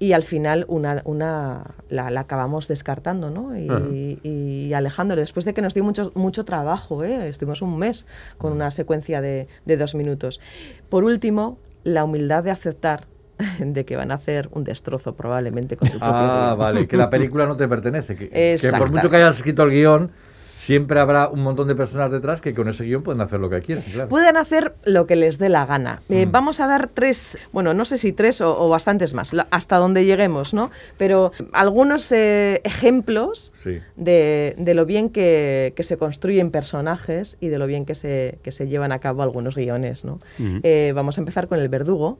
y 0.00 0.12
al 0.12 0.24
final 0.24 0.64
una, 0.66 1.02
una 1.04 1.74
la, 1.88 2.10
la 2.10 2.20
acabamos 2.20 2.66
descartando 2.66 3.30
¿no? 3.30 3.56
y, 3.56 3.68
Ajá. 3.68 3.82
y 3.88 4.72
alejándole. 4.72 5.20
Después 5.20 5.44
de 5.44 5.54
que 5.54 5.62
nos 5.62 5.72
dio 5.74 5.84
mucho, 5.84 6.10
mucho 6.16 6.44
trabajo, 6.44 7.04
¿eh? 7.04 7.28
estuvimos 7.28 7.62
un 7.62 7.78
mes 7.78 8.08
con 8.38 8.52
una 8.52 8.72
secuencia 8.72 9.20
de, 9.20 9.46
de 9.66 9.76
dos 9.76 9.94
minutos. 9.94 10.40
Por 10.88 11.04
último, 11.04 11.58
la 11.84 12.02
humildad 12.02 12.42
de 12.42 12.50
aceptar 12.50 13.06
de 13.58 13.84
que 13.84 13.96
van 13.96 14.10
a 14.10 14.14
hacer 14.14 14.48
un 14.52 14.64
destrozo 14.64 15.14
probablemente 15.14 15.76
con 15.76 15.88
tu 15.88 15.98
propio 15.98 16.08
Ah, 16.14 16.46
guion. 16.50 16.58
vale, 16.58 16.86
que 16.88 16.96
la 16.96 17.10
película 17.10 17.46
no 17.46 17.56
te 17.56 17.68
pertenece. 17.68 18.16
Que, 18.16 18.28
que 18.28 18.70
por 18.78 18.90
mucho 18.90 19.08
que 19.10 19.16
hayas 19.16 19.36
escrito 19.36 19.62
el 19.62 19.70
guion, 19.70 20.10
siempre 20.58 21.00
habrá 21.00 21.28
un 21.28 21.40
montón 21.42 21.66
de 21.68 21.74
personas 21.74 22.10
detrás 22.10 22.42
que 22.42 22.52
con 22.52 22.68
ese 22.68 22.84
guion 22.84 23.02
pueden 23.02 23.22
hacer 23.22 23.40
lo 23.40 23.48
que 23.48 23.62
quieran. 23.62 23.84
Claro. 23.90 24.08
Pueden 24.10 24.36
hacer 24.36 24.74
lo 24.84 25.06
que 25.06 25.16
les 25.16 25.38
dé 25.38 25.48
la 25.48 25.64
gana. 25.64 26.02
Eh, 26.10 26.26
Mm. 26.26 26.30
Vamos 26.32 26.60
a 26.60 26.66
dar 26.66 26.88
tres, 26.88 27.38
bueno, 27.52 27.72
no 27.72 27.84
sé 27.86 27.96
si 27.96 28.12
tres 28.12 28.40
o, 28.42 28.60
o 28.60 28.68
bastantes 28.68 29.14
más, 29.14 29.32
hasta 29.50 29.76
donde 29.76 30.04
lleguemos, 30.04 30.52
¿no? 30.52 30.70
Pero 30.98 31.32
algunos 31.52 32.12
eh, 32.12 32.60
ejemplos 32.64 33.54
Sí. 33.62 33.78
de, 33.96 34.54
de 34.58 34.74
lo 34.74 34.84
bien 34.84 35.08
que, 35.08 35.72
que 35.74 35.82
se 35.84 35.96
construyen 35.96 36.50
personajes 36.50 37.38
y 37.40 37.48
de 37.48 37.58
lo 37.58 37.66
bien 37.66 37.86
que 37.86 37.94
se, 37.94 38.38
que 38.42 38.52
se 38.52 38.66
llevan 38.68 38.92
a 38.92 38.98
cabo 38.98 39.22
algunos 39.22 39.54
guiones, 39.54 40.04
¿no? 40.04 40.18
Eh, 40.38 40.92
vamos 40.94 41.16
a 41.16 41.22
empezar 41.22 41.48
con 41.48 41.60
El 41.60 41.68
Verdugo, 41.70 42.18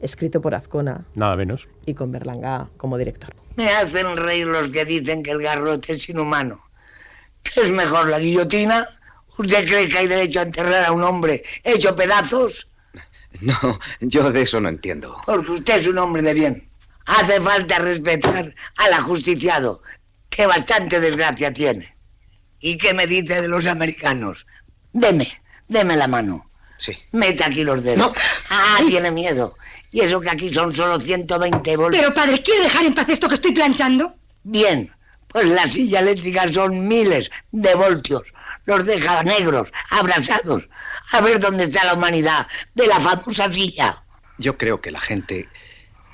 Escrito 0.00 0.40
por 0.40 0.54
Azcona 0.54 1.04
Nada 1.14 1.36
menos. 1.36 1.68
y 1.84 1.94
con 1.94 2.10
Berlanga 2.12 2.68
como 2.76 2.96
director. 2.96 3.34
Me 3.56 3.68
hacen 3.70 4.16
reír 4.16 4.46
los 4.46 4.68
que 4.68 4.84
dicen 4.84 5.22
que 5.22 5.30
el 5.32 5.42
garrote 5.42 5.94
es 5.94 6.08
inhumano. 6.08 6.58
¿Qué 7.42 7.60
es 7.62 7.70
mejor, 7.72 8.08
la 8.08 8.18
guillotina? 8.18 8.86
¿Usted 9.38 9.66
cree 9.66 9.88
que 9.88 9.98
hay 9.98 10.06
derecho 10.06 10.40
a 10.40 10.44
enterrar 10.44 10.84
a 10.84 10.92
un 10.92 11.02
hombre 11.02 11.42
hecho 11.64 11.94
pedazos? 11.94 12.68
No, 13.42 13.78
yo 14.00 14.32
de 14.32 14.40
eso 14.42 14.62
no 14.62 14.70
entiendo. 14.70 15.20
Porque 15.26 15.50
usted 15.52 15.80
es 15.80 15.86
un 15.88 15.98
hombre 15.98 16.22
de 16.22 16.32
bien. 16.32 16.70
Hace 17.04 17.38
falta 17.38 17.78
respetar 17.78 18.46
al 18.78 18.92
ajusticiado, 18.94 19.82
que 20.30 20.46
bastante 20.46 21.00
desgracia 21.00 21.52
tiene. 21.52 21.94
¿Y 22.60 22.78
qué 22.78 22.94
me 22.94 23.06
dice 23.06 23.42
de 23.42 23.48
los 23.48 23.66
americanos? 23.66 24.46
Deme, 24.94 25.28
deme 25.68 25.96
la 25.96 26.08
mano. 26.08 26.48
Sí. 26.78 26.96
Mete 27.12 27.44
aquí 27.44 27.64
los 27.64 27.82
dedos. 27.82 28.12
Ah, 28.50 28.78
tiene 28.86 29.10
miedo. 29.10 29.54
Y 29.92 30.00
eso 30.00 30.20
que 30.20 30.30
aquí 30.30 30.52
son 30.52 30.72
solo 30.72 31.00
120 31.00 31.76
voltios. 31.76 32.02
Pero 32.02 32.14
padre, 32.14 32.42
¿quiere 32.42 32.64
dejar 32.64 32.84
en 32.84 32.94
paz 32.94 33.08
esto 33.08 33.28
que 33.28 33.34
estoy 33.34 33.52
planchando? 33.52 34.14
Bien, 34.42 34.92
pues 35.28 35.46
la 35.46 35.68
silla 35.70 36.00
eléctrica 36.00 36.48
son 36.52 36.86
miles 36.86 37.30
de 37.50 37.74
voltios. 37.74 38.22
Los 38.64 38.84
deja 38.84 39.22
negros, 39.22 39.70
abrasados. 39.90 40.68
A 41.12 41.20
ver 41.20 41.38
dónde 41.38 41.64
está 41.64 41.84
la 41.84 41.94
humanidad 41.94 42.46
de 42.74 42.86
la 42.86 43.00
famosa 43.00 43.52
silla. 43.52 44.02
Yo 44.38 44.58
creo 44.58 44.80
que 44.80 44.90
la 44.90 45.00
gente 45.00 45.48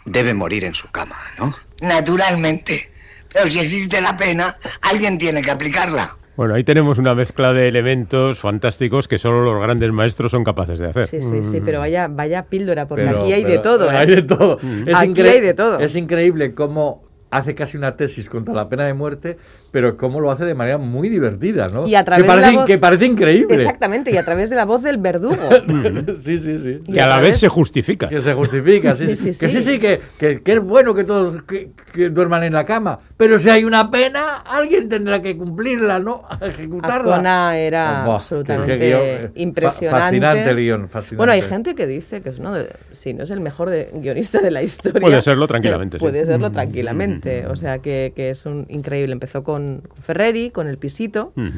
debe 0.05 0.35
morir 0.35 0.65
en 0.65 0.75
su 0.75 0.91
cama, 0.91 1.17
¿no? 1.39 1.55
Naturalmente. 1.81 2.93
Pero 3.33 3.49
si 3.49 3.61
existe 3.61 4.01
la 4.01 4.17
pena, 4.17 4.57
alguien 4.83 5.19
tiene 5.19 5.43
que 5.43 5.51
aplicarla. 5.51 6.17
Bueno, 6.37 6.55
ahí 6.55 6.65
tenemos 6.65 6.99
una 6.99 7.15
mezcla 7.15 7.53
de 7.53 7.69
elementos 7.69 8.39
fantásticos 8.39 9.07
que 9.07 9.19
solo 9.19 9.43
los 9.45 9.63
grandes 9.63 9.93
maestros 9.93 10.31
son 10.31 10.45
capaces 10.45 10.79
de 10.79 10.89
hacer. 10.89 11.07
Sí, 11.07 11.21
sí, 11.21 11.45
sí, 11.45 11.61
pero 11.63 11.81
vaya, 11.81 12.09
vaya 12.09 12.45
píldora, 12.47 12.89
porque 12.89 13.05
Pero- 13.05 13.21
aquí 13.21 13.33
hay 13.35 13.45
de 13.45 13.59
todo. 13.59 13.91
¿eh? 13.91 13.97
Hay 13.97 14.07
de 14.07 14.23
todo. 14.23 14.59
Es 14.87 14.97
Aquí 14.97 15.21
hay 15.21 15.41
de 15.41 15.55
todo. 15.55 15.79
Es 15.81 15.95
increíble 15.95 16.55
cómo 16.55 17.05
hace 17.33 17.55
casi 17.55 17.77
una 17.79 17.97
tesis 17.97 18.29
contra 18.29 18.53
la 18.55 18.69
pena 18.69 18.85
de 18.85 18.93
muerte, 18.95 19.39
pero 19.71 19.97
cómo 19.97 20.21
lo 20.21 20.31
hace 20.31 20.45
de 20.45 20.55
manera 20.55 20.77
muy 20.77 21.09
divertida, 21.09 21.69
¿no? 21.69 21.87
Y 21.89 21.95
a 21.95 22.05
través 22.05 22.25
que 22.27 22.31
de 22.31 22.37
la 22.37 22.43
parece, 22.43 22.59
voz- 22.59 22.67
que 22.67 22.79
parece 22.79 23.07
increíble. 23.07 23.55
Exactamente, 23.55 24.11
y 24.11 24.19
a 24.19 24.25
través 24.25 24.51
de 24.51 24.57
la 24.57 24.67
voz 24.67 24.83
del 24.83 24.99
verdugo. 24.99 25.49
sí, 26.25 26.37
sí, 26.39 26.59
sí. 26.59 26.81
Y 26.87 26.93
Que 26.93 27.01
a 27.01 27.07
la 27.09 27.19
vez 27.21 27.39
se 27.39 27.49
justifica. 27.49 28.09
Que 28.09 28.21
se 28.21 28.35
justifica, 28.35 28.95
sí, 28.95 29.07
Sí, 29.13 29.17
sí, 29.17 29.33
sí, 29.33 29.47
que 29.47 29.53
sí, 29.53 29.63
sí. 29.63 29.71
sí, 29.73 29.79
que, 29.79 30.01
que- 30.19 30.43
que 30.43 30.53
es 30.53 30.61
bueno 30.61 30.95
que 30.95 31.05
todos 31.05 31.43
que, 31.45 31.71
que 31.95 32.11
duerman 32.11 32.45
en 32.45 32.53
la 32.53 32.65
cama, 32.67 32.99
pero 33.17 33.39
si 33.39 33.49
hay 33.49 33.65
una 33.65 33.91
pena, 33.91 34.37
alguien 34.45 34.89
tendrá 34.91 35.23
que 35.23 35.37
cumplirla, 35.37 35.99
¿no? 35.99 36.23
Ejecutarla. 36.41 37.15
Azcona 37.17 37.57
era 37.57 38.05
Buah, 38.05 38.15
absolutamente 38.17 38.77
guion, 38.77 39.01
eh, 39.03 39.31
impresionante. 39.37 40.03
fascinante 40.03 40.51
el 40.51 40.57
guion, 40.57 40.89
fascinante. 40.89 41.17
Bueno, 41.17 41.33
hay 41.33 41.43
gente 41.43 41.75
que 41.75 41.87
dice 41.87 42.21
que 42.21 42.29
es 42.29 42.39
uno 42.39 42.53
de, 42.53 42.69
si 42.93 43.15
no 43.15 43.23
es 43.25 43.31
el 43.31 43.41
mejor 43.41 43.71
de- 43.71 43.91
guionista 43.95 44.41
de 44.41 44.51
la 44.51 44.63
historia. 44.63 45.01
Puede 45.01 45.23
serlo 45.23 45.47
tranquilamente, 45.47 45.97
sí. 45.97 46.01
Puede 46.01 46.27
serlo 46.27 46.51
tranquilamente. 46.51 47.22
O 47.49 47.57
sea 47.57 47.79
que, 47.79 48.13
que 48.15 48.31
es 48.31 48.47
un 48.47 48.67
increíble. 48.69 49.13
Empezó 49.13 49.43
con, 49.45 49.83
con 49.89 50.03
Ferreri, 50.03 50.51
con 50.51 50.69
El 50.69 50.79
Pisito, 50.79 51.33
Ujú. 51.37 51.51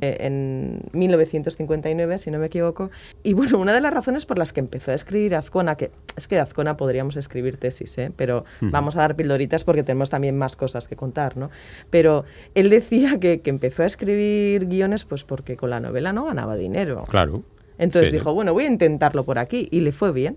eh, 0.00 0.16
en 0.20 0.80
1959, 0.92 2.18
si 2.18 2.30
no 2.30 2.38
me 2.38 2.46
equivoco. 2.46 2.90
Y 3.22 3.34
bueno, 3.34 3.58
una 3.58 3.72
de 3.72 3.80
las 3.80 3.92
razones 3.92 4.26
por 4.26 4.38
las 4.38 4.52
que 4.52 4.60
empezó 4.60 4.90
a 4.90 4.94
escribir 4.94 5.34
Azcona, 5.34 5.76
que 5.76 5.90
es 6.16 6.28
que 6.28 6.34
de 6.36 6.40
Azcona 6.40 6.76
podríamos 6.76 7.16
escribir 7.16 7.56
tesis, 7.56 7.96
¿eh? 7.98 8.10
pero 8.16 8.44
vamos 8.60 8.96
a 8.96 9.00
dar 9.00 9.16
pildoritas 9.16 9.64
porque 9.64 9.82
tenemos 9.82 10.10
también 10.10 10.36
más 10.36 10.56
cosas 10.56 10.88
que 10.88 10.96
contar, 10.96 11.36
¿no? 11.36 11.50
Pero 11.90 12.24
él 12.54 12.70
decía 12.70 13.18
que, 13.20 13.40
que 13.40 13.50
empezó 13.50 13.82
a 13.82 13.86
escribir 13.86 14.66
guiones 14.66 15.04
pues 15.04 15.24
porque 15.24 15.56
con 15.56 15.70
la 15.70 15.80
novela 15.80 16.12
no 16.12 16.24
ganaba 16.24 16.56
dinero. 16.56 17.04
Claro. 17.08 17.42
Entonces 17.82 18.08
Sí. 18.08 18.14
dijo, 18.14 18.32
bueno, 18.34 18.52
voy 18.52 18.64
a 18.64 18.68
intentarlo 18.68 19.24
por 19.24 19.38
aquí. 19.38 19.68
Y 19.70 19.80
le 19.80 19.92
fue 19.92 20.12
bien, 20.12 20.36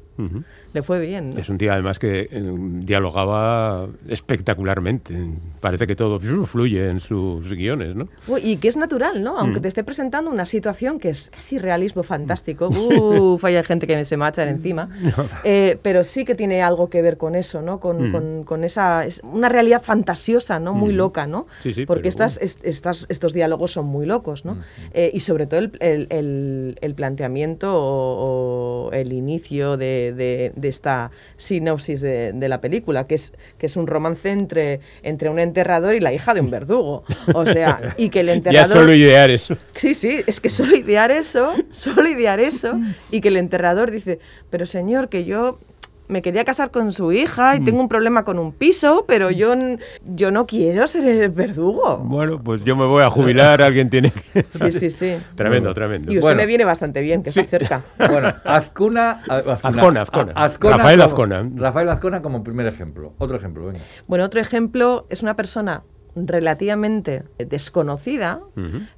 le 0.73 0.81
fue 0.83 0.99
bien. 0.99 1.33
Es 1.37 1.49
un 1.49 1.57
tío 1.57 1.71
además 1.73 1.99
que 1.99 2.27
eh, 2.31 2.53
dialogaba 2.81 3.85
espectacularmente. 4.07 5.15
Parece 5.61 5.87
que 5.87 5.95
todo 5.95 6.19
fluye 6.19 6.89
en 6.89 6.99
sus 6.99 7.51
guiones, 7.53 7.95
¿no? 7.95 8.07
Uy, 8.27 8.41
Y 8.43 8.57
que 8.57 8.67
es 8.67 8.77
natural, 8.77 9.23
¿no? 9.23 9.33
Mm. 9.35 9.37
Aunque 9.37 9.59
te 9.59 9.67
esté 9.67 9.83
presentando 9.83 10.29
una 10.31 10.45
situación 10.45 10.99
que 10.99 11.09
es 11.09 11.29
casi 11.29 11.57
realismo 11.57 12.03
fantástico. 12.03 12.69
Uf, 12.69 13.43
hay 13.45 13.61
gente 13.63 13.87
que 13.87 14.03
se 14.05 14.15
echar 14.15 14.47
encima. 14.47 14.89
Eh, 15.43 15.77
pero 15.81 16.03
sí 16.03 16.25
que 16.25 16.33
tiene 16.35 16.61
algo 16.61 16.89
que 16.89 17.01
ver 17.01 17.17
con 17.17 17.35
eso, 17.35 17.61
¿no? 17.61 17.79
Con, 17.79 18.09
Mm. 18.09 18.11
con- 18.11 18.43
con 18.43 18.63
esa... 18.63 19.05
Es 19.05 19.21
una 19.23 19.47
realidad 19.49 19.81
fantasiosa, 19.83 20.59
¿no? 20.59 20.73
Muy 20.73 20.93
Mm. 20.93 20.97
loca, 20.97 21.27
¿no? 21.27 21.45
Sí, 21.61 21.73
sí, 21.73 21.85
Porque 21.85 22.07
estas, 22.07 22.39
est- 22.41 22.65
estas, 22.65 23.05
estos 23.09 23.33
diálogos 23.33 23.71
son 23.71 23.85
muy 23.85 24.05
locos, 24.05 24.43
¿no? 24.45 24.57
Eh, 24.93 25.11
y 25.13 25.19
sobre 25.21 25.45
todo 25.47 25.59
el, 25.59 25.71
el- 25.79 26.07
el- 26.09 26.77
el 26.81 26.95
planteamiento 26.95 27.34
o, 27.79 28.89
o 28.89 28.91
el 28.93 29.13
inicio 29.13 29.77
de, 29.77 30.13
de- 30.15 30.51
de 30.55 30.67
esta 30.67 31.11
sinopsis 31.37 32.01
de, 32.01 32.31
de 32.33 32.49
la 32.49 32.61
película, 32.61 33.07
que 33.07 33.15
es, 33.15 33.33
que 33.57 33.65
es 33.65 33.75
un 33.75 33.87
romance 33.87 34.29
entre, 34.29 34.79
entre 35.03 35.29
un 35.29 35.39
enterrador 35.39 35.95
y 35.95 35.99
la 35.99 36.13
hija 36.13 36.33
de 36.33 36.41
un 36.41 36.49
verdugo. 36.49 37.03
O 37.33 37.45
sea, 37.45 37.95
y 37.97 38.09
que 38.09 38.21
el 38.21 38.25
Ya 38.27 38.33
enterrador... 38.33 38.67
solo 38.77 38.93
idear 38.93 39.29
eso. 39.29 39.57
Sí, 39.75 39.93
sí, 39.93 40.19
es 40.27 40.39
que 40.39 40.49
solo 40.49 40.75
idear 40.75 41.11
eso, 41.11 41.53
solo 41.71 42.07
idear 42.09 42.39
eso, 42.39 42.79
y 43.11 43.21
que 43.21 43.27
el 43.29 43.37
enterrador 43.37 43.91
dice, 43.91 44.19
pero 44.49 44.65
señor, 44.65 45.09
que 45.09 45.25
yo 45.25 45.59
me 46.07 46.21
quería 46.21 46.45
casar 46.45 46.71
con 46.71 46.93
su 46.93 47.11
hija 47.11 47.55
y 47.55 47.61
tengo 47.63 47.79
un 47.81 47.87
problema 47.89 48.23
con 48.23 48.37
un 48.39 48.51
piso, 48.51 49.05
pero 49.07 49.31
yo, 49.31 49.53
yo 50.05 50.31
no 50.31 50.45
quiero 50.45 50.85
ser 50.87 51.07
el 51.07 51.29
verdugo. 51.29 51.97
Bueno, 51.97 52.41
pues 52.43 52.63
yo 52.63 52.75
me 52.75 52.85
voy 52.85 53.03
a 53.03 53.09
jubilar, 53.09 53.61
alguien 53.61 53.89
tiene 53.89 54.11
que... 54.11 54.45
Sí, 54.51 54.71
sí, 54.71 54.89
sí. 54.89 55.15
Tremendo, 55.35 55.73
tremendo. 55.73 56.11
Y 56.11 56.17
usted 56.17 56.21
Bueno. 56.27 56.37
me 56.41 56.45
viene 56.45 56.65
bastante 56.65 57.01
bien, 57.01 57.23
que 57.23 57.31
Sí. 57.31 57.39
está 57.39 57.57
cerca. 57.59 57.83
Bueno, 58.11 58.33
Azcuna, 58.43 59.23
a- 59.27 59.37
Azcona, 59.63 60.01
Azcona. 60.01 60.31
Azcona 60.35 60.77
Rafael 60.77 60.99
como- 60.99 61.05
Azcona. 61.09 61.49
Rafael 61.55 61.89
Azcona 61.89 62.21
como 62.21 62.43
primer 62.43 62.67
ejemplo. 62.67 63.13
Otro 63.17 63.35
ejemplo, 63.37 63.65
venga. 63.65 63.79
Bueno, 64.07 64.25
otro 64.25 64.39
ejemplo 64.39 65.07
es 65.09 65.21
una 65.23 65.35
persona 65.35 65.83
relativamente 66.15 67.23
desconocida, 67.37 68.39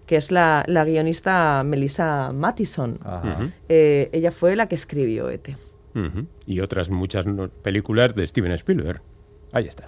que 0.06 0.18
es 0.18 0.32
la, 0.32 0.64
la 0.68 0.84
guionista 0.84 1.64
Melissa 1.64 2.32
Mattison. 2.34 3.00
Eh, 3.70 4.10
ella 4.12 4.32
fue 4.32 4.56
la 4.56 4.68
que 4.68 4.76
escribió 4.76 5.30
E 5.30 5.40
Y 6.46 6.60
otras 6.62 6.90
muchas 6.90 7.26
no- 7.26 7.50
películas 7.50 8.14
de 8.16 8.26
Steven 8.28 8.52
Spielberg. 8.54 9.02
Ahí 9.52 9.66
está. 9.68 9.88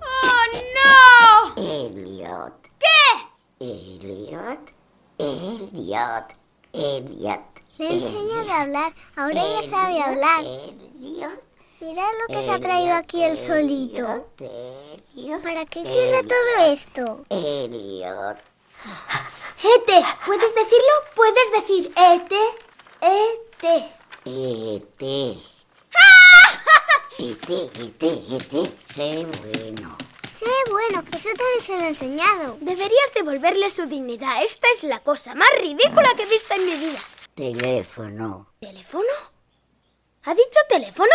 Elliot. 1.55 2.53
¿Qué? 2.79 3.65
Elliot. 3.65 4.59
Elliot. 5.17 6.25
Elliot. 6.73 7.41
Le 7.77 7.85
he 7.85 7.93
enseñado 7.93 8.51
a 8.51 8.61
hablar, 8.61 8.93
ahora 9.15 9.41
ya 9.41 9.61
sabe 9.61 10.01
hablar. 10.01 10.41
Elliot. 10.43 11.43
Mira 11.81 12.03
lo 12.27 12.35
que 12.35 12.41
se 12.41 12.51
ha 12.51 12.59
traído 12.59 12.93
aquí 12.95 13.23
él 13.23 13.37
solito. 13.37 14.27
Elliot. 14.39 15.41
¿Para 15.41 15.65
qué 15.65 15.83
quiere 15.83 16.23
todo 16.23 16.71
esto? 16.71 17.25
Elliot. 17.29 18.37
Ete, 19.59 20.03
¿puedes 20.25 20.55
decirlo? 20.55 20.93
Puedes 21.15 21.51
decir 21.53 21.91
Ete, 21.95 22.39
Ete. 23.01 23.93
E.T. 24.25 25.37
E.T. 27.17 27.71
E.T. 27.75 28.07
E.T. 28.07 28.71
Sé 28.95 29.25
bueno. 29.41 29.97
Sé 30.31 30.45
bueno, 30.69 31.03
eso 31.13 31.29
también 31.29 31.61
se 31.61 31.77
lo 31.77 31.83
he 31.83 31.87
enseñado. 31.89 32.57
Deberías 32.61 33.13
devolverle 33.13 33.69
su 33.69 33.85
dignidad. 33.87 34.43
Esta 34.43 34.67
es 34.73 34.83
la 34.83 34.99
cosa 34.99 35.35
más 35.35 35.49
ridícula 35.59 36.13
que 36.15 36.23
he 36.23 36.29
visto 36.29 36.53
en 36.53 36.65
mi 36.65 36.75
vida. 36.75 36.99
Teléfono. 37.35 38.47
¿Teléfono? 38.59 39.13
¿Ha 40.23 40.33
dicho 40.33 40.59
teléfono? 40.69 41.11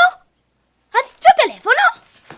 ¿Ha 0.92 0.98
dicho 1.08 1.28
teléfono? 1.36 1.82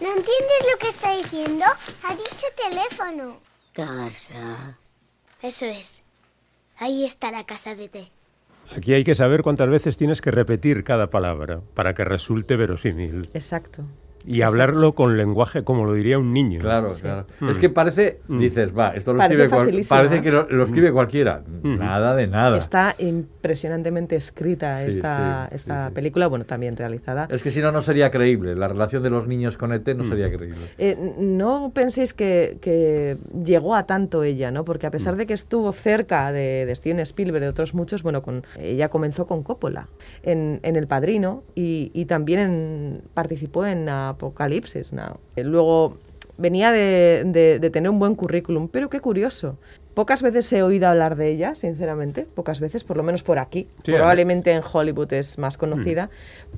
¿No 0.00 0.08
entiendes 0.08 0.66
lo 0.70 0.78
que 0.78 0.88
está 0.88 1.16
diciendo? 1.16 1.64
Ha 2.04 2.14
dicho 2.14 2.46
teléfono. 2.56 3.40
Casa. 3.72 4.78
Eso 5.42 5.66
es. 5.66 6.02
Ahí 6.78 7.04
está 7.04 7.30
la 7.30 7.44
casa 7.44 7.74
de 7.74 7.88
té. 7.88 8.12
Aquí 8.74 8.94
hay 8.94 9.04
que 9.04 9.14
saber 9.14 9.42
cuántas 9.42 9.68
veces 9.68 9.96
tienes 9.96 10.20
que 10.20 10.30
repetir 10.30 10.84
cada 10.84 11.10
palabra 11.10 11.60
para 11.74 11.94
que 11.94 12.04
resulte 12.04 12.56
verosímil. 12.56 13.30
Exacto. 13.34 13.84
Y 14.26 14.42
hablarlo 14.42 14.94
con 14.94 15.16
lenguaje 15.16 15.62
como 15.64 15.84
lo 15.84 15.92
diría 15.94 16.18
un 16.18 16.32
niño. 16.32 16.60
Claro, 16.60 16.90
Sí. 16.90 17.02
claro. 17.02 17.26
Mm. 17.40 17.48
Es 17.50 17.58
que 17.58 17.70
parece, 17.70 18.20
dices, 18.28 18.76
va, 18.76 18.88
esto 18.90 19.12
lo 19.12 19.18
Parece 19.18 19.44
escribe 19.44 19.58
facilísimo, 19.64 19.96
parece 19.98 20.16
¿eh? 20.16 20.22
que 20.22 20.30
lo, 20.32 20.48
lo 20.50 20.64
escribe 20.64 20.92
cualquiera. 20.92 21.42
Nada 21.62 22.14
de 22.14 22.26
nada. 22.26 22.58
Está 22.58 22.94
impresionantemente 22.98 24.16
escrita 24.16 24.80
Sí, 24.82 24.88
esta, 24.88 25.46
sí, 25.50 25.56
esta 25.56 25.84
sí, 25.84 25.88
sí. 25.90 25.94
película, 25.94 26.26
bueno, 26.26 26.44
también 26.44 26.76
realizada. 26.76 27.28
Es 27.30 27.42
que 27.42 27.50
si 27.50 27.60
no, 27.60 27.70
no 27.72 27.82
sería 27.82 28.10
creíble. 28.10 28.54
La 28.56 28.68
relación 28.68 29.02
de 29.02 29.10
los 29.10 29.26
niños 29.26 29.56
con 29.56 29.72
ET 29.72 29.86
no 29.94 30.04
Mm. 30.04 30.08
sería 30.08 30.32
creíble. 30.32 30.58
Eh, 30.78 30.96
no 31.18 31.70
penséis 31.74 32.12
que, 32.14 32.58
que 32.60 33.18
llegó 33.44 33.74
a 33.74 33.86
tanto 33.86 34.22
ella, 34.24 34.50
¿no? 34.50 34.64
Porque 34.64 34.86
a 34.86 34.90
pesar 34.90 35.14
Mm. 35.14 35.18
de 35.18 35.26
que 35.26 35.34
estuvo 35.34 35.72
cerca 35.72 36.32
de, 36.32 36.66
de 36.66 36.74
Steven 36.74 37.00
Spielberg 37.00 37.42
y 37.42 37.44
de 37.46 37.48
otros 37.50 37.74
muchos, 37.74 38.02
bueno, 38.02 38.22
con, 38.22 38.44
ella 38.58 38.88
comenzó 38.88 39.26
con 39.26 39.42
Coppola 39.42 39.88
en, 40.22 40.60
en 40.62 40.76
El 40.76 40.86
Padrino 40.86 41.44
y, 41.54 41.90
y 41.94 42.06
también 42.06 42.40
en- 42.40 43.02
participó 43.14 43.66
en 43.66 43.88
Apocalipsis 44.16 44.92
Now. 44.92 45.18
Eh, 45.36 45.44
Luego 45.44 45.96
venía 46.38 46.72
de, 46.72 47.22
de- 47.26 47.58
de 47.58 47.70
tener 47.70 47.90
un 47.90 47.98
buen 47.98 48.14
currículum, 48.14 48.68
pero 48.68 48.88
qué 48.90 49.00
curioso. 49.00 49.56
Pocas 49.96 50.20
veces 50.20 50.52
he 50.52 50.62
oído 50.62 50.88
hablar 50.88 51.16
de 51.16 51.30
ella, 51.30 51.54
sinceramente, 51.54 52.26
pocas 52.34 52.60
veces, 52.60 52.84
por 52.84 52.98
lo 52.98 53.02
menos 53.02 53.22
por 53.22 53.38
aquí. 53.38 53.66
Sí, 53.82 53.92
Probablemente 53.92 54.50
en 54.52 54.60
Hollywood 54.62 55.10
es 55.14 55.38
más 55.38 55.56
conocida, 55.56 56.10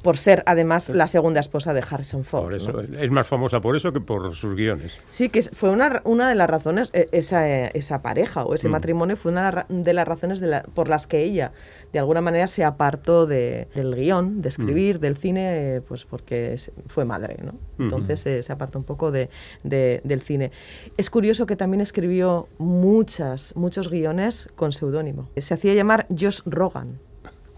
por 0.03 0.18
ser 0.18 0.43
además 0.45 0.89
la 0.89 1.07
segunda 1.07 1.39
esposa 1.39 1.72
de 1.72 1.80
Harrison 1.89 2.24
Ford. 2.24 2.43
Por 2.43 2.55
eso, 2.55 2.72
¿no? 2.72 2.99
es 2.99 3.11
más 3.12 3.28
famosa 3.28 3.61
por 3.61 3.76
eso 3.76 3.93
que 3.93 4.01
por 4.01 4.34
sus 4.34 4.57
guiones. 4.57 5.01
Sí, 5.12 5.28
que 5.28 5.43
fue 5.43 5.70
una, 5.70 6.03
una 6.05 6.28
de 6.28 6.34
las 6.34 6.51
razones, 6.51 6.91
eh, 6.95 7.07
esa, 7.12 7.49
eh, 7.49 7.70
esa 7.74 8.03
pareja 8.03 8.45
o 8.45 8.55
ese 8.55 8.66
Mm. 8.68 8.72
matrimonio 8.72 9.16
fue 9.16 9.30
una 9.30 9.66
de 9.68 9.93
las 9.95 10.09
razones 10.09 10.41
de 10.41 10.49
la- 10.49 10.62
por 10.64 10.89
las 10.89 11.07
que 11.07 11.22
ella, 11.22 11.53
de 11.93 12.01
alguna 12.01 12.20
manera, 12.20 12.49
se 12.49 12.64
apartó 12.64 13.24
de- 13.26 13.68
del 13.72 13.95
guion, 13.95 14.43
de 14.43 14.49
escribir, 14.49 14.99
del 14.99 15.16
cine, 15.16 15.80
pues 15.86 16.05
porque 16.07 16.57
fue 16.89 17.05
madre, 17.05 17.36
¿no? 17.45 17.55
Entonces 17.78 18.26
eh, 18.26 18.43
se 18.43 18.53
apartó 18.53 18.80
un 18.80 18.84
poco 18.84 19.12
de, 19.12 19.30
de- 19.62 20.01
del 20.03 20.22
cine. 20.22 20.51
Es 20.97 21.09
curioso 21.09 21.47
que 21.47 21.55
también 21.55 21.80
escribió 21.82 22.49
muchas, 22.59 23.28
muchos 23.55 23.91
guiones 23.91 24.49
con 24.57 24.72
seudónimo. 24.72 25.29
Se 25.37 25.55
hacía 25.55 25.74
llamar 25.74 26.07
Josh 26.11 26.41
Rogan. 26.45 27.01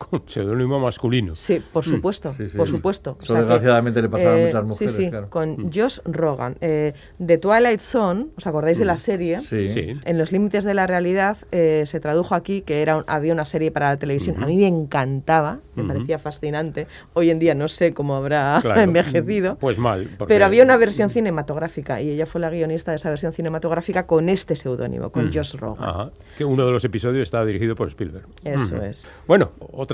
Con 0.00 0.22
seudónimo 0.26 0.80
masculino. 0.80 1.36
Sí, 1.36 1.60
por 1.72 1.84
supuesto, 1.84 2.32
Sí, 2.32 2.48
sí. 2.48 2.56
por 2.56 2.66
supuesto. 2.66 3.18
Eso 3.20 3.34
desgraciadamente 3.34 4.00
le 4.00 4.08
pasaba 4.08 4.32
a 4.34 4.38
muchas 4.38 4.60
sí, 4.62 4.84
mujeres, 4.84 4.94
sí, 4.94 5.10
claro. 5.10 5.28
con 5.30 5.70
Josh 5.70 5.98
Rogan. 6.06 6.56
Eh, 6.62 6.94
de 7.18 7.36
Twilight 7.38 7.80
Zone, 7.80 8.28
¿os 8.36 8.46
acordáis 8.46 8.78
de 8.78 8.86
la 8.86 8.96
serie? 8.96 9.42
Sí. 9.42 9.68
Sí. 9.68 9.92
En 10.04 10.16
los 10.16 10.32
límites 10.32 10.64
de 10.64 10.72
la 10.72 10.86
realidad 10.86 11.36
eh, 11.52 11.82
se 11.84 12.00
tradujo 12.00 12.34
aquí 12.34 12.62
que 12.62 12.80
era 12.80 12.96
un- 12.96 13.04
había 13.08 13.34
una 13.34 13.44
serie 13.44 13.70
para 13.70 13.90
la 13.90 13.96
televisión. 13.98 14.42
A 14.42 14.46
mí 14.46 14.56
me 14.56 14.66
encantaba, 14.68 15.58
me 15.74 15.82
Ujú. 15.82 15.92
parecía 15.92 16.18
fascinante. 16.18 16.86
Hoy 17.12 17.28
en 17.30 17.38
día 17.38 17.54
no 17.54 17.68
sé 17.68 17.92
cómo 17.92 18.16
habrá 18.16 18.58
Claro. 18.62 18.80
envejecido. 18.80 19.56
Pues 19.56 19.76
mal. 19.78 20.08
porque- 20.16 20.32
Pero 20.32 20.46
había 20.46 20.62
una 20.62 20.78
versión 20.78 21.10
cinematográfica 21.10 22.00
y 22.00 22.08
ella 22.10 22.24
fue 22.24 22.40
la 22.40 22.48
guionista 22.48 22.92
de 22.92 22.96
esa 22.96 23.10
versión 23.10 23.32
cinematográfica 23.32 24.06
con 24.06 24.28
este 24.30 24.56
seudónimo, 24.56 25.10
con 25.10 25.26
Mm. 25.26 25.30
Josh 25.34 25.54
Rogan. 25.56 25.88
Ajá. 25.88 26.10
Que 26.38 26.44
uno 26.46 26.64
de 26.64 26.72
los 26.72 26.84
episodios 26.84 27.22
estaba 27.24 27.44
dirigido 27.44 27.74
por 27.74 27.88
Spielberg. 27.88 28.24
Eso 28.44 28.82
es. 28.82 29.06
Bueno, 29.26 29.50
otra 29.72 29.89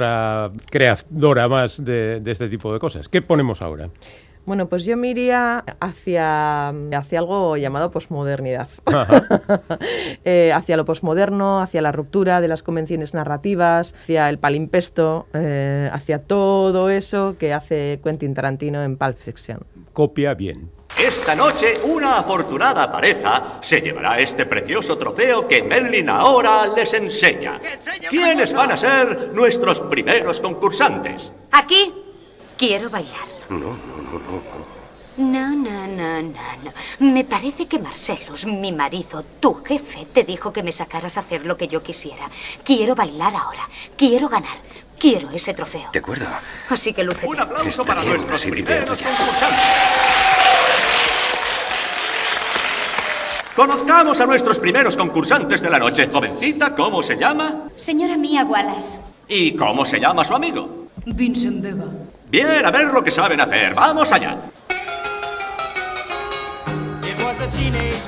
creadora 0.71 1.49
más 1.49 1.85
de, 1.85 2.21
de 2.21 2.31
este 2.31 2.49
tipo 2.49 2.73
de 2.73 2.79
cosas. 2.79 3.09
¿Qué 3.09 3.23
ponemos 3.23 3.63
ahora? 3.63 3.91
Bueno, 4.47 4.69
pues 4.69 4.85
yo 4.85 4.97
me 4.97 5.09
iría 5.09 5.65
hacia, 5.81 6.69
hacia 6.69 7.19
algo 7.19 7.57
llamado 7.57 7.91
posmodernidad. 7.91 8.69
Eh, 10.25 10.53
hacia 10.53 10.77
lo 10.77 10.85
posmoderno, 10.85 11.61
hacia 11.61 11.81
la 11.81 11.93
ruptura 11.93 12.41
de 12.41 12.49
las 12.49 12.63
convenciones 12.63 13.15
narrativas, 13.15 13.95
hacia 14.03 14.29
el 14.29 14.39
palimpesto, 14.39 15.27
eh, 15.35 15.89
hacia 15.93 16.23
todo 16.23 16.91
eso 16.91 17.37
que 17.39 17.53
hace 17.53 18.01
Quentin 18.03 18.35
Tarantino 18.35 18.83
en 18.83 18.97
Pulp 18.97 19.17
Fiction. 19.17 19.61
Copia 19.93 20.35
bien. 20.35 20.71
Esta 20.99 21.35
noche 21.35 21.79
una 21.85 22.19
afortunada 22.19 22.91
pareja 22.91 23.59
se 23.61 23.83
llevará 23.83 24.19
este 24.19 24.47
precioso 24.47 24.97
trofeo 24.97 25.47
que 25.47 25.63
Merlin 25.63 26.09
ahora 26.09 26.67
les 26.69 26.95
enseña. 26.95 27.61
¿Quiénes 28.09 28.55
van 28.55 28.73
a 28.73 28.77
ser 28.79 29.31
nuestros 29.35 29.81
primeros 29.83 30.41
concursantes? 30.41 31.31
Aquí 31.53 31.93
quiero 32.57 32.89
bailar. 32.89 33.27
No, 33.51 33.59
no, 33.59 33.75
no, 33.77 34.19
no. 34.19 34.77
No, 35.19 35.49
no, 35.51 35.87
no, 35.87 36.23
no, 36.23 36.41
no. 36.63 36.73
Me 36.99 37.25
parece 37.25 37.67
que 37.67 37.79
Marcelus, 37.79 38.47
mi 38.47 38.73
marido, 38.73 39.23
tu 39.41 39.55
jefe, 39.65 40.07
te 40.13 40.25
dijo 40.25 40.53
que 40.53 40.63
me 40.63 40.73
sacaras 40.73 41.17
a 41.17 41.21
hacer 41.21 41.45
lo 41.47 41.57
que 41.57 41.69
yo 41.69 41.83
quisiera. 41.83 42.31
Quiero 42.65 42.95
bailar 42.95 43.35
ahora. 43.35 43.69
Quiero 43.97 44.29
ganar. 44.29 44.59
Quiero 44.99 45.31
ese 45.31 45.53
trofeo. 45.53 45.91
De 45.93 45.99
acuerdo. 45.99 46.27
Así 46.71 46.93
que 46.93 47.05
lúcete. 47.05 47.27
Un 47.27 47.41
aplauso 47.41 47.69
Está 47.69 47.85
para 47.85 48.01
bien, 48.01 48.13
nuestros 48.15 48.47
primeros 48.47 49.03
concursantes. 49.03 50.26
Conozcamos 53.57 54.21
a 54.21 54.27
nuestros 54.27 54.59
primeros 54.59 54.97
concursantes 54.99 55.63
de 55.63 55.71
la 55.71 55.79
noche. 55.79 56.09
Jovencita, 56.13 56.75
¿cómo 56.75 57.03
se 57.03 57.17
llama? 57.17 57.65
Señora 57.75 58.19
Mía 58.19 58.45
Wallace. 58.45 59.01
¿Y 59.29 59.53
cómo 59.53 59.85
se 59.87 59.99
llama 59.99 60.25
su 60.25 60.35
amigo? 60.35 60.89
Vincent 61.07 61.63
Vega. 61.63 61.87
Bien, 62.31 62.67
a 62.67 62.71
ver 62.71 62.93
lo 62.93 63.03
que 63.03 63.11
saben 63.11 63.41
hacer. 63.41 63.75
Vamos 63.75 64.13
allá. 64.13 64.37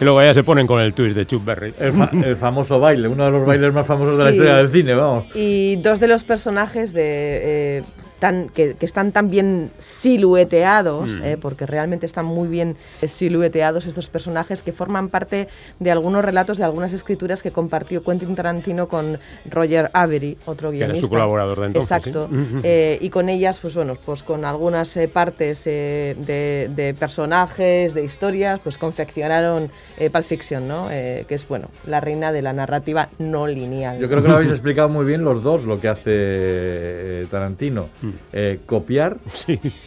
Y 0.01 0.05
luego 0.05 0.23
ya 0.23 0.35
se 0.35 0.45
ponen 0.45 0.67
con 0.67 0.81
el 0.81 0.93
twist 0.95 1.17
de 1.17 1.27
Chuck 1.27 1.45
Berry. 1.45 1.75
El, 1.79 1.93
fa- 1.93 2.11
el 2.13 2.37
famoso 2.37 2.79
baile, 2.79 3.09
uno 3.09 3.25
de 3.25 3.31
los 3.31 3.47
bailes 3.47 3.73
más 3.73 3.87
famosos 3.87 4.19
de 4.19 4.25
la 4.25 4.31
historia 4.31 4.57
del 4.57 4.69
cine, 4.69 4.95
vamos. 4.95 5.25
Y 5.35 5.77
dos 5.77 5.99
de 5.99 6.07
los 6.09 6.23
personajes 6.25 6.93
de, 6.93 7.79
eh, 7.79 7.83
tan, 8.19 8.49
que, 8.49 8.75
que 8.75 8.85
están 8.87 9.13
tan 9.13 9.31
bien 9.31 9.71
silueteados, 9.79 11.19
Mm. 11.21 11.25
eh, 11.25 11.37
porque 11.41 11.67
realmente 11.67 12.07
están 12.07 12.25
muy 12.27 12.49
bien 12.49 12.77
silueteados 13.05 13.87
estos 13.87 14.09
personajes 14.09 14.63
que 14.63 14.73
forman 14.73 15.09
parte 15.09 15.49
de 15.79 15.91
algunos 15.91 16.25
relatos, 16.25 16.59
de 16.59 16.65
algunas 16.65 16.93
escrituras 16.93 17.43
que 17.43 17.51
compartió 17.51 18.03
Quentin 18.03 18.35
Tarantino 18.35 18.89
con 18.89 19.19
Roger 19.49 19.91
Avery, 19.93 20.37
otro 20.47 20.71
Que 20.71 20.79
era 20.79 20.87
guionista. 20.87 21.07
su 21.07 21.11
colaborador 21.11 21.61
de 21.61 21.67
entonces, 21.67 21.91
Exacto. 21.91 22.29
¿sí? 22.29 22.35
Ujú. 22.35 22.61
Eh, 22.65 22.99
y 23.01 23.11
con 23.11 23.29
ellas, 23.29 23.59
pues 23.61 23.75
bueno, 23.75 23.97
pues 24.05 24.23
con 24.23 24.45
algunas 24.45 24.97
eh, 24.97 25.09
partes 25.09 25.63
eh, 25.67 26.17
de, 26.19 26.71
de 26.75 26.95
personajes, 26.95 27.95
de 27.95 28.05
historias, 28.05 28.61
pues 28.61 28.79
confeccionaron 28.79 29.71
eh, 29.99 30.11
Pulp 30.11 30.25
Fiction, 30.25 30.67
¿no? 30.67 30.89
Eh, 30.91 31.25
que 31.29 31.35
es, 31.35 31.47
bueno, 31.47 31.69
la 31.87 32.01
reina 32.01 32.33
de 32.33 32.43
la 32.43 32.53
narrativa 32.53 33.09
no 33.19 33.47
lineal. 33.47 33.99
Yo 33.99 34.09
creo 34.09 34.23
que 34.23 34.29
lo 34.29 34.35
habéis 34.37 34.51
explicado 34.59 34.89
muy 34.89 35.05
bien 35.05 35.23
los 35.25 35.43
dos, 35.43 35.65
lo 35.65 35.81
que 35.81 35.89
hace 35.89 37.27
Tarantino. 37.31 37.89
Mm. 38.03 38.08
Eh, 38.33 38.59
copiar 38.67 39.17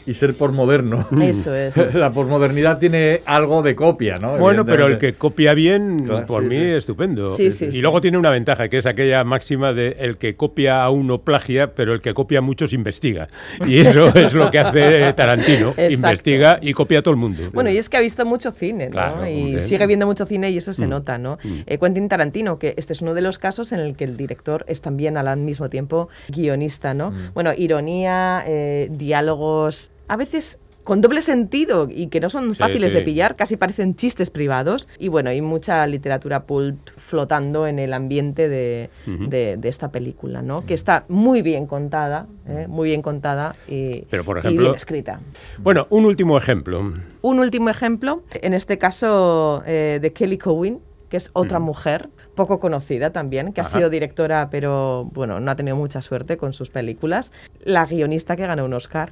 y 0.06 0.14
ser 0.14 0.36
posmoderno. 0.36 1.08
Eso 1.22 1.54
es. 1.56 1.76
La 1.94 2.12
posmodernidad 2.12 2.80
tiene 2.80 3.22
algo 3.26 3.62
de 3.62 3.76
copia, 3.76 4.16
¿no? 4.16 4.38
Bueno, 4.38 4.66
pero 4.66 4.88
el 4.88 4.98
que 4.98 5.14
copia 5.14 5.54
bien, 5.54 6.06
Claro, 6.06 6.26
por 6.26 6.44
sí, 6.44 6.50
mí, 6.50 6.56
sí. 6.58 6.70
estupendo. 6.72 7.30
Sí, 7.30 7.52
sí, 7.52 7.66
y 7.66 7.72
sí. 7.74 7.82
luego 7.82 8.02
tiene 8.02 8.18
una 8.18 8.30
ventaja, 8.30 8.70
que 8.70 8.78
es 8.78 8.86
aquella 8.86 9.24
máxima 9.24 9.74
de 9.74 9.96
el 10.00 10.18
que 10.18 10.36
copia 10.36 10.84
a 10.84 10.90
uno 10.90 11.20
plagia, 11.22 11.74
pero 11.74 11.94
el 11.94 12.02
que 12.02 12.14
copia 12.14 12.40
a 12.40 12.42
muchos 12.42 12.74
investiga. 12.74 13.28
Y 13.66 13.80
eso 13.80 14.08
es 14.16 14.34
lo 14.34 14.50
que 14.52 14.60
hace 14.60 15.14
Tarantino. 15.14 15.70
Exacto. 15.70 15.94
Investiga 15.94 16.60
y 16.62 16.74
copia 16.74 17.00
a 17.00 17.02
todo 17.02 17.14
el 17.14 17.20
mundo. 17.20 17.44
Bueno, 17.54 17.70
y 17.70 17.78
es 17.78 17.90
que 17.90 17.98
ha 17.98 18.02
visto 18.02 18.26
mucho 18.26 18.52
cine, 18.52 18.86
¿no? 18.86 18.92
Claro, 18.92 19.28
y 19.28 19.60
sigue 19.60 19.86
viendo 19.88 20.06
mucho 20.06 20.26
cine 20.26 20.50
y 20.52 20.58
eso 20.58 20.74
se 20.74 20.86
Mm. 20.86 20.90
nota, 20.90 21.18
¿no? 21.18 21.38
Mm. 21.44 21.60
Eh, 21.66 21.78
Quentin 21.78 22.10
Tarantino, 22.10 22.58
que 22.60 22.74
este 22.78 22.94
es 22.94 23.02
uno 23.02 23.14
de 23.14 23.22
los 23.22 23.38
casos 23.40 23.72
en 23.72 23.80
el 23.80 23.96
que 23.96 24.04
el 24.04 24.18
director 24.18 24.66
es 24.68 24.82
también 24.82 25.18
al 25.18 25.38
mismo 25.40 25.70
tiempo 25.70 26.10
guionista, 26.30 26.94
¿no? 26.94 27.12
Mm. 27.12 27.34
Bueno, 27.34 27.52
ironía, 27.56 28.11
eh, 28.48 28.88
diálogos, 28.92 29.92
a 30.08 30.16
veces 30.16 30.58
con 30.84 31.00
doble 31.00 31.22
sentido 31.22 31.88
y 31.92 32.08
que 32.08 32.20
no 32.20 32.32
son 32.32 32.56
fáciles 32.56 32.92
sí. 32.92 32.98
de 32.98 33.04
pillar, 33.04 33.36
casi 33.36 33.56
parecen 33.56 33.94
chistes 33.96 34.32
privados. 34.32 34.90
Y 34.98 35.10
bueno, 35.10 35.30
hay 35.30 35.40
mucha 35.40 35.86
literatura 35.86 36.44
pulp 36.46 36.80
flotando 36.98 37.68
en 37.68 37.78
el 37.78 37.94
ambiente 37.94 38.50
de, 38.50 38.90
de- 39.06 39.58
de 39.58 39.70
esta 39.70 39.92
película, 39.92 40.42
¿no? 40.42 40.66
Que 40.66 40.74
está 40.74 41.06
muy 41.08 41.44
bien 41.44 41.68
contada, 41.68 42.26
¿eh? 42.48 42.66
muy 42.68 42.90
bien 42.90 43.04
contada 43.04 43.56
y, 43.68 44.02
Pero, 44.10 44.24
por 44.26 44.38
y 44.38 44.40
ejemplo- 44.40 44.64
bien 44.64 44.76
escrita. 44.76 45.20
Bueno, 45.60 45.86
un 45.92 46.06
último 46.06 46.36
ejemplo. 46.36 46.80
Un 47.22 47.40
último 47.40 47.70
ejemplo, 47.70 48.24
en 48.34 48.56
este 48.56 48.80
caso 48.80 49.62
eh, 49.68 50.00
de 50.02 50.14
Kelly 50.14 50.40
Cowen, 50.40 50.80
que 51.10 51.18
es 51.18 51.30
otra 51.34 51.60
mujer 51.60 52.10
poco 52.42 52.60
conocida 52.60 53.12
también, 53.12 53.54
que 53.54 53.62
Ajá. 53.62 53.70
ha 53.70 53.74
sido 53.74 53.92
directora, 53.92 54.50
pero 54.50 55.06
bueno, 55.14 55.40
no 55.40 55.52
ha 55.52 55.56
tenido 55.56 55.76
mucha 55.76 56.02
suerte 56.02 56.38
con 56.38 56.54
sus 56.54 56.72
películas. 56.72 57.32
La 57.64 57.86
guionista 57.86 58.36
que 58.36 58.48
ganó 58.48 58.66
un 58.66 58.74
Oscar 58.74 59.12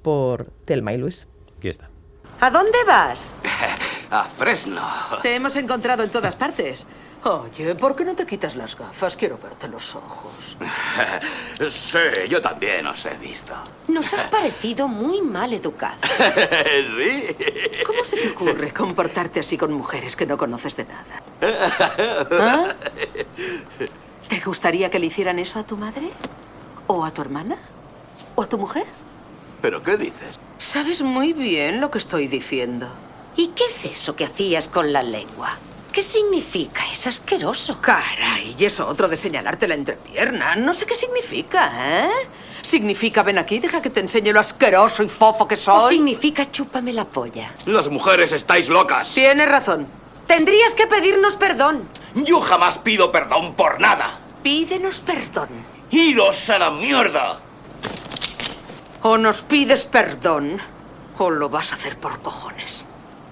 por 0.00 0.46
Telma 0.64 0.94
y 0.94 0.96
Luis. 0.96 1.28
Aquí 1.58 1.68
está. 1.68 1.90
¿A 2.40 2.50
dónde 2.50 2.78
vas? 2.86 3.34
A 4.10 4.24
Fresno. 4.24 4.80
Te 5.20 5.34
hemos 5.34 5.56
encontrado 5.56 6.02
en 6.02 6.08
todas 6.08 6.34
partes. 6.36 6.86
Oye, 7.22 7.74
¿por 7.74 7.94
qué 7.94 8.04
no 8.04 8.14
te 8.14 8.24
quitas 8.24 8.56
las 8.56 8.76
gafas? 8.76 9.14
Quiero 9.14 9.38
verte 9.38 9.68
los 9.68 9.94
ojos. 9.94 10.56
Sí, 11.70 11.98
yo 12.30 12.40
también 12.40 12.86
os 12.86 13.04
he 13.04 13.14
visto. 13.18 13.52
Nos 13.88 14.14
has 14.14 14.24
parecido 14.24 14.88
muy 14.88 15.20
mal 15.20 15.52
educado. 15.52 15.98
sí. 16.96 17.36
¿Cómo 17.86 18.02
se 18.02 18.16
te 18.16 18.30
ocurre 18.30 18.72
comportarte 18.72 19.40
así 19.40 19.58
con 19.58 19.74
mujeres 19.74 20.16
que 20.16 20.24
no 20.24 20.38
conoces 20.38 20.74
de 20.76 20.86
nada? 20.86 21.22
¿Ah? 22.32 22.74
¿Te 24.28 24.40
gustaría 24.40 24.90
que 24.90 24.98
le 24.98 25.06
hicieran 25.06 25.38
eso 25.38 25.58
a 25.58 25.64
tu 25.64 25.76
madre? 25.76 26.08
¿O 26.86 27.04
a 27.04 27.10
tu 27.10 27.20
hermana? 27.20 27.58
¿O 28.36 28.42
a 28.42 28.48
tu 28.48 28.56
mujer? 28.56 28.86
¿Pero 29.60 29.82
qué 29.82 29.98
dices? 29.98 30.40
Sabes 30.58 31.02
muy 31.02 31.34
bien 31.34 31.82
lo 31.82 31.90
que 31.90 31.98
estoy 31.98 32.26
diciendo. 32.26 32.88
¿Y 33.36 33.48
qué 33.48 33.64
es 33.64 33.84
eso 33.84 34.16
que 34.16 34.24
hacías 34.24 34.68
con 34.68 34.94
la 34.94 35.02
lengua? 35.02 35.58
¿Qué 35.92 36.02
significa? 36.02 36.82
Es 36.92 37.06
asqueroso. 37.06 37.80
Caray, 37.80 38.54
y 38.58 38.64
eso 38.64 38.86
otro 38.86 39.08
de 39.08 39.16
señalarte 39.16 39.66
la 39.66 39.74
entrepierna. 39.74 40.54
No 40.56 40.72
sé 40.72 40.86
qué 40.86 40.94
significa, 40.94 41.70
¿eh? 42.04 42.10
Significa 42.62 43.22
ven 43.22 43.38
aquí, 43.38 43.58
deja 43.58 43.80
que 43.82 43.90
te 43.90 44.00
enseñe 44.00 44.32
lo 44.32 44.40
asqueroso 44.40 45.02
y 45.02 45.08
fofo 45.08 45.48
que 45.48 45.54
¿O 45.54 45.58
soy. 45.58 45.94
significa 45.96 46.50
chúpame 46.50 46.92
la 46.92 47.04
polla? 47.06 47.52
Las 47.66 47.88
mujeres 47.88 48.32
estáis 48.32 48.68
locas. 48.68 49.12
Tienes 49.14 49.48
razón. 49.48 49.86
Tendrías 50.26 50.74
que 50.74 50.86
pedirnos 50.86 51.36
perdón. 51.36 51.88
Yo 52.14 52.40
jamás 52.40 52.78
pido 52.78 53.10
perdón 53.10 53.54
por 53.54 53.80
nada. 53.80 54.18
Pídenos 54.42 55.00
perdón. 55.00 55.48
¡Iros 55.90 56.48
a 56.50 56.58
la 56.58 56.70
mierda! 56.70 57.40
O 59.02 59.16
nos 59.18 59.40
pides 59.42 59.84
perdón, 59.86 60.60
o 61.18 61.30
lo 61.30 61.48
vas 61.48 61.72
a 61.72 61.76
hacer 61.76 61.96
por 61.98 62.20
cojones. 62.20 62.84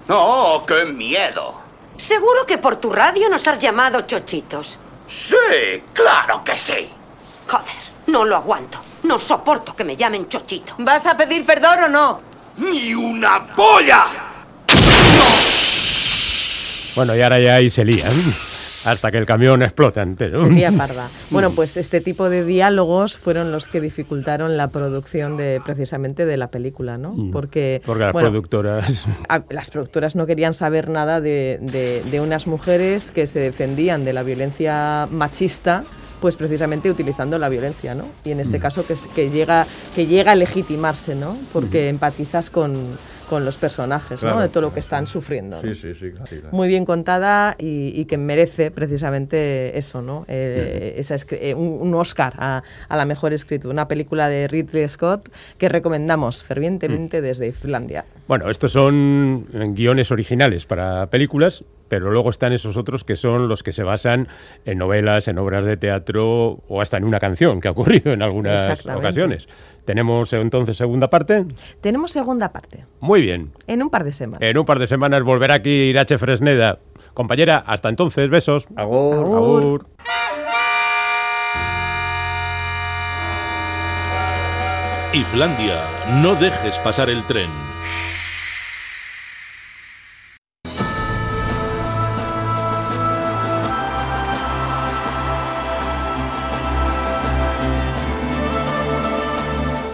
¡Oh, 0.08 0.64
qué 0.66 0.86
miedo! 0.86 1.67
Seguro 1.98 2.46
que 2.46 2.58
por 2.58 2.76
tu 2.76 2.92
radio 2.92 3.28
nos 3.28 3.46
has 3.48 3.58
llamado 3.58 4.02
chochitos. 4.02 4.78
Sí, 5.08 5.82
claro 5.92 6.44
que 6.44 6.56
sí. 6.56 6.88
Joder, 7.48 7.74
no 8.06 8.24
lo 8.24 8.36
aguanto. 8.36 8.78
No 9.02 9.18
soporto 9.18 9.74
que 9.74 9.82
me 9.82 9.96
llamen 9.96 10.28
chochito. 10.28 10.74
¿Vas 10.78 11.06
a 11.06 11.16
pedir 11.16 11.44
perdón 11.44 11.84
o 11.84 11.88
no? 11.88 12.20
¡Ni 12.58 12.94
una 12.94 13.44
polla! 13.48 14.06
Bueno, 16.94 17.16
y 17.16 17.22
ahora 17.22 17.40
ya 17.40 17.56
ahí 17.56 17.68
se 17.68 17.84
lían. 17.84 18.14
Hasta 18.90 19.10
que 19.10 19.18
el 19.18 19.26
camión 19.26 19.62
explota 19.62 20.02
entero. 20.02 20.46
Sería 20.46 20.72
parda. 20.72 21.06
Bueno, 21.30 21.50
pues 21.54 21.76
este 21.76 22.00
tipo 22.00 22.30
de 22.30 22.44
diálogos 22.44 23.16
fueron 23.18 23.52
los 23.52 23.68
que 23.68 23.80
dificultaron 23.80 24.56
la 24.56 24.68
producción 24.68 25.36
de 25.36 25.60
precisamente 25.64 26.24
de 26.26 26.36
la 26.36 26.48
película, 26.48 26.96
¿no? 26.96 27.12
Mm. 27.12 27.30
Porque, 27.30 27.82
Porque 27.84 28.04
las 28.04 28.12
bueno, 28.12 28.30
productoras. 28.30 29.06
a- 29.28 29.42
las 29.50 29.70
productoras 29.70 30.16
no 30.16 30.26
querían 30.26 30.54
saber 30.54 30.88
nada 30.88 31.20
de, 31.20 31.58
de- 31.60 32.02
de 32.10 32.20
unas 32.20 32.46
mujeres 32.46 33.10
que 33.10 33.26
se 33.26 33.40
defendían 33.40 34.04
de 34.04 34.12
la 34.12 34.22
violencia 34.22 35.06
machista 35.10 35.84
pues 36.20 36.34
precisamente 36.34 36.90
utilizando 36.90 37.38
la 37.38 37.48
violencia, 37.48 37.94
¿no? 37.94 38.04
Y 38.24 38.32
en 38.32 38.40
este 38.40 38.58
Mm. 38.58 38.60
caso 38.60 38.84
que 39.14 39.30
llega 39.30 39.66
que 39.94 40.06
llega 40.08 40.32
a 40.32 40.34
legitimarse, 40.34 41.14
¿no? 41.14 41.36
Porque 41.52 41.88
empatizas 41.88 42.50
con, 42.50 42.98
con 43.28 43.44
los 43.44 43.56
personajes, 43.56 44.22
¿no? 44.22 44.40
De 44.40 44.48
todo 44.48 44.62
lo 44.62 44.74
que 44.74 44.80
están 44.80 45.06
sufriendo. 45.06 45.62
¿no? 45.62 45.62
Sí, 45.62 45.74
sí, 45.74 45.94
sí. 45.94 46.10
claro, 46.10 46.26
sí, 46.26 46.36
claro. 46.40 46.56
Muy 46.56 46.68
bien 46.68 46.84
contada 46.84 47.54
y, 47.58 47.92
y 47.98 48.04
que 48.06 48.16
merece 48.18 48.70
precisamente 48.70 49.76
eso, 49.78 50.02
¿no? 50.02 50.24
Eh, 50.28 50.94
esa 50.96 51.16
eh, 51.32 51.54
un, 51.54 51.78
un 51.80 51.94
Oscar 51.94 52.34
a, 52.38 52.62
a 52.88 52.96
la 52.96 53.04
mejor 53.04 53.32
escritura. 53.32 53.72
Una 53.72 53.88
película 53.88 54.28
de 54.28 54.48
Ridley 54.48 54.88
Scott 54.88 55.28
que 55.58 55.68
recomendamos 55.68 56.42
fervientemente 56.42 57.20
desde 57.20 57.52
Finlandia. 57.52 58.04
Bueno, 58.26 58.50
estos 58.50 58.72
son 58.72 59.46
eh, 59.52 59.66
guiones 59.70 60.10
originales 60.10 60.66
para 60.66 61.06
películas, 61.06 61.64
pero 61.88 62.10
luego 62.10 62.30
están 62.30 62.52
esos 62.52 62.76
otros 62.76 63.04
que 63.04 63.16
son 63.16 63.48
los 63.48 63.62
que 63.62 63.72
se 63.72 63.82
basan 63.82 64.28
en 64.64 64.78
novelas, 64.78 65.28
en 65.28 65.38
obras 65.38 65.64
de 65.64 65.76
teatro 65.76 66.60
o 66.68 66.80
hasta 66.80 66.96
en 66.96 67.04
una 67.04 67.18
canción 67.18 67.60
que 67.60 67.68
ha 67.68 67.70
ocurrido 67.72 68.12
en 68.12 68.22
algunas 68.22 68.84
ocasiones. 68.86 69.48
Tenemos 69.84 70.32
entonces 70.32 70.76
segunda 70.76 71.08
parte. 71.08 71.46
Tenemos 71.80 72.12
segunda 72.12 72.52
parte, 72.52 72.84
Muy 73.00 73.22
bien. 73.22 73.52
en 73.66 73.82
un 73.82 73.90
par 73.90 74.04
de 74.04 74.12
semanas. 74.12 74.42
En 74.48 74.58
un 74.58 74.66
par 74.66 74.78
de 74.78 74.86
semanas 74.86 75.22
volverá 75.22 75.54
aquí 75.54 75.70
Irache 75.70 76.18
Fresneda. 76.18 76.78
Compañera, 77.14 77.64
hasta 77.66 77.88
entonces, 77.88 78.28
besos. 78.30 78.68
Agur. 78.76 79.16
Agur. 79.16 79.86
Islandia, 85.12 85.82
no 86.22 86.34
dejes 86.34 86.78
pasar 86.80 87.08
el 87.08 87.24
tren. 87.24 87.50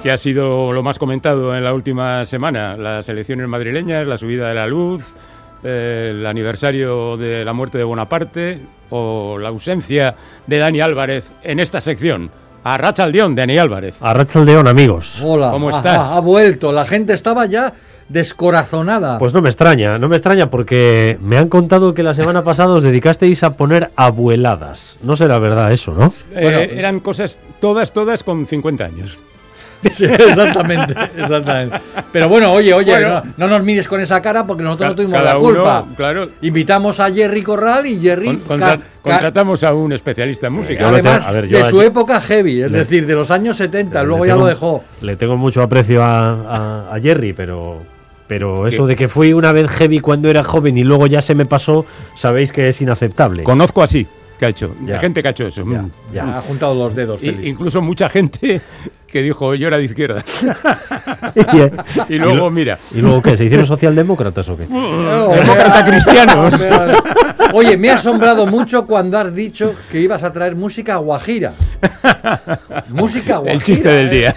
¿Qué 0.05 0.12
ha 0.12 0.18
sido 0.18 0.70
lo 0.70 0.82
más 0.82 0.98
comentado 0.98 1.57
en 1.57 1.64
la 1.64 1.72
última 1.72 2.26
semana? 2.26 2.76
Las 2.76 3.09
elecciones 3.09 3.48
madrileñas, 3.48 4.07
la 4.07 4.18
subida 4.18 4.48
de 4.48 4.55
la 4.55 4.66
luz, 4.66 5.14
eh, 5.62 6.11
el 6.11 6.26
aniversario 6.26 7.16
de 7.16 7.42
la 7.42 7.55
muerte 7.55 7.78
de 7.78 7.84
Bonaparte 7.84 8.61
o 8.90 9.38
la 9.38 9.48
ausencia 9.48 10.14
de 10.46 10.59
Dani 10.59 10.82
Álvarez 10.82 11.32
en 11.42 11.59
esta 11.59 11.80
sección. 11.80 12.30
A 12.64 12.76
Racha 12.76 13.05
Aldeón, 13.05 13.34
Dani 13.34 13.57
Álvarez. 13.57 13.96
A 14.02 14.12
Rachaldeón, 14.12 14.68
amigos. 14.68 15.22
Hola. 15.24 15.50
¿Cómo 15.50 15.70
estás? 15.70 15.96
Ha, 15.96 16.16
ha 16.16 16.20
vuelto. 16.20 16.70
La 16.70 16.84
gente 16.84 17.14
estaba 17.14 17.46
ya 17.46 17.72
descorazonada. 18.11 19.18
Pues 19.18 19.32
no 19.32 19.40
me 19.40 19.48
extraña, 19.48 19.98
no 19.98 20.11
me 20.11 20.16
extraña 20.16 20.50
porque 20.50 21.16
me 21.22 21.38
han 21.38 21.48
contado 21.48 21.94
que 21.94 22.02
la 22.02 22.12
semana 22.12 22.44
pasada 22.44 22.74
os 22.74 22.82
dedicasteis 22.82 23.42
a 23.42 23.57
poner 23.57 23.90
abueladas. 23.96 24.98
No 25.02 25.16
será 25.16 25.38
verdad 25.38 25.72
eso, 25.72 25.94
¿no? 25.94 26.12
Eh, 26.34 26.74
eran 26.76 27.00
cosas 27.00 27.38
todas, 27.59 27.90
todas 27.94 28.22
con 28.22 28.46
50 28.46 28.84
años. 28.84 29.18
Sí, 29.93 30.05
exactamente, 30.05 30.95
exactamente. 31.16 31.78
Pero 32.12 32.28
bueno, 32.28 32.53
oye, 32.53 32.72
oye, 32.72 32.91
Bueno. 32.93 33.22
no, 33.37 33.47
no 33.47 33.49
nos 33.49 33.62
mires 33.64 33.87
con 33.89 34.01
esa 34.01 34.20
cara 34.22 34.47
porque 34.47 34.62
nosotros 34.62 34.91
no 34.91 34.95
tuvimos 34.97 35.22
la 35.22 35.35
culpa. 35.37 35.82
uno, 35.87 35.97
claro. 35.97 36.28
Invitamos 36.43 37.01
a 37.01 37.11
Jerry 37.12 37.43
Corral 37.43 37.87
y 37.87 38.01
Jerry, 38.01 38.26
Con- 38.26 38.39
contra- 38.41 38.78
contratamos 39.03 39.62
a 39.62 39.74
un 39.74 39.93
especialista 39.93 40.47
en 40.49 40.53
música. 40.55 40.89
Además 40.89 41.26
tengo- 41.26 41.28
a 41.28 41.41
ver, 41.41 41.49
yo 41.51 41.59
de 41.59 41.64
a- 41.64 41.70
su 41.70 41.82
época 41.82 42.20
heavy, 42.20 42.62
es 42.62 42.70
Le- 42.72 42.78
decir, 42.78 43.07
de 43.07 43.14
los 43.14 43.30
años 43.30 43.57
70, 43.57 44.01
Le 44.03 44.09
luego 44.09 44.26
ya 44.26 44.37
lo 44.37 44.47
dejó. 44.47 44.82
Le 45.03 45.16
tengo 45.16 45.37
mucho 45.37 45.62
aprecio 45.62 46.03
a, 46.03 46.30
a- 46.89 46.95
a 46.95 47.01
Jerry, 47.01 47.32
pero, 47.32 47.78
pero 48.26 48.66
eso 48.66 48.85
¿Qué? 48.85 48.91
de 48.91 48.97
que 48.97 49.09
fui 49.09 49.32
una 49.32 49.53
vez 49.53 49.70
heavy 49.70 50.01
cuando 50.01 50.28
era 50.30 50.43
joven 50.43 50.78
y 50.78 50.85
luego 50.85 51.07
ya 51.07 51.20
se 51.20 51.35
me 51.35 51.45
pasó, 51.45 51.85
sabéis 52.14 52.53
que 52.53 52.68
es 52.68 52.80
inaceptable. 52.80 53.43
Conozco 53.45 53.82
así 53.82 54.07
que 54.39 54.47
ha 54.47 54.49
hecho, 54.49 54.74
de 54.80 54.93
Ya. 54.93 54.99
gente 54.99 55.22
que 55.22 55.28
ha 55.28 55.30
hecho 55.30 55.47
eso. 55.47 55.64
Ya, 55.70 55.82
Mm. 55.82 55.91
ya. 56.12 56.39
Ha 56.39 56.41
juntado 56.43 56.74
los 56.74 56.95
dedos, 56.95 57.22
incluso 57.22 57.80
mucha 57.82 58.09
gente 58.09 58.61
que 59.07 59.22
dijo 59.22 59.55
yo 59.55 59.68
era 59.68 59.78
de 59.78 59.85
izquierda. 59.85 60.24
y, 62.09 62.14
y 62.14 62.18
luego, 62.18 62.35
lo- 62.37 62.51
mira. 62.51 62.78
¿Y 62.93 62.99
luego 63.01 63.22
qué? 63.22 63.37
¿Se 63.37 63.45
hicieron 63.45 63.64
socialdemócratas 63.66 64.49
o 64.49 64.57
qué? 64.57 64.66
Oh, 64.70 65.32
Demócrata 65.35 65.85
cristianos. 65.87 66.66
Oye, 67.53 67.76
me 67.78 67.91
ha 67.91 67.95
asombrado 67.97 68.47
mucho 68.47 68.87
cuando 68.87 69.18
has 69.18 69.32
dicho 69.35 69.74
que 69.91 70.01
ibas 70.01 70.22
a 70.24 70.32
traer 70.32 70.57
música 70.57 70.97
guajira. 70.97 71.53
Música 72.89 73.37
guajira. 73.37 73.53
El 73.55 73.62
chiste 73.62 73.89
del 73.89 74.09
¿eh? 74.09 74.11
día. 74.16 74.35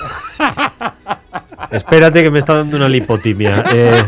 Espérate 1.71 2.23
que 2.23 2.29
me 2.31 2.39
está 2.39 2.53
dando 2.53 2.77
una 2.77 2.87
lipotimia. 2.87 3.63
Eh, 3.73 4.03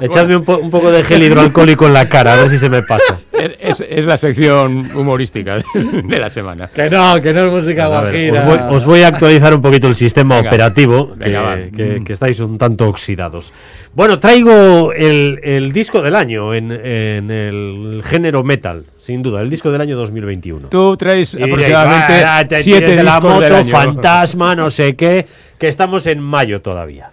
echadme 0.00 0.36
un, 0.36 0.44
po- 0.44 0.58
un 0.58 0.70
poco 0.70 0.90
de 0.90 1.02
gel 1.04 1.22
hidroalcohólico 1.22 1.86
en 1.86 1.92
la 1.92 2.08
cara, 2.08 2.34
a 2.34 2.36
ver 2.36 2.50
si 2.50 2.58
se 2.58 2.68
me 2.68 2.82
pasa. 2.82 3.18
Es, 3.32 3.52
es- 3.80 3.84
es 3.88 4.04
la 4.04 4.16
sección 4.16 4.90
humorística 4.94 5.56
de 5.74 6.18
la 6.18 6.30
semana. 6.30 6.68
Que 6.68 6.88
no, 6.90 7.20
que 7.20 7.32
no 7.34 7.46
es 7.46 7.52
música 7.52 7.86
A 7.86 8.00
ver, 8.02 8.30
guajira. 8.30 8.40
os, 8.40 8.46
voy, 8.46 8.76
os 8.76 8.84
voy 8.84 9.02
a 9.02 9.08
actualizar 9.08 9.54
un 9.54 9.60
poquito 9.62 9.88
el 9.88 9.94
sistema 9.94 10.36
Venga, 10.36 10.48
operativo, 10.48 11.12
venga, 11.16 11.40
va. 11.42 11.56
que, 11.56 11.70
que- 11.72 12.04
que 12.04 12.12
estáis 12.12 12.40
un 12.40 12.56
tanto 12.58 12.88
oxidados. 12.88 13.52
Bueno, 13.94 14.18
traigo 14.18 14.92
el, 14.92 15.40
el 15.42 15.72
disco 15.72 16.02
del 16.02 16.14
año 16.14 16.54
en, 16.54 16.70
en 16.72 17.30
el 17.30 18.02
género 18.04 18.42
metal, 18.42 18.84
sin 18.98 19.22
duda, 19.22 19.40
el 19.42 19.50
disco 19.50 19.70
del 19.70 19.80
año 19.80 19.96
2021. 19.96 20.68
Tú 20.68 20.96
traes 20.96 21.34
Y 21.34 21.38
diréis, 21.38 21.52
aproximadamente 21.54 22.24
"Ah, 22.24 22.44
te 22.48 22.62
siete 22.62 22.96
de 22.96 23.02
la 23.02 23.12
discos 23.16 23.40
del 23.40 23.52
moto, 23.52 23.56
año". 23.56 23.72
fantasma, 23.72 24.54
no 24.54 24.70
sé 24.70 24.96
qué, 24.96 25.26
que 25.58 25.68
estamos 25.68 26.06
en 26.06 26.20
mayo 26.20 26.60
todavía. 26.60 27.10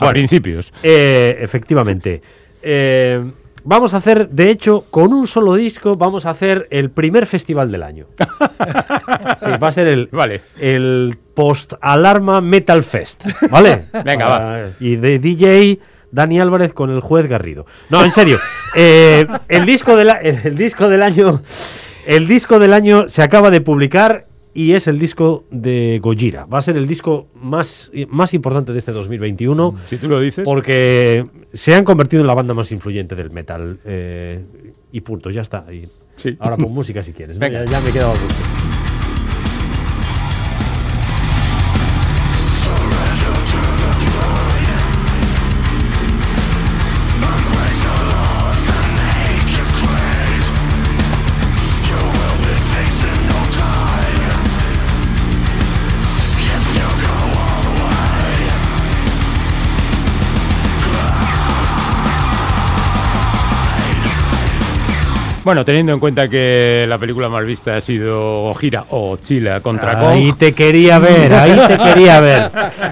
A 0.00 0.10
principios. 0.10 0.72
Eh, 0.82 1.38
efectivamente. 1.40 2.20
Eh, 2.62 3.22
vamos 3.64 3.94
a 3.94 3.98
hacer, 3.98 4.28
de 4.30 4.50
hecho, 4.50 4.86
con 4.90 5.12
un 5.12 5.26
solo 5.26 5.54
disco, 5.54 5.94
vamos 5.94 6.26
a 6.26 6.30
hacer 6.30 6.66
el 6.70 6.90
primer 6.90 7.26
festival 7.26 7.70
del 7.70 7.82
año. 7.82 8.06
Sí, 9.40 9.50
va 9.62 9.68
a 9.68 9.72
ser 9.72 9.86
el, 9.86 10.08
Vale. 10.12 10.42
el 10.58 11.16
post-alarma 11.34 12.40
Metal 12.40 12.82
Fest. 12.84 13.24
¿Vale? 13.50 13.86
Venga, 14.04 14.28
va. 14.28 14.60
Y 14.80 14.96
de 14.96 15.18
DJ. 15.18 15.78
Dani 16.12 16.40
Álvarez 16.40 16.72
con 16.74 16.90
el 16.90 17.00
juez 17.00 17.26
Garrido. 17.28 17.66
No, 17.88 18.04
en 18.04 18.10
serio. 18.10 18.38
eh, 18.74 19.26
el, 19.48 19.64
disco 19.64 19.96
de 19.96 20.04
la- 20.04 20.16
el, 20.20 20.40
el 20.44 20.56
disco 20.56 20.88
del 20.88 21.02
año. 21.02 21.40
El 22.06 22.26
disco 22.26 22.58
del 22.58 22.72
año 22.74 23.08
se 23.08 23.22
acaba 23.22 23.50
de 23.50 23.60
publicar 23.60 24.26
y 24.54 24.72
es 24.72 24.86
el 24.88 24.98
disco 24.98 25.44
de 25.50 26.00
Gojira. 26.02 26.44
Va 26.46 26.58
a 26.58 26.62
ser 26.62 26.76
el 26.76 26.86
disco 26.86 27.28
más, 27.34 27.90
más 28.08 28.34
importante 28.34 28.72
de 28.72 28.78
este 28.78 28.92
2021. 28.92 29.76
Si 29.84 29.96
tú 29.96 30.08
lo 30.08 30.20
dices. 30.20 30.44
Porque 30.44 31.26
se 31.52 31.74
han 31.74 31.84
convertido 31.84 32.20
en 32.20 32.26
la 32.26 32.34
banda 32.34 32.54
más 32.54 32.72
influyente 32.72 33.14
del 33.14 33.30
metal. 33.30 33.78
eh, 33.84 34.44
y 34.92 35.00
punto, 35.02 35.30
ya 35.30 35.42
está. 35.42 35.66
Y 35.72 35.88
Sí. 36.16 36.36
Ahora 36.38 36.56
pon 36.56 36.72
música 36.74 37.02
si 37.02 37.12
quieres. 37.12 37.36
¿no? 37.36 37.40
Venga. 37.40 37.64
Ya, 37.64 37.70
ya 37.70 37.80
me 37.80 37.88
he 37.88 37.92
quedado 37.92 38.10
a 38.12 38.14
gusto. 38.14 38.59
Bueno, 65.44 65.64
teniendo 65.64 65.92
en 65.92 66.00
cuenta 66.00 66.28
que 66.28 66.84
la 66.88 66.98
película 66.98 67.28
más 67.28 67.44
vista 67.46 67.76
ha 67.76 67.80
sido 67.80 68.52
Gira 68.54 68.84
o 68.90 69.16
Chila 69.16 69.60
contra 69.60 70.10
Ahí 70.10 70.28
Kong. 70.28 70.38
te 70.38 70.52
quería 70.52 70.98
ver, 70.98 71.32
ahí 71.32 71.56
te 71.66 71.78
quería 71.94 72.20
ver. 72.20 72.50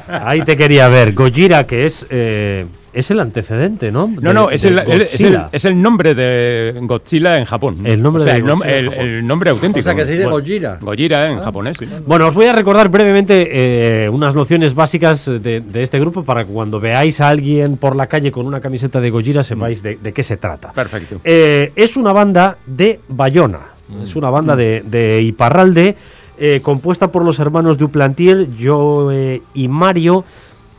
Ahí 0.09 0.43
te 0.43 0.57
quería 0.57 0.89
ver. 0.89 1.13
Gojira, 1.13 1.67
que 1.67 1.85
es, 1.85 2.07
eh, 2.09 2.65
es 2.91 3.11
el 3.11 3.21
antecedente, 3.21 3.93
¿no? 3.93 4.09
No, 4.09 4.31
De- 4.31 4.35
no, 4.35 4.51
es 4.51 4.63
de 4.63 4.71
el, 4.71 4.79
el- 4.79 5.03
es, 5.03 5.21
el, 5.21 5.27
Godzilla. 5.35 5.49
es 5.53 5.65
el 5.67 5.81
nombre 5.83 6.15
de 6.15 6.75
Godzilla 6.81 7.39
en 7.39 7.45
Japón. 7.45 7.77
El 7.85 8.03
nombre 8.03 8.23
O 8.23 8.25
sea, 8.25 8.33
de 8.35 8.41
el, 8.41 8.47
nom- 8.47 8.65
el- 8.65 9.27
nombre 9.27 9.51
auténtico. 9.51 9.81
O 9.81 9.83
sea, 9.83 9.95
que 9.95 10.05
se 10.07 10.13
dice 10.13 10.25
Bueno, 10.25 10.39
Gojira. 10.39 10.79
Gojira 10.81 11.31
en 11.31 11.39
japonés, 11.41 11.77
sí. 11.79 11.87
Bueno, 12.07 12.27
os 12.27 12.35
voy 12.35 12.47
a 12.47 12.53
recordar 12.55 12.89
brevemente 12.89 14.05
eh, 14.05 14.09
unas 14.09 14.35
nociones 14.35 14.75
básicas 14.75 15.27
de, 15.27 15.61
de 15.61 15.83
este 15.83 16.01
grupo 16.01 16.25
para 16.25 16.45
que 16.45 16.51
cuando 16.53 16.81
veáis 16.81 17.21
a 17.21 17.29
alguien 17.29 17.77
por 17.77 17.95
la 17.95 18.07
calle 18.07 18.33
con 18.33 18.47
una 18.47 18.61
camiseta 18.61 19.01
de 19.01 19.11
Gojira 19.11 19.43
sepáis 19.43 19.83
de, 19.83 19.97
de 19.97 20.13
qué 20.13 20.23
se 20.23 20.39
trata. 20.39 20.73
Perfecto. 20.73 21.21
Eh, 21.25 21.73
es 21.77 21.97
una 21.97 22.13
banda 22.15 22.38
de 22.67 23.01
Bayona, 23.09 23.61
Es 24.03 24.17
una 24.17 24.31
banda 24.31 24.55
de, 24.55 24.83
de 24.85 25.23
Iparralde, 25.23 25.97
eh, 26.39 26.61
compuesta 26.63 27.11
por 27.11 27.25
los 27.25 27.39
hermanos 27.39 27.79
Duplantier, 27.79 28.49
Joe 28.61 29.43
y 29.55 29.69
Mario, 29.69 30.25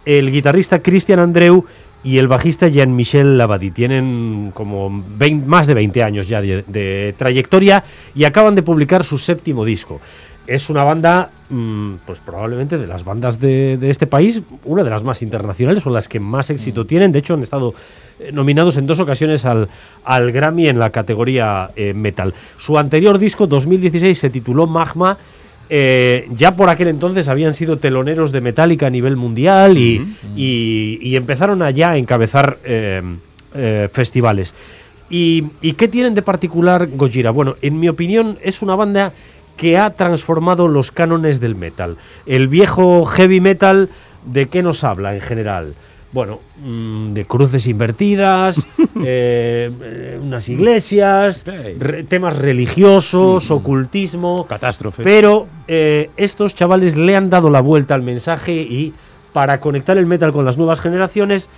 el 0.06 0.32
guitarrista 0.32 0.82
Cristian 0.82 1.20
Andreu 1.20 1.66
y 2.04 2.18
el 2.18 2.28
bajista 2.28 2.70
Jean-Michel 2.70 3.38
Labadie. 3.38 3.72
Tienen 3.72 4.52
como 4.54 5.04
20 5.18 5.46
más 5.48 5.68
de 5.68 5.74
20 5.74 6.04
años 6.04 6.30
ya 6.30 6.42
de, 6.42 6.64
de 6.66 7.14
trayectoria 7.18 7.84
y 8.16 8.24
acaban 8.24 8.56
de 8.56 8.64
publicar 8.64 9.04
su 9.04 9.18
séptimo 9.18 9.66
disco. 9.66 10.00
Es 10.48 10.70
una 10.70 10.84
banda, 10.84 11.30
mm, 11.30 11.39
pues 12.06 12.20
probablemente 12.20 12.78
de 12.78 12.86
las 12.86 13.04
bandas 13.04 13.40
de, 13.40 13.78
de 13.78 13.90
este 13.90 14.06
país, 14.06 14.42
una 14.66 14.84
de 14.84 14.90
las 14.92 15.04
más 15.04 15.22
internacionales 15.24 15.86
o 15.86 15.90
las 15.90 16.08
que 16.08 16.20
más 16.20 16.50
éxito 16.52 16.86
tienen. 16.86 17.12
De 17.12 17.20
hecho, 17.20 17.34
han 17.34 17.42
estado 17.42 17.74
eh, 18.20 18.32
nominados 18.32 18.78
en 18.78 18.86
dos 18.86 19.00
ocasiones 19.00 19.46
al, 19.46 19.68
al 20.06 20.32
Grammy 20.32 20.68
en 20.68 20.78
la 20.78 20.92
categoría 20.92 21.72
eh, 21.76 21.94
metal. 21.96 22.34
Su 22.58 22.78
anterior 22.78 23.18
disco, 23.18 23.48
2016, 23.48 24.18
se 24.20 24.30
tituló 24.30 24.68
Magma. 24.68 25.18
Eh, 25.72 26.28
ya 26.36 26.56
por 26.56 26.70
aquel 26.70 26.88
entonces 26.88 27.28
habían 27.28 27.54
sido 27.54 27.78
teloneros 27.78 28.32
de 28.32 28.42
Metallica 28.42 28.88
a 28.88 28.90
nivel 28.90 29.16
mundial 29.16 29.78
y, 29.78 30.02
y- 30.36 30.98
y 31.02 31.16
empezaron 31.16 31.62
allá 31.62 31.92
a 31.92 31.98
encabezar 31.98 32.58
eh, 32.64 33.02
festivales. 33.92 34.54
¿Y, 35.12 35.46
y 35.62 35.74
qué 35.74 35.88
tienen 35.88 36.14
de 36.14 36.22
particular 36.22 36.88
Gojira? 36.96 37.32
Bueno, 37.32 37.56
en 37.64 37.80
mi 37.80 37.90
opinión 37.90 38.38
es 38.44 38.62
una 38.62 38.76
banda 38.76 39.14
que 39.60 39.78
ha 39.78 39.90
transformado 39.92 40.68
los 40.68 40.92
cánones 40.92 41.40
del 41.40 41.56
metal. 41.56 41.98
El 42.26 42.48
viejo 42.48 43.06
heavy 43.06 43.42
metal, 43.42 43.90
¿de 44.26 44.48
qué 44.48 44.64
nos 44.64 44.84
habla 44.84 45.14
en 45.16 45.22
general? 45.22 45.74
Bueno, 46.12 46.40
mm, 46.64 47.14
de 47.14 47.26
cruces 47.26 47.68
invertidas, 47.68 48.66
eh, 49.04 49.70
eh, 49.84 50.20
unas 50.22 50.48
iglesias, 50.50 51.44
re- 51.78 52.04
temas 52.04 52.38
religiosos, 52.38 53.52
ocultismo. 53.52 54.46
Catástrofe. 54.48 55.04
Pero 55.04 55.48
eh, 55.68 56.10
estos 56.18 56.56
chavales 56.56 56.96
le 56.96 57.16
han 57.16 57.30
dado 57.30 57.50
la 57.50 57.62
vuelta 57.62 57.94
al 57.96 58.02
mensaje 58.02 58.54
y 58.54 58.94
para 59.34 59.60
conectar 59.60 59.98
el 59.98 60.06
metal 60.06 60.32
con 60.32 60.46
las 60.46 60.58
nuevas 60.58 60.80
generaciones, 60.82 61.50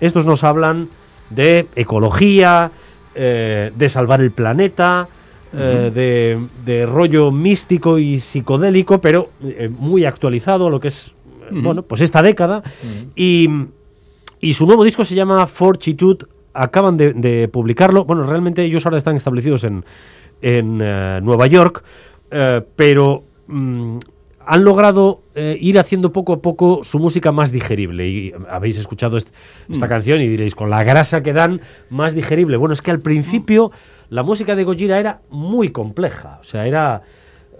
estos 0.00 0.24
nos 0.24 0.44
hablan 0.44 0.88
de 1.28 1.66
ecología, 1.76 2.70
eh, 3.14 3.72
de 3.76 3.88
salvar 3.90 4.20
el 4.22 4.30
planeta, 4.30 5.08
eh, 5.56 5.90
de, 5.94 6.38
de 6.64 6.86
rollo 6.86 7.30
místico 7.32 7.98
y 7.98 8.20
psicodélico, 8.20 9.00
pero 9.00 9.30
eh, 9.42 9.68
muy 9.76 10.04
actualizado 10.04 10.66
a 10.66 10.70
lo 10.70 10.78
que 10.80 10.88
es, 10.88 11.12
bueno, 11.50 11.82
pues 11.82 12.00
esta 12.02 12.22
década. 12.22 12.62
Y, 13.16 13.48
y 14.40 14.54
su 14.54 14.66
nuevo 14.66 14.84
disco 14.84 15.04
se 15.04 15.14
llama 15.14 15.46
Fortitude. 15.46 16.26
Acaban 16.54 16.96
de, 16.96 17.12
de 17.12 17.48
publicarlo. 17.48 18.04
Bueno, 18.04 18.24
realmente 18.24 18.62
ellos 18.64 18.84
ahora 18.84 18.98
están 18.98 19.16
establecidos 19.16 19.64
en, 19.64 19.84
en 20.42 20.80
eh, 20.82 21.20
Nueva 21.22 21.46
York, 21.46 21.84
pero 22.76 23.24
mm, 23.46 23.98
han 24.46 24.64
logrado 24.64 25.22
eh, 25.34 25.56
ir 25.60 25.78
haciendo 25.78 26.10
poco 26.12 26.32
a 26.32 26.40
poco 26.42 26.80
su 26.82 26.98
música 26.98 27.32
más 27.32 27.52
digerible. 27.52 28.08
Y 28.08 28.32
habéis 28.48 28.78
escuchado 28.78 29.16
est- 29.18 29.28
esta 29.70 29.86
Mm. 29.86 29.88
canción 29.88 30.20
y 30.22 30.28
diréis, 30.28 30.54
con 30.54 30.70
la 30.70 30.82
grasa 30.84 31.22
que 31.22 31.32
dan, 31.32 31.60
más 31.90 32.14
digerible. 32.14 32.56
Bueno, 32.56 32.72
es 32.72 32.80
que 32.82 32.90
al 32.90 33.00
principio 33.00 33.70
la 34.10 34.22
música 34.22 34.54
de 34.56 34.64
Gojira 34.64 34.98
era 34.98 35.20
muy 35.30 35.70
compleja. 35.70 36.38
O 36.40 36.44
sea, 36.44 36.66
era 36.66 37.02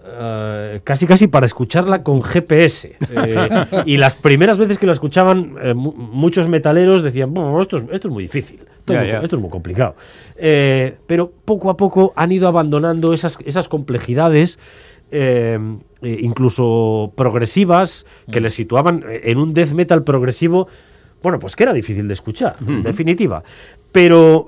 eh, 0.07 0.81
casi 0.85 1.07
casi 1.07 1.27
para 1.27 1.45
escucharla 1.47 2.03
con 2.03 2.23
GPS. 2.23 2.97
Eh, 3.11 3.49
y 3.87 3.97
las 3.97 4.15
primeras 4.17 4.57
veces 4.59 4.79
que 4.79 4.87
la 4.87 4.93
escuchaban, 4.93 5.57
eh, 5.63 5.75
mu- 5.75 5.93
muchos 5.93 6.49
metaleros 6.49 7.03
decían, 7.03 7.35
"Bueno, 7.35 7.61
esto 7.61 7.77
es, 7.79 7.85
esto 7.93 8.09
es 8.09 8.13
muy 8.15 8.23
difícil, 8.25 8.61
esto, 8.61 8.93
es, 8.95 8.99
muy, 9.01 9.09
ya. 9.09 9.21
esto 9.21 9.37
es 9.37 9.43
muy 9.43 9.51
complicado. 9.51 9.95
Eh, 10.37 10.97
pero 11.07 11.31
poco 11.45 11.69
a 11.71 11.77
poco 11.77 12.13
han 12.17 12.33
ido 12.33 12.49
abandonando 12.49 13.13
esas, 13.13 13.39
esas 13.45 13.69
complejidades. 13.69 14.59
incluso 16.03 17.13
progresivas 17.17 18.07
que 18.31 18.41
les 18.41 18.55
situaban 18.55 19.05
en 19.09 19.39
un 19.39 19.53
death 19.55 19.73
metal 19.73 20.05
progresivo 20.05 20.69
bueno 21.23 21.39
pues 21.39 21.57
que 21.57 21.65
era 21.65 21.73
difícil 21.73 22.07
de 22.07 22.15
escuchar 22.15 22.57
en 22.67 22.83
definitiva 22.83 23.43
pero 23.91 24.47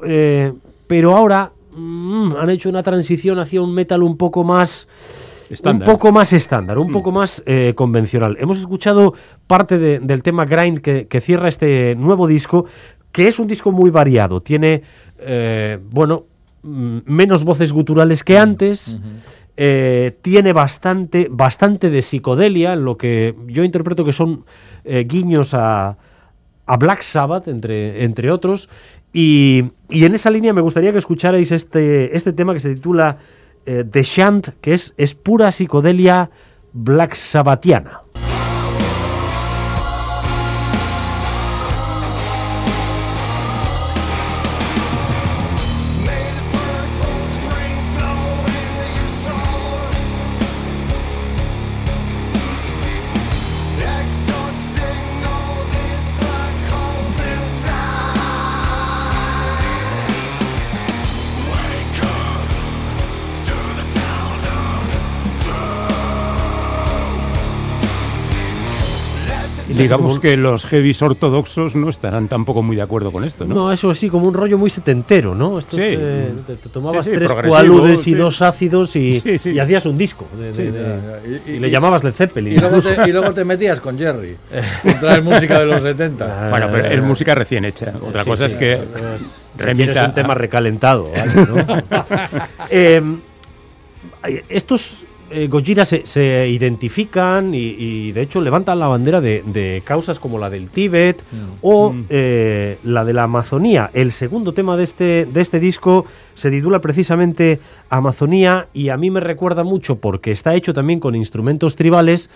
pero 0.87 1.17
ahora 1.17 1.51
mm, 1.75 2.37
han 2.39 2.51
hecho 2.51 2.69
una 2.69 2.83
transición 2.83 3.39
hacia 3.39 3.61
un 3.63 3.73
metal 3.75 4.03
un 4.03 4.17
poco 4.17 4.45
más 4.45 4.89
Estándar. 5.49 5.89
un 5.89 5.95
poco 5.95 6.13
más 6.13 6.33
estándar, 6.33 6.79
un 6.79 6.93
poco 6.93 7.11
más 7.11 7.43
eh, 7.47 7.73
convencional. 7.75 8.37
Hemos 8.39 8.59
escuchado 8.61 9.15
parte 9.49 9.79
de- 9.79 9.99
del 9.99 10.23
tema 10.23 10.45
Grind 10.45 10.79
que, 10.81 11.07
que 11.09 11.21
cierra 11.21 11.49
este 11.49 11.97
nuevo 11.97 12.27
disco, 12.29 12.67
que 13.11 13.27
es 13.27 13.41
un 13.41 13.49
disco 13.49 13.73
muy 13.73 13.91
variado. 13.91 14.41
Tiene, 14.41 14.83
eh, 15.19 15.79
bueno, 15.91 16.25
mm, 16.63 16.99
menos 17.07 17.43
voces 17.45 17.73
guturales 17.73 18.23
que 18.23 18.39
antes. 18.39 18.99
eh, 19.63 20.17
tiene 20.23 20.53
bastante, 20.55 21.27
bastante 21.31 21.91
de 21.91 22.01
psicodelia, 22.01 22.77
lo 22.77 22.97
que 22.97 23.35
yo 23.49 23.63
interpreto 23.65 24.05
que 24.07 24.13
son 24.13 24.45
eh, 24.85 25.05
guiños 25.07 25.53
a, 25.53 25.99
a 26.67 26.77
Black 26.79 27.03
Sabbath, 27.03 27.47
entre, 27.49 28.05
entre 28.05 28.31
otros. 28.31 28.71
Y, 29.13 29.65
y 29.89 30.05
en 30.05 30.15
esa 30.15 30.31
línea 30.31 30.53
me 30.53 30.61
gustaría 30.61 30.93
que 30.93 30.99
escucharais 30.99 31.51
este, 31.53 32.17
este 32.17 32.33
tema 32.33 32.53
que 32.53 32.61
se 32.61 32.75
titula 32.75 33.19
eh, 33.67 33.85
The 33.91 34.03
Shant, 34.03 34.49
que 34.61 34.73
es, 34.73 34.95
es 34.97 35.15
pura 35.15 35.51
psicodelia 35.51 36.31
Black 36.73 37.15
Sabbathiana. 37.15 38.03
Digamos 69.83 70.19
que 70.19 70.37
los 70.37 70.65
heavies 70.67 71.01
ortodoxos 71.03 71.75
no 71.75 71.89
estarán 71.91 72.29
tampoco 72.29 72.63
muy 72.63 72.77
de 72.77 72.83
acuerdo 72.83 73.11
con 73.13 73.25
esto, 73.25 73.45
¿no? 73.45 73.55
No, 73.55 73.73
eso 73.73 73.95
sí, 73.95 74.09
como 74.09 74.29
un 74.29 74.35
rollo 74.35 74.59
muy 74.59 74.71
setentero, 74.71 75.35
¿no? 75.35 75.59
Esto 75.59 75.77
Sí. 75.77 75.83
es, 75.83 75.99
eh, 76.01 76.33
te, 76.47 76.57
te 76.57 76.69
tomabas 76.69 77.05
Sí, 77.05 77.11
sí, 77.11 77.17
tres 77.17 77.33
cualudes 77.33 78.07
y 78.07 78.15
dos 78.15 78.43
ácidos 78.43 78.95
y, 78.97 79.21
Sí, 79.21 79.39
sí. 79.39 79.51
y 79.51 79.59
hacías 79.59 79.87
un 79.87 79.97
disco. 79.99 80.27
de- 80.39 80.55
Sí, 80.55 80.63
de- 80.65 80.73
de- 80.73 80.83
ya, 80.83 81.39
ya. 81.47 81.53
y, 81.53 81.59
le 81.61 81.71
llamabas 81.71 82.05
Led 82.05 82.13
Zeppelin. 82.13 82.55
Y 82.55 82.59
luego, 82.59 82.81
te, 82.81 83.09
y 83.09 83.13
luego 83.13 83.33
te 83.33 83.45
metías 83.45 83.81
con 83.81 83.97
Jerry. 83.99 84.37
Traer 85.01 85.23
música 85.23 85.59
de 85.59 85.67
los 85.67 85.83
70. 85.83 86.49
Bueno, 86.51 86.69
pero 86.73 86.87
es 86.89 87.03
música 87.03 87.35
recién 87.35 87.65
hecha. 87.65 87.93
Otra 88.07 88.25
Sí, 88.25 88.31
cosa 88.31 88.49
sí, 88.49 88.55
es 88.55 88.59
que 88.59 88.73
esto 88.75 88.99
es- 89.15 89.21
si 89.23 89.63
remita 89.63 90.05
un 90.07 90.15
tema 90.15 90.35
recalentado. 90.35 91.11
¿vale? 91.11 91.35
¿no? 91.35 91.83
Eh, 92.71 93.03
estos 94.49 94.97
eh, 95.31 95.49
Gojira 95.49 95.85
se, 95.85 96.07
se 96.07 96.49
identifican 96.49 97.55
y, 97.55 97.59
y, 97.59 98.13
de 98.13 98.23
hecho 98.23 98.41
levantan 98.41 98.79
la 98.79 98.89
bandera 98.89 99.21
de, 99.21 99.43
de 99.47 99.83
causas 99.85 100.19
como 100.19 100.39
la 100.39 100.51
del 100.51 100.69
Tíbet 100.69 101.23
o 101.63 101.95
eh, 102.09 102.79
la 102.85 103.05
de 103.05 103.13
la 103.13 103.25
Amazonía. 103.25 103.91
El 103.93 104.13
segundo 104.13 104.53
tema 104.55 104.77
de 104.77 104.85
este, 104.85 105.27
de 105.27 105.41
este 105.41 105.61
disco 105.61 106.07
se 106.35 106.51
titula 106.51 106.81
precisamente 106.81 107.61
Amazonía 107.89 108.69
y 108.73 108.89
a 108.89 108.97
mí 108.97 109.11
me 109.11 109.21
recuerda 109.21 109.63
mucho 109.65 109.97
porque 109.97 110.31
está 110.31 110.55
hecho 110.55 110.75
también 110.75 111.01
con 111.01 111.15
instrumentos 111.15 111.77
tribales 111.77 112.31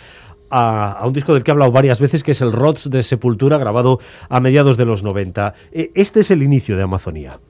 a, 0.51 1.03
un 1.05 1.13
disco 1.13 1.35
del 1.35 1.43
que 1.43 1.51
he 1.51 1.53
hablado 1.53 1.73
varias 1.73 2.01
veces, 2.01 2.23
que 2.23 2.31
es 2.33 2.41
el 2.41 2.53
Rods 2.53 2.91
de 2.91 3.03
Sepultura, 3.03 3.59
grabado 3.59 3.99
a 4.29 4.41
mediados 4.41 4.77
de 4.77 4.85
los 4.85 5.03
90. 5.03 5.55
Eh, 5.73 5.91
Este 5.95 6.21
es 6.21 6.31
el 6.31 6.43
inicio 6.43 6.77
de 6.77 6.83
Amazonía. 6.85 7.41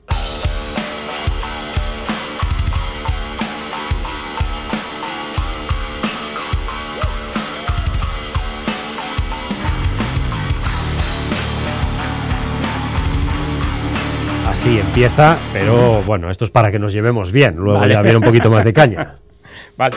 Así 14.65 14.79
empieza, 14.79 15.37
pero 15.53 16.01
bueno, 16.07 16.31
esto 16.31 16.43
es 16.43 16.49
para 16.49 16.71
que 16.71 16.79
nos 16.79 16.91
llevemos 16.91 17.31
bien. 17.31 17.55
Luego 17.55 17.81
Vale. 17.81 17.93
ya 17.93 18.01
viene 18.01 18.17
un 18.17 18.23
poquito 18.23 18.49
más 18.49 18.63
de 18.63 18.73
caña. 18.73 19.17
Vale. 19.77 19.95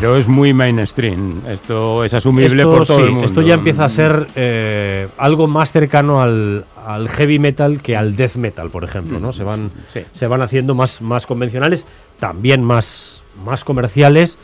Pero 0.00 0.16
es 0.16 0.28
muy 0.28 0.52
mainstream. 0.52 1.40
Esto 1.48 2.04
es 2.04 2.12
asumible 2.14 2.62
Esto, 2.62 2.70
por 2.70 2.86
todo 2.86 2.98
sí, 2.98 3.02
el 3.04 3.10
mundo. 3.10 3.26
esto 3.26 3.40
ya 3.42 3.54
empieza 3.54 3.84
a 3.84 3.88
ser 3.88 4.26
eh, 4.36 5.08
algo 5.16 5.46
más 5.46 5.72
cercano 5.72 6.20
al, 6.20 6.64
al 6.86 7.08
heavy 7.08 7.38
metal 7.38 7.80
que 7.80 7.96
al 7.96 8.14
death 8.14 8.36
metal, 8.36 8.70
por 8.70 8.84
ejemplo, 8.84 9.18
¿no? 9.18 9.32
Se 9.32 9.42
van, 9.44 9.70
Sí. 9.88 10.00
se 10.12 10.26
van 10.26 10.42
haciendo 10.42 10.74
más, 10.74 11.00
más 11.00 11.26
convencionales, 11.26 11.86
también 12.20 12.62
más, 12.62 13.22
más 13.44 13.64
comerciales 13.64 14.38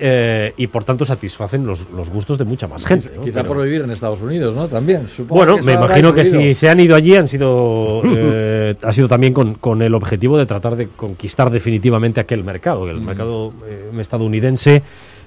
eh, 0.00 0.52
y 0.56 0.68
por 0.68 0.84
tanto 0.84 1.04
satisfacen 1.04 1.66
los, 1.66 1.90
los 1.90 2.08
gustos 2.10 2.38
de 2.38 2.44
mucha 2.44 2.68
más 2.68 2.86
gente. 2.86 3.10
¿no? 3.16 3.22
Quizá 3.22 3.42
Pero- 3.42 3.54
por 3.54 3.64
vivir 3.64 3.80
en 3.80 3.90
Estados 3.90 4.20
Unidos, 4.20 4.54
¿no? 4.54 4.68
También. 4.68 5.08
supongo 5.08 5.40
bueno, 5.44 5.56
que 5.56 5.62
me 5.62 5.74
imagino 5.74 6.14
que 6.14 6.24
si 6.24 6.54
se 6.54 6.68
han 6.68 6.78
ido 6.78 6.94
allí 6.94 7.16
han 7.16 7.26
sido 7.26 8.02
eh, 8.16 8.76
ha 8.80 8.92
sido 8.92 9.08
también 9.08 9.32
con, 9.32 9.54
con 9.54 9.82
el 9.82 9.94
objetivo 9.94 10.38
de 10.38 10.46
tratar 10.46 10.76
de 10.76 10.88
conquistar 10.88 11.50
definitivamente 11.50 12.20
aquel 12.20 12.44
mercado. 12.44 12.88
El 12.88 13.00
mercado 13.00 13.52
eh, 13.68 13.90
estadounidense 13.98 14.82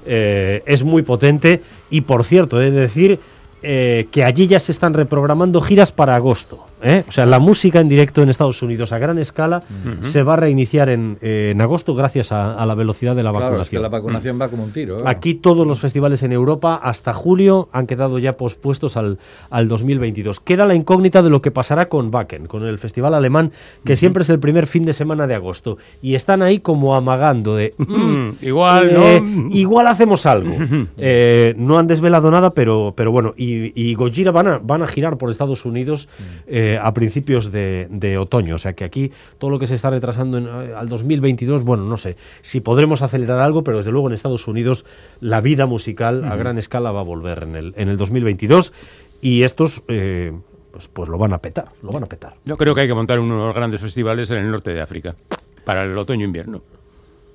es 0.06 0.84
muy 0.84 1.04
potente 1.04 1.62
y 1.92 2.02
por 2.02 2.24
cierto, 2.24 2.60
he 2.60 2.72
de 2.72 2.80
decir 2.82 3.20
que 3.62 4.24
allí 4.26 4.48
ya 4.48 4.60
se 4.60 4.72
están 4.72 4.96
reprogramando 4.96 5.62
giras 5.62 5.92
para 5.92 6.16
agosto. 6.16 6.66
¿Eh? 6.84 7.04
O 7.08 7.12
sea, 7.12 7.26
la 7.26 7.40
música 7.40 7.80
en 7.80 7.90
directo 7.90 8.22
en 8.22 8.30
Estados 8.30 8.62
Unidos 8.62 8.92
a 8.92 8.98
gran 9.00 9.18
escala 9.18 9.64
Ujú. 10.00 10.06
se 10.08 10.24
va 10.24 10.34
a 10.34 10.38
reiniciar 10.38 10.90
en, 10.90 11.18
eh, 11.22 11.50
en 11.54 11.62
agosto 11.62 11.96
gracias 11.96 12.32
a, 12.32 12.54
a 12.56 12.66
la 12.66 12.76
velocidad 12.76 13.16
de 13.16 13.24
la 13.24 13.32
Claro, 13.32 13.62
es 13.62 13.70
que 13.70 13.78
vacunación. 13.78 13.82
la 13.84 13.90
vacunación 13.90 14.42
va 14.42 14.48
como 14.50 14.64
un 14.64 14.72
tiro. 14.72 15.00
¿eh? 15.00 15.04
Aquí 15.06 15.36
todos 15.36 15.66
los 15.68 15.80
festivales 15.80 16.24
en 16.24 16.32
Europa 16.32 16.80
hasta 16.82 17.14
julio 17.14 17.70
han 17.72 17.88
quedado 17.88 18.20
ya 18.20 18.34
pospuestos 18.34 18.98
al, 18.98 19.18
al 19.50 19.68
2022. 19.68 20.40
Queda 20.40 20.66
la 20.66 20.76
incógnita 20.76 21.22
de 21.22 21.30
lo 21.30 21.42
que 21.42 21.52
pasará 21.52 21.88
con 21.90 22.14
Wacken, 22.14 22.48
con 22.48 22.64
el 22.64 22.78
festival 22.78 23.14
alemán, 23.14 23.52
que 23.86 23.96
siempre 23.96 24.24
es 24.24 24.30
el 24.30 24.40
primer 24.40 24.68
fin 24.68 24.84
de 24.84 24.94
semana 24.94 25.28
de 25.28 25.36
agosto. 25.36 25.78
Y 26.02 26.16
están 26.16 26.42
ahí 26.42 26.60
como 26.60 26.96
amagando 26.96 27.56
de... 27.56 27.74
Mm, 27.78 28.30
igual, 28.46 28.90
eh, 28.92 29.22
¿no? 29.22 29.48
Igual 29.52 29.88
hacemos 29.88 30.26
algo. 30.26 30.56
Eh, 30.98 31.54
no 31.58 31.78
han 31.78 31.88
desvelado 31.88 32.30
nada, 32.32 32.54
pero, 32.54 32.94
pero 32.96 33.12
bueno. 33.12 33.34
Y, 33.38 33.72
y 33.82 33.94
Gojira 33.96 34.32
van 34.32 34.48
a, 34.48 34.60
van 34.62 34.82
a 34.84 34.88
girar 34.88 35.18
por 35.18 35.30
Estados 35.30 35.66
Unidos 35.66 36.08
eh, 36.48 36.71
a 36.78 36.94
principios 36.94 37.52
de, 37.52 37.88
de 37.90 38.18
otoño. 38.18 38.56
O 38.56 38.58
sea 38.58 38.74
que 38.74 38.84
aquí 38.84 39.12
todo 39.38 39.50
lo 39.50 39.60
que 39.60 39.68
se 39.68 39.76
está 39.76 39.90
retrasando 39.90 40.38
en, 40.38 40.46
eh, 40.46 40.74
al 40.76 40.88
2022, 40.90 41.64
bueno, 41.64 41.86
no 41.86 41.98
sé 41.98 42.18
si 42.42 42.62
podremos 42.62 43.02
acelerar 43.02 43.40
algo, 43.40 43.64
pero 43.64 43.78
desde 43.78 43.92
luego 43.92 44.08
en 44.08 44.14
Estados 44.14 44.48
Unidos 44.48 44.86
la 45.20 45.42
vida 45.42 45.66
musical 45.66 46.24
a 46.26 46.36
gran 46.36 46.58
escala 46.58 46.92
va 46.92 47.02
a 47.02 47.04
volver 47.04 47.44
en 47.44 47.56
el, 47.56 47.74
en 47.78 47.90
el 47.90 47.98
2022 47.98 48.74
y 49.22 49.44
estos 49.44 49.84
eh, 49.88 50.34
pues, 50.72 50.88
pues 50.88 51.10
lo 51.10 51.18
van 51.18 51.34
a 51.34 51.40
petar, 51.40 51.66
lo 51.84 51.92
van 51.92 52.04
a 52.04 52.08
petar. 52.08 52.36
Yo 52.46 52.58
creo 52.58 52.74
que 52.74 52.82
hay 52.82 52.88
que 52.88 52.94
montar 52.94 53.20
unos 53.20 53.54
grandes 53.54 53.82
festivales 53.82 54.30
en 54.32 54.38
el 54.38 54.52
norte 54.52 54.74
de 54.74 54.82
África 54.82 55.16
para 55.64 55.84
el 55.84 55.98
otoño-invierno. 55.98 56.62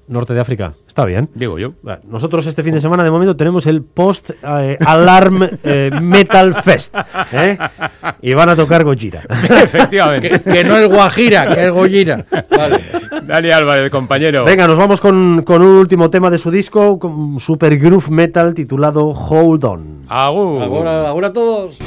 Norte 0.09 0.35
de 0.35 0.41
África, 0.41 0.75
está 0.87 1.05
bien. 1.05 1.29
Digo 1.35 1.59
yo. 1.59 1.73
Nosotros 2.05 2.47
este 2.47 2.63
fin 2.63 2.75
de 2.75 2.81
semana 2.81 3.03
de 3.03 3.11
momento 3.11 3.37
tenemos 3.37 3.67
el 3.67 3.83
Post 3.83 4.31
eh, 4.43 4.79
Alarm 4.85 5.49
eh, 5.65 5.91
Metal 6.01 6.55
Fest. 6.55 6.95
¿eh? 7.33 7.59
Y 8.23 8.35
van 8.35 8.51
a 8.51 8.57
tocar 8.57 8.85
Gojira. 8.85 9.23
Efectivamente. 9.29 10.31
Que, 10.31 10.41
que 10.41 10.65
no 10.65 10.77
es 10.79 10.89
Guajira, 10.89 11.55
que 11.55 11.65
es 11.65 11.71
Gojira. 11.71 12.25
Vale. 12.51 12.81
Dani 13.23 13.51
Álvarez, 13.51 13.91
compañero. 13.91 14.45
Venga, 14.45 14.67
nos 14.69 14.79
vamos 14.79 15.01
con, 15.01 15.43
con 15.43 15.63
un 15.63 15.77
último 15.77 16.09
tema 16.09 16.31
de 16.31 16.39
su 16.39 16.51
disco, 16.51 16.99
con 16.99 17.41
super 17.41 17.77
groove 17.77 18.09
metal 18.11 18.55
titulado 18.55 19.07
Hold 19.07 19.65
On. 19.65 20.03
Agur. 20.09 20.63
Ahora, 20.63 21.09
ahora 21.09 21.33
todos. 21.33 21.79